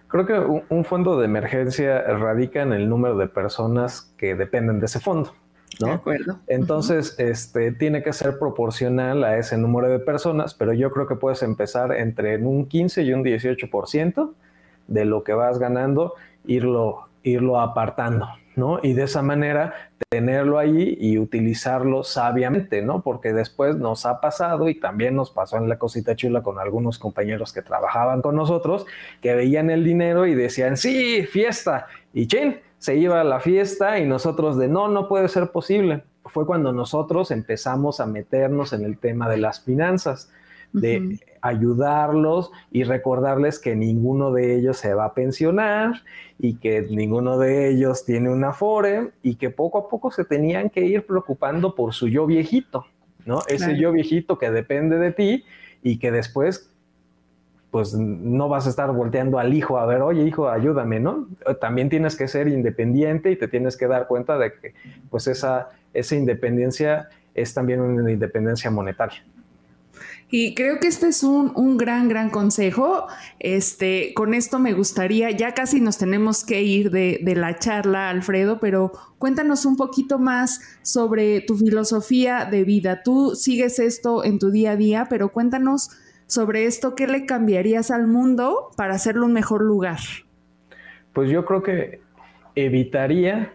Creo 0.07 0.25
que 0.25 0.63
un, 0.73 0.83
fondo 0.83 1.19
de 1.19 1.25
emergencia 1.25 2.01
radica 2.01 2.63
en 2.63 2.73
el 2.73 2.89
número 2.89 3.17
de 3.17 3.27
personas 3.27 4.13
que 4.17 4.33
dependen 4.33 4.79
de 4.79 4.87
ese 4.87 4.99
fondo. 4.99 5.35
¿no? 5.79 5.87
De 5.87 5.93
acuerdo. 5.93 6.39
Entonces, 6.47 7.15
este, 7.19 7.71
tiene 7.71 8.01
que 8.01 8.13
ser 8.13 8.39
proporcional 8.39 9.23
a 9.23 9.37
ese 9.37 9.57
número 9.57 9.89
de 9.89 9.99
personas, 9.99 10.55
pero 10.55 10.73
yo 10.73 10.89
creo 10.89 11.05
que 11.05 11.15
puedes 11.15 11.43
empezar 11.43 11.93
entre 11.93 12.37
un 12.37 12.65
15 12.65 13.03
y 13.03 13.13
un 13.13 13.23
18% 13.23 14.33
de 14.87 15.05
lo 15.05 15.23
que 15.23 15.33
vas 15.33 15.59
ganando, 15.59 16.13
irlo, 16.45 17.07
irlo 17.23 17.59
apartando, 17.59 18.27
¿no? 18.55 18.79
Y 18.81 18.93
de 18.93 19.03
esa 19.03 19.21
manera 19.21 19.73
tenerlo 20.09 20.59
ahí 20.59 20.97
y 20.99 21.17
utilizarlo 21.17 22.03
sabiamente, 22.03 22.81
¿no? 22.81 23.01
Porque 23.01 23.33
después 23.33 23.77
nos 23.77 24.05
ha 24.05 24.21
pasado 24.21 24.69
y 24.69 24.79
también 24.79 25.15
nos 25.15 25.31
pasó 25.31 25.57
en 25.57 25.67
la 25.67 25.77
cosita 25.77 26.15
chula 26.15 26.43
con 26.43 26.59
algunos 26.59 26.99
compañeros 26.99 27.51
que 27.51 27.61
trabajaban 27.61 28.21
con 28.21 28.35
nosotros, 28.35 28.85
que 29.21 29.35
veían 29.35 29.69
el 29.69 29.83
dinero 29.83 30.25
y 30.25 30.35
decían, 30.35 30.77
sí, 30.77 31.25
fiesta, 31.25 31.87
y 32.13 32.27
chin, 32.27 32.59
se 32.77 32.95
iba 32.95 33.19
a 33.19 33.23
la 33.23 33.39
fiesta 33.39 33.99
y 33.99 34.05
nosotros 34.05 34.57
de, 34.57 34.67
no, 34.67 34.87
no 34.87 35.07
puede 35.07 35.27
ser 35.27 35.51
posible. 35.51 36.03
Fue 36.25 36.45
cuando 36.45 36.71
nosotros 36.71 37.31
empezamos 37.31 37.99
a 37.99 38.05
meternos 38.05 38.73
en 38.73 38.85
el 38.85 38.97
tema 38.97 39.29
de 39.29 39.37
las 39.37 39.61
finanzas 39.61 40.31
de 40.71 41.19
ayudarlos 41.45 42.51
y 42.71 42.83
recordarles 42.83 43.59
que 43.59 43.75
ninguno 43.75 44.31
de 44.31 44.55
ellos 44.55 44.77
se 44.77 44.95
va 44.95 45.05
a 45.05 45.13
pensionar 45.13 46.01
y 46.39 46.55
que 46.55 46.81
ninguno 46.81 47.37
de 47.37 47.69
ellos 47.69 48.03
tiene 48.03 48.31
una 48.31 48.51
FORE 48.51 49.11
y 49.21 49.35
que 49.35 49.51
poco 49.51 49.77
a 49.77 49.87
poco 49.87 50.09
se 50.09 50.25
tenían 50.25 50.71
que 50.71 50.81
ir 50.81 51.05
preocupando 51.05 51.75
por 51.75 51.93
su 51.93 52.07
yo 52.07 52.25
viejito, 52.25 52.85
¿no? 53.25 53.41
Ese 53.47 53.77
yo 53.77 53.91
viejito 53.91 54.39
que 54.39 54.49
depende 54.49 54.97
de 54.97 55.11
ti 55.11 55.45
y 55.83 55.99
que 55.99 56.11
después 56.11 56.71
pues 57.69 57.93
no 57.93 58.49
vas 58.49 58.65
a 58.65 58.69
estar 58.69 58.91
volteando 58.91 59.37
al 59.37 59.53
hijo 59.53 59.77
a 59.77 59.85
ver, 59.85 60.01
oye 60.01 60.23
hijo, 60.23 60.49
ayúdame, 60.49 60.99
¿no? 60.99 61.27
También 61.61 61.89
tienes 61.89 62.15
que 62.15 62.27
ser 62.27 62.47
independiente 62.47 63.29
y 63.29 63.35
te 63.35 63.47
tienes 63.47 63.77
que 63.77 63.85
dar 63.85 64.07
cuenta 64.07 64.39
de 64.39 64.53
que 64.53 64.73
pues 65.11 65.27
esa, 65.27 65.69
esa 65.93 66.15
independencia 66.15 67.09
es 67.35 67.53
también 67.53 67.81
una 67.81 68.11
independencia 68.11 68.71
monetaria. 68.71 69.23
Y 70.29 70.55
creo 70.55 70.79
que 70.79 70.87
este 70.87 71.07
es 71.07 71.23
un, 71.23 71.77
gran, 71.77 72.09
gran 72.09 72.29
consejo. 72.29 73.07
Este, 73.39 74.13
con 74.15 74.33
esto 74.33 74.57
me 74.57 74.73
gustaría, 74.73 75.29
ya 75.31 75.53
casi 75.53 75.79
nos 75.79 75.97
tenemos 75.97 76.43
que 76.43 76.63
ir 76.63 76.89
de, 76.89 77.21
la 77.35 77.57
charla, 77.59 78.09
Alfredo, 78.09 78.59
pero 78.59 78.91
cuéntanos 79.19 79.65
un 79.65 79.77
poquito 79.77 80.17
más 80.17 80.79
sobre 80.81 81.41
tu 81.41 81.55
filosofía 81.55 82.45
de 82.45 82.63
vida. 82.63 83.03
Tú 83.03 83.35
sigues 83.35 83.77
esto 83.79 84.23
en 84.23 84.39
tu 84.39 84.49
día 84.49 84.71
a 84.71 84.75
día, 84.75 85.07
pero 85.09 85.29
cuéntanos 85.29 85.91
sobre 86.27 86.65
esto, 86.65 86.95
¿qué 86.95 87.05
le 87.05 87.27
cambiarías 87.27 87.91
al 87.91 88.07
mundo 88.07 88.71
para 88.75 88.95
hacerlo 88.95 89.27
un 89.27 89.33
mejor 89.33 89.61
lugar? 89.61 89.99
Pues 91.13 91.29
yo 91.29 91.45
creo 91.45 91.61
que 91.61 92.01
evitaría 92.55 93.53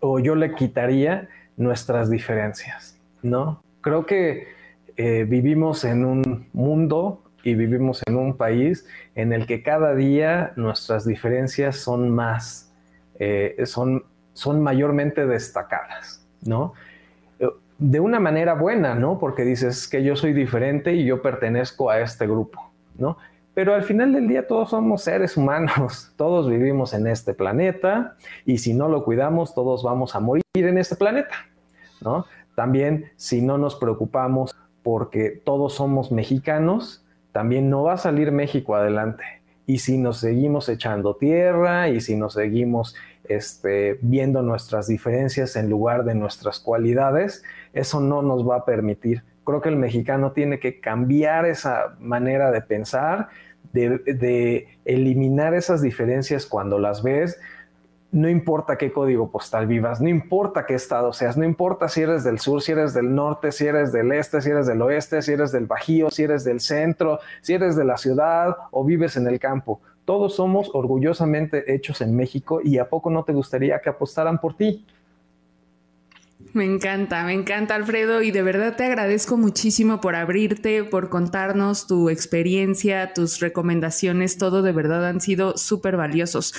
o 0.00 0.18
yo 0.18 0.34
le 0.34 0.54
quitaría 0.54 1.28
nuestras 1.56 2.10
diferencias, 2.10 2.98
¿no? 3.22 3.62
Creo 3.80 4.06
que 4.06 4.59
eh, 5.02 5.24
vivimos 5.24 5.84
en 5.86 6.04
un 6.04 6.46
mundo 6.52 7.22
y 7.42 7.54
vivimos 7.54 8.02
en 8.06 8.16
un 8.16 8.36
país 8.36 8.86
en 9.14 9.32
el 9.32 9.46
que 9.46 9.62
cada 9.62 9.94
día 9.94 10.52
nuestras 10.56 11.06
diferencias 11.06 11.76
son 11.76 12.10
más, 12.10 12.70
eh, 13.18 13.56
son, 13.64 14.04
son 14.34 14.62
mayormente 14.62 15.26
destacadas, 15.26 16.22
¿no? 16.42 16.74
De 17.78 17.98
una 17.98 18.20
manera 18.20 18.52
buena, 18.52 18.94
¿no? 18.94 19.18
Porque 19.18 19.42
dices 19.42 19.88
que 19.88 20.02
yo 20.04 20.16
soy 20.16 20.34
diferente 20.34 20.92
y 20.92 21.06
yo 21.06 21.22
pertenezco 21.22 21.88
a 21.88 22.00
este 22.00 22.26
grupo, 22.26 22.70
¿no? 22.98 23.16
Pero 23.54 23.72
al 23.72 23.84
final 23.84 24.12
del 24.12 24.28
día 24.28 24.46
todos 24.46 24.68
somos 24.68 25.00
seres 25.00 25.34
humanos, 25.34 26.12
todos 26.16 26.46
vivimos 26.46 26.92
en 26.92 27.06
este 27.06 27.32
planeta 27.32 28.16
y 28.44 28.58
si 28.58 28.74
no 28.74 28.86
lo 28.90 29.02
cuidamos 29.02 29.54
todos 29.54 29.82
vamos 29.82 30.14
a 30.14 30.20
morir 30.20 30.42
en 30.52 30.76
este 30.76 30.94
planeta, 30.94 31.36
¿no? 32.02 32.26
También 32.54 33.10
si 33.16 33.40
no 33.40 33.56
nos 33.56 33.76
preocupamos 33.76 34.54
porque 34.82 35.40
todos 35.44 35.74
somos 35.74 36.12
mexicanos, 36.12 37.04
también 37.32 37.70
no 37.70 37.82
va 37.82 37.94
a 37.94 37.98
salir 37.98 38.32
México 38.32 38.74
adelante. 38.74 39.24
Y 39.66 39.78
si 39.78 39.98
nos 39.98 40.18
seguimos 40.18 40.68
echando 40.68 41.14
tierra 41.14 41.88
y 41.88 42.00
si 42.00 42.16
nos 42.16 42.34
seguimos 42.34 42.96
este, 43.24 43.98
viendo 44.02 44.42
nuestras 44.42 44.88
diferencias 44.88 45.54
en 45.56 45.70
lugar 45.70 46.04
de 46.04 46.14
nuestras 46.14 46.58
cualidades, 46.58 47.44
eso 47.72 48.00
no 48.00 48.22
nos 48.22 48.48
va 48.48 48.56
a 48.56 48.64
permitir 48.64 49.22
Creo 49.44 49.60
que 49.60 49.68
el 49.70 49.76
mexicano 49.76 50.32
tiene 50.32 50.60
que 50.60 50.80
cambiar 50.80 51.46
esa 51.46 51.96
manera 51.98 52.50
de 52.50 52.60
pensar, 52.60 53.30
de, 53.72 53.98
de 53.98 54.68
eliminar 54.84 55.54
esas 55.54 55.82
diferencias 55.82 56.46
cuando 56.46 56.78
las 56.78 57.02
ves 57.02 57.40
no 58.12 58.28
importa 58.28 58.76
qué 58.76 58.92
código 58.92 59.30
postal 59.30 59.66
vivas, 59.66 60.00
no 60.00 60.08
importa 60.08 60.66
qué 60.66 60.74
estado 60.74 61.12
seas, 61.12 61.36
no 61.36 61.44
importa 61.44 61.88
si 61.88 62.02
eres 62.02 62.24
del 62.24 62.40
sur, 62.40 62.60
si 62.60 62.72
eres 62.72 62.92
del 62.92 63.14
norte, 63.14 63.52
si 63.52 63.66
eres 63.66 63.92
del 63.92 64.10
este, 64.12 64.40
si 64.40 64.50
eres 64.50 64.66
del 64.66 64.82
oeste, 64.82 65.22
si 65.22 65.32
eres 65.32 65.52
del 65.52 65.66
bajío, 65.66 66.10
si 66.10 66.24
eres 66.24 66.44
del 66.44 66.60
centro, 66.60 67.20
si 67.40 67.54
eres 67.54 67.76
de 67.76 67.84
la 67.84 67.96
ciudad 67.96 68.56
o 68.72 68.84
vives 68.84 69.16
en 69.16 69.26
el 69.26 69.38
campo. 69.38 69.80
Todos 70.04 70.34
somos 70.34 70.70
orgullosamente 70.74 71.72
hechos 71.72 72.00
en 72.00 72.16
México 72.16 72.60
y 72.62 72.78
a 72.78 72.88
poco 72.88 73.10
no 73.10 73.24
te 73.24 73.32
gustaría 73.32 73.80
que 73.80 73.90
apostaran 73.90 74.40
por 74.40 74.56
ti. 74.56 74.84
Me 76.52 76.64
encanta, 76.64 77.22
me 77.22 77.32
encanta 77.32 77.76
Alfredo 77.76 78.22
y 78.22 78.32
de 78.32 78.42
verdad 78.42 78.74
te 78.74 78.84
agradezco 78.84 79.36
muchísimo 79.36 80.00
por 80.00 80.16
abrirte, 80.16 80.82
por 80.82 81.08
contarnos 81.08 81.86
tu 81.86 82.10
experiencia, 82.10 83.12
tus 83.12 83.38
recomendaciones, 83.38 84.36
todo 84.36 84.62
de 84.62 84.72
verdad 84.72 85.06
han 85.06 85.20
sido 85.20 85.56
súper 85.56 85.96
valiosos. 85.96 86.52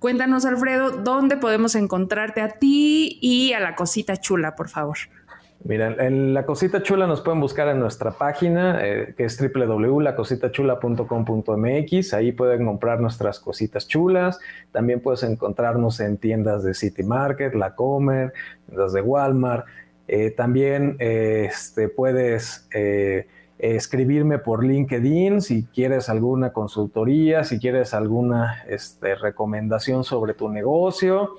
Cuéntanos 0.00 0.44
Alfredo, 0.44 0.90
¿dónde 0.90 1.38
podemos 1.38 1.76
encontrarte 1.76 2.42
a 2.42 2.58
ti 2.58 3.18
y 3.22 3.54
a 3.54 3.60
la 3.60 3.74
cosita 3.74 4.18
chula, 4.18 4.54
por 4.54 4.68
favor? 4.68 4.98
Mira, 5.64 5.96
en 6.06 6.34
la 6.34 6.46
cosita 6.46 6.84
chula 6.84 7.08
nos 7.08 7.20
pueden 7.20 7.40
buscar 7.40 7.66
en 7.68 7.80
nuestra 7.80 8.12
página, 8.12 8.78
eh, 8.80 9.12
que 9.16 9.24
es 9.24 9.36
www.lacositachula.com.mx. 9.38 12.14
Ahí 12.14 12.30
pueden 12.30 12.64
comprar 12.64 13.00
nuestras 13.00 13.40
cositas 13.40 13.88
chulas. 13.88 14.38
También 14.70 15.00
puedes 15.00 15.24
encontrarnos 15.24 15.98
en 15.98 16.16
tiendas 16.16 16.62
de 16.62 16.74
City 16.74 17.02
Market, 17.02 17.54
La 17.54 17.74
Comer, 17.74 18.32
tiendas 18.66 18.92
de 18.92 19.00
Walmart. 19.00 19.66
Eh, 20.06 20.30
también 20.30 20.94
eh, 21.00 21.48
este, 21.50 21.88
puedes 21.88 22.68
escribirme 23.58 24.38
por 24.38 24.64
LinkedIn 24.64 25.42
si 25.42 25.64
quieres 25.64 26.08
alguna 26.08 26.52
consultoría, 26.52 27.42
si 27.42 27.58
quieres 27.58 27.94
alguna 27.94 28.62
este, 28.68 29.16
recomendación 29.16 30.04
sobre 30.04 30.34
tu 30.34 30.48
negocio 30.48 31.32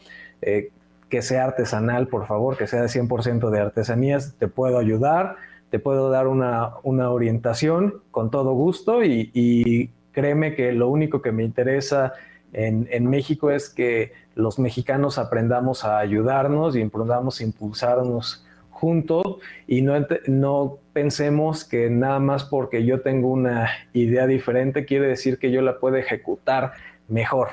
que 1.10 1.22
sea 1.22 1.46
artesanal, 1.46 2.08
por 2.08 2.28
favor, 2.28 2.58
que 2.58 2.68
sea 2.68 2.82
de 2.82 2.88
100% 2.88 3.50
de 3.50 3.60
artesanías, 3.60 4.36
te 4.38 4.48
puedo 4.48 4.78
ayudar, 4.78 5.36
te 5.70 5.80
puedo 5.80 6.10
dar 6.10 6.28
una, 6.28 6.78
orientación 6.84 8.02
con 8.12 8.32
todo 8.32 8.54
gusto 8.54 9.04
y, 9.04 9.92
créeme 10.12 10.56
que 10.56 10.74
lo 10.74 10.90
único 10.90 11.22
que 11.22 11.32
me 11.32 11.44
interesa 11.44 12.14
en, 12.52 13.10
México 13.10 13.52
es 13.52 13.70
que 13.70 14.12
los 14.36 14.60
mexicanos 14.60 15.18
aprendamos 15.18 15.86
a 15.86 16.00
ayudarnos 16.00 16.76
y 16.76 16.82
aprendamos 16.82 17.40
a 17.40 17.44
impulsarnos 17.44 18.46
juntos 18.70 19.38
y 19.68 19.82
no, 19.82 19.94
no 20.28 20.78
pensemos 20.94 21.64
que 21.64 21.90
nada 21.90 22.20
más 22.20 22.44
porque 22.44 22.86
yo 22.86 23.02
tengo 23.02 23.30
una 23.30 23.70
idea 23.94 24.26
diferente 24.26 24.86
quiere 24.86 25.08
decir 25.08 25.38
que 25.38 25.52
yo 25.52 25.62
la 25.62 25.80
puedo 25.80 25.96
ejecutar 25.98 26.74
mejor. 27.08 27.50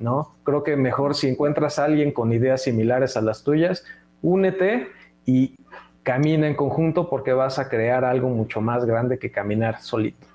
¿No? 0.00 0.34
Creo 0.44 0.64
que 0.64 0.76
mejor 0.76 1.14
si 1.14 1.28
encuentras 1.28 1.78
a 1.78 1.84
alguien 1.84 2.12
con 2.12 2.32
ideas 2.32 2.62
similares 2.62 3.16
a 3.16 3.20
las 3.20 3.44
tuyas, 3.44 3.84
únete 4.22 4.88
y 5.26 5.54
camina 6.02 6.48
en 6.48 6.56
conjunto 6.56 7.08
porque 7.08 7.32
vas 7.32 7.58
a 7.58 7.68
crear 7.68 8.04
algo 8.04 8.28
mucho 8.30 8.60
más 8.60 8.84
grande 8.84 9.18
que 9.18 9.30
caminar 9.30 9.80
solito. 9.80 10.26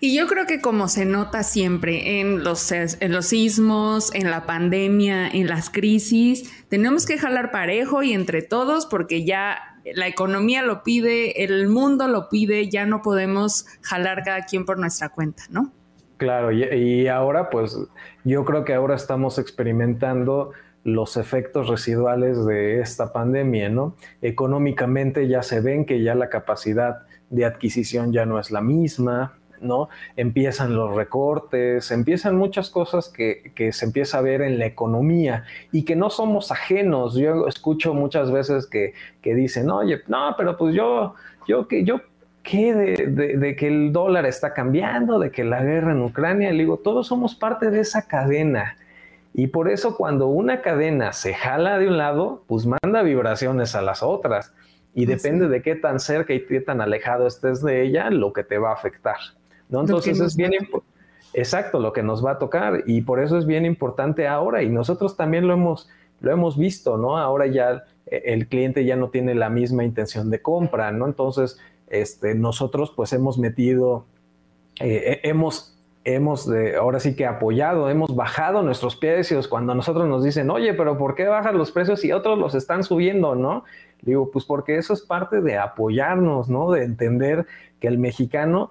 Y 0.00 0.16
yo 0.16 0.26
creo 0.26 0.46
que 0.46 0.60
como 0.60 0.88
se 0.88 1.04
nota 1.04 1.42
siempre 1.42 2.20
en 2.20 2.42
los, 2.42 2.72
en 2.72 3.12
los 3.12 3.26
sismos, 3.26 4.12
en 4.14 4.30
la 4.30 4.44
pandemia, 4.44 5.28
en 5.28 5.46
las 5.46 5.70
crisis, 5.70 6.50
tenemos 6.68 7.06
que 7.06 7.18
jalar 7.18 7.50
parejo 7.50 8.02
y 8.02 8.12
entre 8.12 8.42
todos 8.42 8.86
porque 8.86 9.24
ya 9.24 9.58
la 9.94 10.08
economía 10.08 10.62
lo 10.62 10.82
pide, 10.82 11.44
el 11.44 11.68
mundo 11.68 12.08
lo 12.08 12.28
pide, 12.28 12.68
ya 12.68 12.84
no 12.86 13.02
podemos 13.02 13.66
jalar 13.82 14.22
cada 14.24 14.42
quien 14.44 14.64
por 14.64 14.78
nuestra 14.78 15.10
cuenta, 15.10 15.44
¿no? 15.50 15.72
Claro, 16.20 16.52
y, 16.52 17.08
ahora 17.08 17.48
pues 17.48 17.78
yo 18.24 18.44
creo 18.44 18.62
que 18.62 18.74
ahora 18.74 18.94
estamos 18.94 19.38
experimentando 19.38 20.50
los 20.84 21.16
efectos 21.16 21.66
residuales 21.70 22.44
de 22.44 22.80
esta 22.80 23.14
pandemia, 23.14 23.70
¿no? 23.70 23.96
Económicamente 24.20 25.28
ya 25.28 25.42
se 25.42 25.62
ven 25.62 25.86
que 25.86 26.02
ya 26.02 26.14
la 26.14 26.28
capacidad 26.28 27.06
de 27.30 27.46
adquisición 27.46 28.12
ya 28.12 28.26
no 28.26 28.38
es 28.38 28.50
la 28.50 28.60
misma, 28.60 29.38
¿no? 29.62 29.88
Empiezan 30.14 30.76
los 30.76 30.94
recortes, 30.94 31.90
empiezan 31.90 32.36
muchas 32.36 32.68
cosas 32.68 33.08
que, 33.08 33.52
que, 33.54 33.72
se 33.72 33.86
empieza 33.86 34.18
a 34.18 34.20
ver 34.20 34.42
en 34.42 34.58
la 34.58 34.66
economía 34.66 35.44
y 35.72 35.86
que 35.86 35.96
no 35.96 36.10
somos 36.10 36.52
ajenos. 36.52 37.14
Yo 37.14 37.46
escucho 37.46 37.94
muchas 37.94 38.30
veces 38.30 38.66
que, 38.66 38.92
que 39.22 39.34
dicen, 39.34 39.70
oye, 39.70 40.02
no, 40.06 40.34
pero 40.36 40.58
pues 40.58 40.74
yo, 40.74 41.14
yo, 41.48 41.66
yo 41.70 42.02
¿Qué 42.42 42.74
de, 42.74 43.56
que 43.56 43.68
el 43.68 43.92
dólar 43.92 44.24
está 44.24 44.54
cambiando, 44.54 45.18
de 45.18 45.30
que 45.30 45.44
la 45.44 45.62
guerra 45.62 45.92
en 45.92 46.02
Ucrania? 46.02 46.50
Le 46.50 46.58
digo, 46.58 46.78
todos 46.78 47.06
somos 47.06 47.34
parte 47.34 47.70
de 47.70 47.80
esa 47.80 48.06
cadena. 48.06 48.76
Y 49.34 49.48
por 49.48 49.70
eso 49.70 49.96
cuando 49.96 50.26
una 50.26 50.62
cadena 50.62 51.12
se 51.12 51.34
jala 51.34 51.78
de 51.78 51.88
un 51.88 51.98
lado, 51.98 52.42
pues 52.46 52.66
manda 52.66 53.02
vibraciones 53.02 53.74
a 53.74 53.82
las 53.82 54.02
otras. 54.02 54.54
Y 54.94 55.06
depende 55.06 55.48
de 55.48 55.62
qué 55.62 55.76
tan 55.76 56.00
cerca 56.00 56.32
y 56.32 56.44
qué 56.46 56.60
tan 56.60 56.80
alejado 56.80 57.26
estés 57.26 57.62
de 57.62 57.82
ella, 57.82 58.10
lo 58.10 58.32
que 58.32 58.42
te 58.42 58.58
va 58.58 58.70
a 58.70 58.74
afectar. 58.74 59.18
¿no? 59.68 59.80
Entonces 59.80 60.18
es 60.18 60.36
bien 60.36 60.52
exacto 61.32 61.78
lo 61.78 61.92
que 61.92 62.02
nos 62.02 62.24
va 62.24 62.32
a 62.32 62.38
tocar. 62.38 62.82
Y 62.86 63.02
por 63.02 63.20
eso 63.20 63.38
es 63.38 63.46
bien 63.46 63.66
importante 63.66 64.26
ahora. 64.26 64.62
Y 64.62 64.68
nosotros 64.68 65.16
también 65.16 65.46
lo 65.46 65.54
hemos, 65.54 65.88
lo 66.20 66.32
hemos 66.32 66.58
visto, 66.58 66.96
¿no? 66.96 67.18
Ahora 67.18 67.46
ya 67.46 67.84
eh, 68.06 68.22
el 68.26 68.48
cliente 68.48 68.84
ya 68.84 68.96
no 68.96 69.10
tiene 69.10 69.34
la 69.34 69.48
misma 69.48 69.84
intención 69.84 70.30
de 70.30 70.42
compra, 70.42 70.90
¿no? 70.90 71.06
Entonces 71.06 71.58
este, 71.90 72.34
nosotros 72.34 72.92
pues 72.96 73.12
hemos 73.12 73.38
metido, 73.38 74.06
eh, 74.80 75.20
hemos, 75.24 75.78
hemos 76.04 76.48
ahora 76.78 77.00
sí 77.00 77.14
que 77.14 77.26
apoyado, 77.26 77.90
hemos 77.90 78.14
bajado 78.14 78.62
nuestros 78.62 78.96
precios 78.96 79.48
cuando 79.48 79.74
nosotros 79.74 80.08
nos 80.08 80.24
dicen, 80.24 80.48
oye, 80.50 80.72
pero 80.72 80.96
¿por 80.96 81.14
qué 81.14 81.26
bajan 81.26 81.58
los 81.58 81.72
precios 81.72 82.04
y 82.04 82.12
otros 82.12 82.38
los 82.38 82.54
están 82.54 82.84
subiendo, 82.84 83.34
no? 83.34 83.64
Digo, 84.02 84.30
pues 84.30 84.46
porque 84.46 84.76
eso 84.76 84.94
es 84.94 85.02
parte 85.02 85.42
de 85.42 85.58
apoyarnos, 85.58 86.48
¿no? 86.48 86.70
De 86.70 86.84
entender 86.84 87.46
que 87.80 87.88
el 87.88 87.98
mexicano 87.98 88.70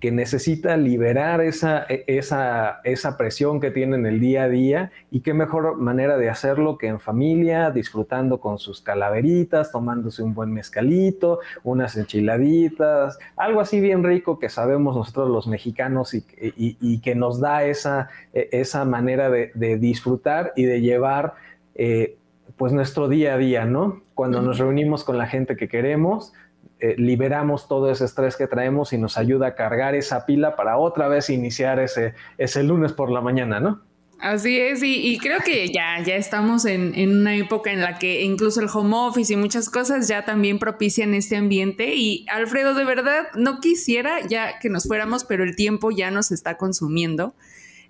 que 0.00 0.12
necesita 0.12 0.76
liberar 0.76 1.40
esa, 1.40 1.84
e, 1.88 2.04
esa, 2.06 2.80
esa 2.84 3.16
presión 3.16 3.60
que 3.60 3.70
tiene 3.70 3.96
en 3.96 4.06
el 4.06 4.20
día 4.20 4.44
a 4.44 4.48
día 4.48 4.92
y 5.10 5.20
qué 5.20 5.34
mejor 5.34 5.76
manera 5.76 6.16
de 6.16 6.30
hacerlo 6.30 6.78
que 6.78 6.86
en 6.86 7.00
familia, 7.00 7.70
disfrutando 7.70 8.38
con 8.40 8.58
sus 8.58 8.80
calaveritas, 8.80 9.72
tomándose 9.72 10.22
un 10.22 10.34
buen 10.34 10.52
mezcalito, 10.52 11.40
unas 11.64 11.96
enchiladitas, 11.96 13.18
algo 13.36 13.60
así 13.60 13.80
bien 13.80 14.04
rico 14.04 14.38
que 14.38 14.48
sabemos 14.48 14.96
nosotros 14.96 15.28
los 15.28 15.48
mexicanos 15.48 16.14
y, 16.14 16.24
y, 16.38 17.00
que 17.00 17.14
nos 17.14 17.40
da 17.40 17.64
esa, 17.64 18.08
e, 18.32 18.48
esa 18.52 18.84
manera 18.84 19.30
de, 19.30 19.78
disfrutar 19.78 20.52
y 20.56 20.64
de 20.64 20.80
llevar 20.80 21.34
eh, 21.74 22.16
pues 22.56 22.72
nuestro 22.72 23.08
día 23.08 23.34
a 23.34 23.38
día, 23.38 23.64
¿no? 23.64 24.02
Cuando 24.14 24.42
nos 24.42 24.58
reunimos 24.58 25.04
con 25.04 25.16
la 25.18 25.26
gente 25.26 25.56
que 25.56 25.68
queremos, 25.68 26.32
eh, 26.80 26.94
liberamos 26.96 27.66
todo 27.66 27.90
ese 27.90 28.04
estrés 28.04 28.36
que 28.36 28.46
traemos 28.46 28.92
y 28.92 28.98
nos 28.98 29.18
ayuda 29.18 29.48
a 29.48 29.54
cargar 29.54 29.94
esa 29.94 30.26
pila 30.26 30.56
para 30.56 30.78
otra 30.78 31.08
vez 31.08 31.30
iniciar 31.30 31.80
ese, 31.80 32.14
ese 32.38 32.62
lunes 32.62 32.92
por 32.92 33.10
la 33.10 33.20
mañana, 33.20 33.60
¿no? 33.60 33.82
Así 34.20 34.58
es, 34.58 34.82
y, 34.82 35.16
creo 35.18 35.38
que 35.44 35.68
ya, 35.68 36.02
ya 36.04 36.16
estamos 36.16 36.64
en, 36.64 36.92
en, 36.96 37.18
una 37.20 37.36
época 37.36 37.70
en 37.70 37.80
la 37.80 38.00
que 38.00 38.22
incluso 38.22 38.60
el 38.60 38.68
home 38.72 38.96
office 38.96 39.32
y 39.32 39.36
muchas 39.36 39.70
cosas 39.70 40.08
ya 40.08 40.24
también 40.24 40.58
propician 40.58 41.14
este 41.14 41.36
ambiente. 41.36 41.94
Y 41.94 42.26
Alfredo, 42.28 42.74
de 42.74 42.84
verdad, 42.84 43.28
no 43.36 43.60
quisiera 43.60 44.26
ya 44.26 44.58
que 44.58 44.70
nos 44.70 44.88
fuéramos, 44.88 45.22
pero 45.22 45.44
el 45.44 45.54
tiempo 45.54 45.92
ya 45.92 46.10
nos 46.10 46.32
está 46.32 46.56
consumiendo. 46.56 47.32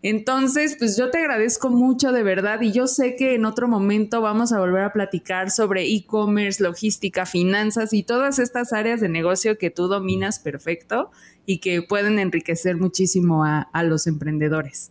Entonces, 0.03 0.77
pues 0.79 0.97
yo 0.97 1.11
te 1.11 1.19
agradezco 1.19 1.71
mucho 1.71 2.13
de 2.13 2.23
verdad 2.23 2.61
y 2.61 2.71
yo 2.71 2.87
sé 2.87 3.17
que 3.17 3.35
en 3.35 3.45
otro 3.45 3.67
momento 3.67 4.21
vamos 4.21 4.53
a 4.53 4.61
volver 4.61 4.85
a 4.85 4.93
platicar 4.93 5.51
sobre 5.51 5.87
e-commerce, 5.93 6.63
logística, 6.63 7.27
finanzas 7.27 7.93
y 7.93 8.05
todas 8.05 8.39
estas 8.39 8.73
áreas 8.73 9.01
de 9.01 9.09
negocio 9.09 9.59
que 9.59 9.71
tú 9.71 9.89
dominas 9.89 10.39
perfecto 10.39 11.11
y 11.47 11.59
que 11.59 11.83
pueden 11.83 12.21
enriquecer 12.21 12.77
muchísimo 12.77 13.45
a, 13.45 13.69
los 13.83 14.07
emprendedores. 14.07 14.91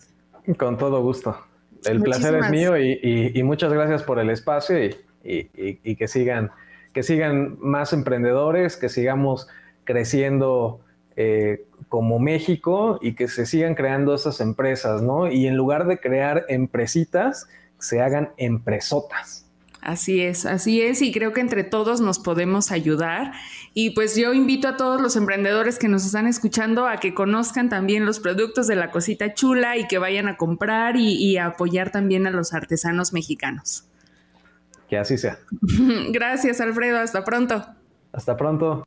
Con 0.57 0.77
todo 0.77 1.01
gusto. 1.01 1.37
El 1.85 2.01
placer 2.01 2.35
es 2.35 2.49
mío 2.49 2.77
y, 2.77 3.41
muchas 3.43 3.71
gracias 3.71 4.03
por 4.03 4.19
el 4.19 4.29
espacio 4.29 4.77
y, 5.23 5.95
que 5.95 6.07
sigan, 6.09 6.51
que 6.91 7.03
sigan 7.03 7.57
más 7.61 7.93
emprendedores, 7.93 8.75
que 8.75 8.89
sigamos 8.89 9.47
creciendo 9.85 10.81
eh, 11.15 11.65
como 11.89 12.19
México 12.19 12.99
y 13.01 13.13
que 13.13 13.27
se 13.27 13.45
sigan 13.45 13.75
creando 13.75 14.13
esas 14.13 14.41
empresas, 14.41 15.01
¿no? 15.01 15.31
Y 15.31 15.47
en 15.47 15.55
lugar 15.55 15.87
de 15.87 15.99
crear 15.99 16.45
empresitas, 16.49 17.47
se 17.79 18.01
hagan 18.01 18.29
empresotas. 18.37 19.45
Así 19.81 20.21
es, 20.21 20.45
así 20.45 20.81
es, 20.81 21.01
y 21.01 21.13
creo 21.13 21.31
que 21.31 21.39
entre 21.39 21.63
todos 21.63 22.01
nos 22.01 22.19
podemos 22.19 22.71
ayudar. 22.71 23.31
Y 23.73 23.91
pues 23.91 24.17
yo 24.17 24.33
invito 24.33 24.67
a 24.67 24.75
todos 24.75 24.99
los 24.99 25.15
emprendedores 25.15 25.79
que 25.79 25.87
nos 25.87 26.05
están 26.05 26.27
escuchando 26.27 26.87
a 26.87 26.97
que 26.97 27.13
conozcan 27.13 27.69
también 27.69 28.05
los 28.05 28.19
productos 28.19 28.67
de 28.67 28.75
la 28.75 28.91
cosita 28.91 29.33
chula 29.33 29.77
y 29.77 29.87
que 29.87 29.97
vayan 29.97 30.27
a 30.27 30.35
comprar 30.35 30.97
y, 30.97 31.13
y 31.13 31.37
a 31.37 31.45
apoyar 31.45 31.91
también 31.91 32.27
a 32.27 32.31
los 32.31 32.53
artesanos 32.53 33.13
mexicanos. 33.13 33.85
Que 34.89 34.97
así 34.97 35.17
sea. 35.17 35.39
Gracias, 36.09 36.59
Alfredo. 36.59 36.99
Hasta 36.99 37.23
pronto. 37.23 37.65
Hasta 38.11 38.35
pronto. 38.35 38.83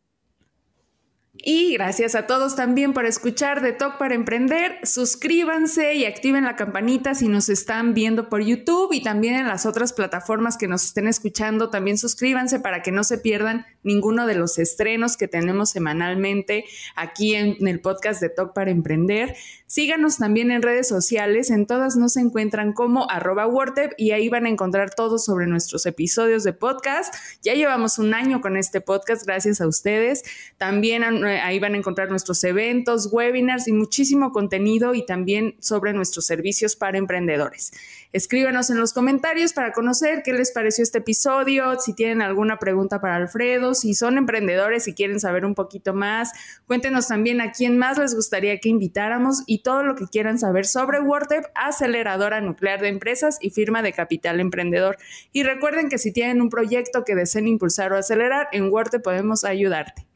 Y 1.43 1.73
gracias 1.73 2.15
a 2.15 2.27
todos 2.27 2.55
también 2.55 2.93
por 2.93 3.07
escuchar 3.07 3.63
de 3.63 3.73
Talk 3.73 3.97
para 3.97 4.15
Emprender. 4.15 4.79
Suscríbanse 4.83 5.95
y 5.95 6.05
activen 6.05 6.45
la 6.45 6.55
campanita 6.55 7.15
si 7.15 7.29
nos 7.29 7.49
están 7.49 7.95
viendo 7.95 8.29
por 8.29 8.43
YouTube 8.43 8.93
y 8.93 9.03
también 9.03 9.37
en 9.37 9.49
las 9.49 9.65
otras 9.65 9.95
plataformas 9.95 10.59
que 10.59 10.69
nos 10.69 10.85
estén 10.85 11.07
escuchando. 11.07 11.71
También 11.71 11.97
suscríbanse 11.97 12.61
para 12.61 12.83
que 12.83 12.93
no 12.93 13.05
se 13.05 13.17
pierdan 13.17 13.65
ninguno 13.83 14.27
de 14.27 14.35
los 14.35 14.59
estrenos 14.59 15.17
que 15.17 15.29
tenemos 15.29 15.71
semanalmente 15.71 16.67
aquí 16.95 17.35
en 17.35 17.67
el 17.67 17.81
podcast 17.81 18.21
de 18.21 18.29
Talk 18.29 18.53
para 18.53 18.71
Emprender. 18.71 19.35
Síganos 19.67 20.19
también 20.19 20.51
en 20.51 20.61
redes 20.61 20.89
sociales. 20.89 21.49
En 21.49 21.67
todas 21.67 21.97
nos 21.97 22.17
encuentran 22.19 22.75
como 22.75 23.09
arroba 23.09 23.49
y 23.97 24.11
ahí 24.11 24.29
van 24.29 24.47
a 24.47 24.49
encontrar 24.49 24.91
todo 24.95 25.19
sobre 25.19 25.47
nuestros 25.47 25.87
episodios 25.87 26.45
de 26.45 26.53
podcast. 26.53 27.15
Ya 27.43 27.55
llevamos 27.55 27.99
un 27.99 28.13
año 28.13 28.41
con 28.41 28.57
este 28.57 28.81
podcast 28.81 29.25
gracias 29.25 29.61
a 29.61 29.69
ustedes. 29.69 30.25
También 30.59 31.05
ahí 31.39 31.59
van 31.59 31.75
a 31.75 31.79
encontrar 31.79 32.11
nuestros 32.11 32.43
eventos, 32.45 33.09
webinars 33.13 33.69
y 33.69 33.73
muchísimo 33.73 34.33
contenido 34.33 34.95
y 34.95 35.07
también 35.07 35.57
sobre 35.61 35.93
nuestros 35.93 36.27
servicios 36.27 36.77
para 36.77 36.99
emprendedores. 36.99 37.73
Escríbanos 38.13 38.71
en 38.71 38.79
los 38.81 38.93
comentarios 38.93 39.53
para 39.53 39.73
conocer 39.73 40.23
qué 40.25 40.33
les 40.33 40.51
pareció 40.51 40.83
este 40.83 40.99
episodio, 40.99 41.79
si 41.79 41.95
tienen 41.95 42.23
alguna 42.23 42.59
pregunta 42.59 43.01
para 43.01 43.15
Alfredo, 43.15 43.75
si 43.75 43.95
son 43.95 44.19
emprendedores 44.19 44.89
y 44.89 44.95
quieren 44.95 45.21
saber 45.21 45.45
un 45.45 45.55
poquito 45.55 45.95
más. 45.95 46.33
Cuéntenos 46.67 47.07
también 47.07 47.41
a 47.41 47.53
quién 47.53 47.79
más 47.79 47.99
les 47.99 48.17
gustaría 48.17 48.59
que 48.59 48.69
invitáramos 48.69 49.45
y 49.47 49.63
todo 49.63 49.85
lo 49.85 49.95
que 49.95 50.07
quieran 50.07 50.41
saber 50.41 50.67
sobre 50.67 51.01
WordTep, 51.01 51.45
aceleradora 51.55 52.41
nuclear 52.41 52.81
de 52.81 52.89
empresas 52.89 53.39
y 53.41 53.51
firma 53.51 53.81
de 53.81 53.93
capital 53.93 54.41
emprendedor. 54.41 54.99
Y 55.33 55.45
recuerden 55.45 55.89
que 55.89 55.99
si 55.99 56.13
tienen 56.13 56.41
un 56.41 56.51
proyecto 56.51 57.05
que 57.05 57.15
deseen 57.15 57.47
impulsar 57.47 57.93
o 57.93 57.97
acelerar, 57.97 58.49
en 58.51 58.73
WordTep 58.73 59.05
podemos 59.05 59.45
ayudarte. 59.45 60.10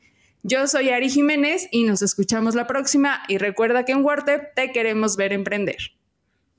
Yo 0.46 0.66
soy 0.66 0.90
Ari 0.90 1.08
Jiménez 1.08 1.68
y 1.70 1.84
nos 1.84 2.02
escuchamos 2.02 2.54
la 2.54 2.66
próxima 2.66 3.22
y 3.28 3.38
recuerda 3.38 3.86
que 3.86 3.92
en 3.92 4.04
WordTep 4.04 4.54
te 4.54 4.72
queremos 4.72 5.16
ver 5.16 5.32
emprender. 5.32 5.78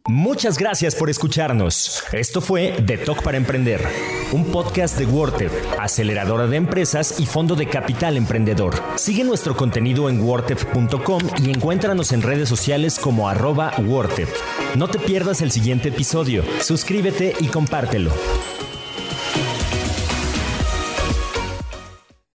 Muchas 0.08 0.58
gracias 0.58 0.96
por 0.96 1.12
escucharnos. 1.12 2.04
Esto 2.12 2.42
fue 2.42 2.74
The 2.84 2.98
Talk 2.98 3.22
para 3.22 3.38
Emprender, 3.38 3.82
un 4.32 4.46
podcast 4.46 4.98
de 4.98 5.06
WordTep, 5.06 5.52
aceleradora 5.80 6.48
de 6.48 6.58
empresas 6.58 7.20
y 7.20 7.28
fondo 7.28 7.56
de 7.56 7.68
capital 7.68 8.18
emprendedor. 8.18 8.74
Sigue 8.96 9.24
nuestro 9.24 9.56
contenido 9.56 10.10
en 10.10 10.20
wordtep.com 10.20 11.22
y 11.44 11.52
encuéntranos 11.52 12.12
en 12.12 12.24
redes 12.24 12.50
sociales 12.50 12.98
como 12.98 13.30
arroba 13.30 13.72
No 14.76 14.88
te 14.88 14.98
pierdas 14.98 15.42
el 15.42 15.52
siguiente 15.52 15.90
episodio, 15.90 16.44
suscríbete 16.60 17.36
y 17.40 17.50
compártelo. 17.50 18.12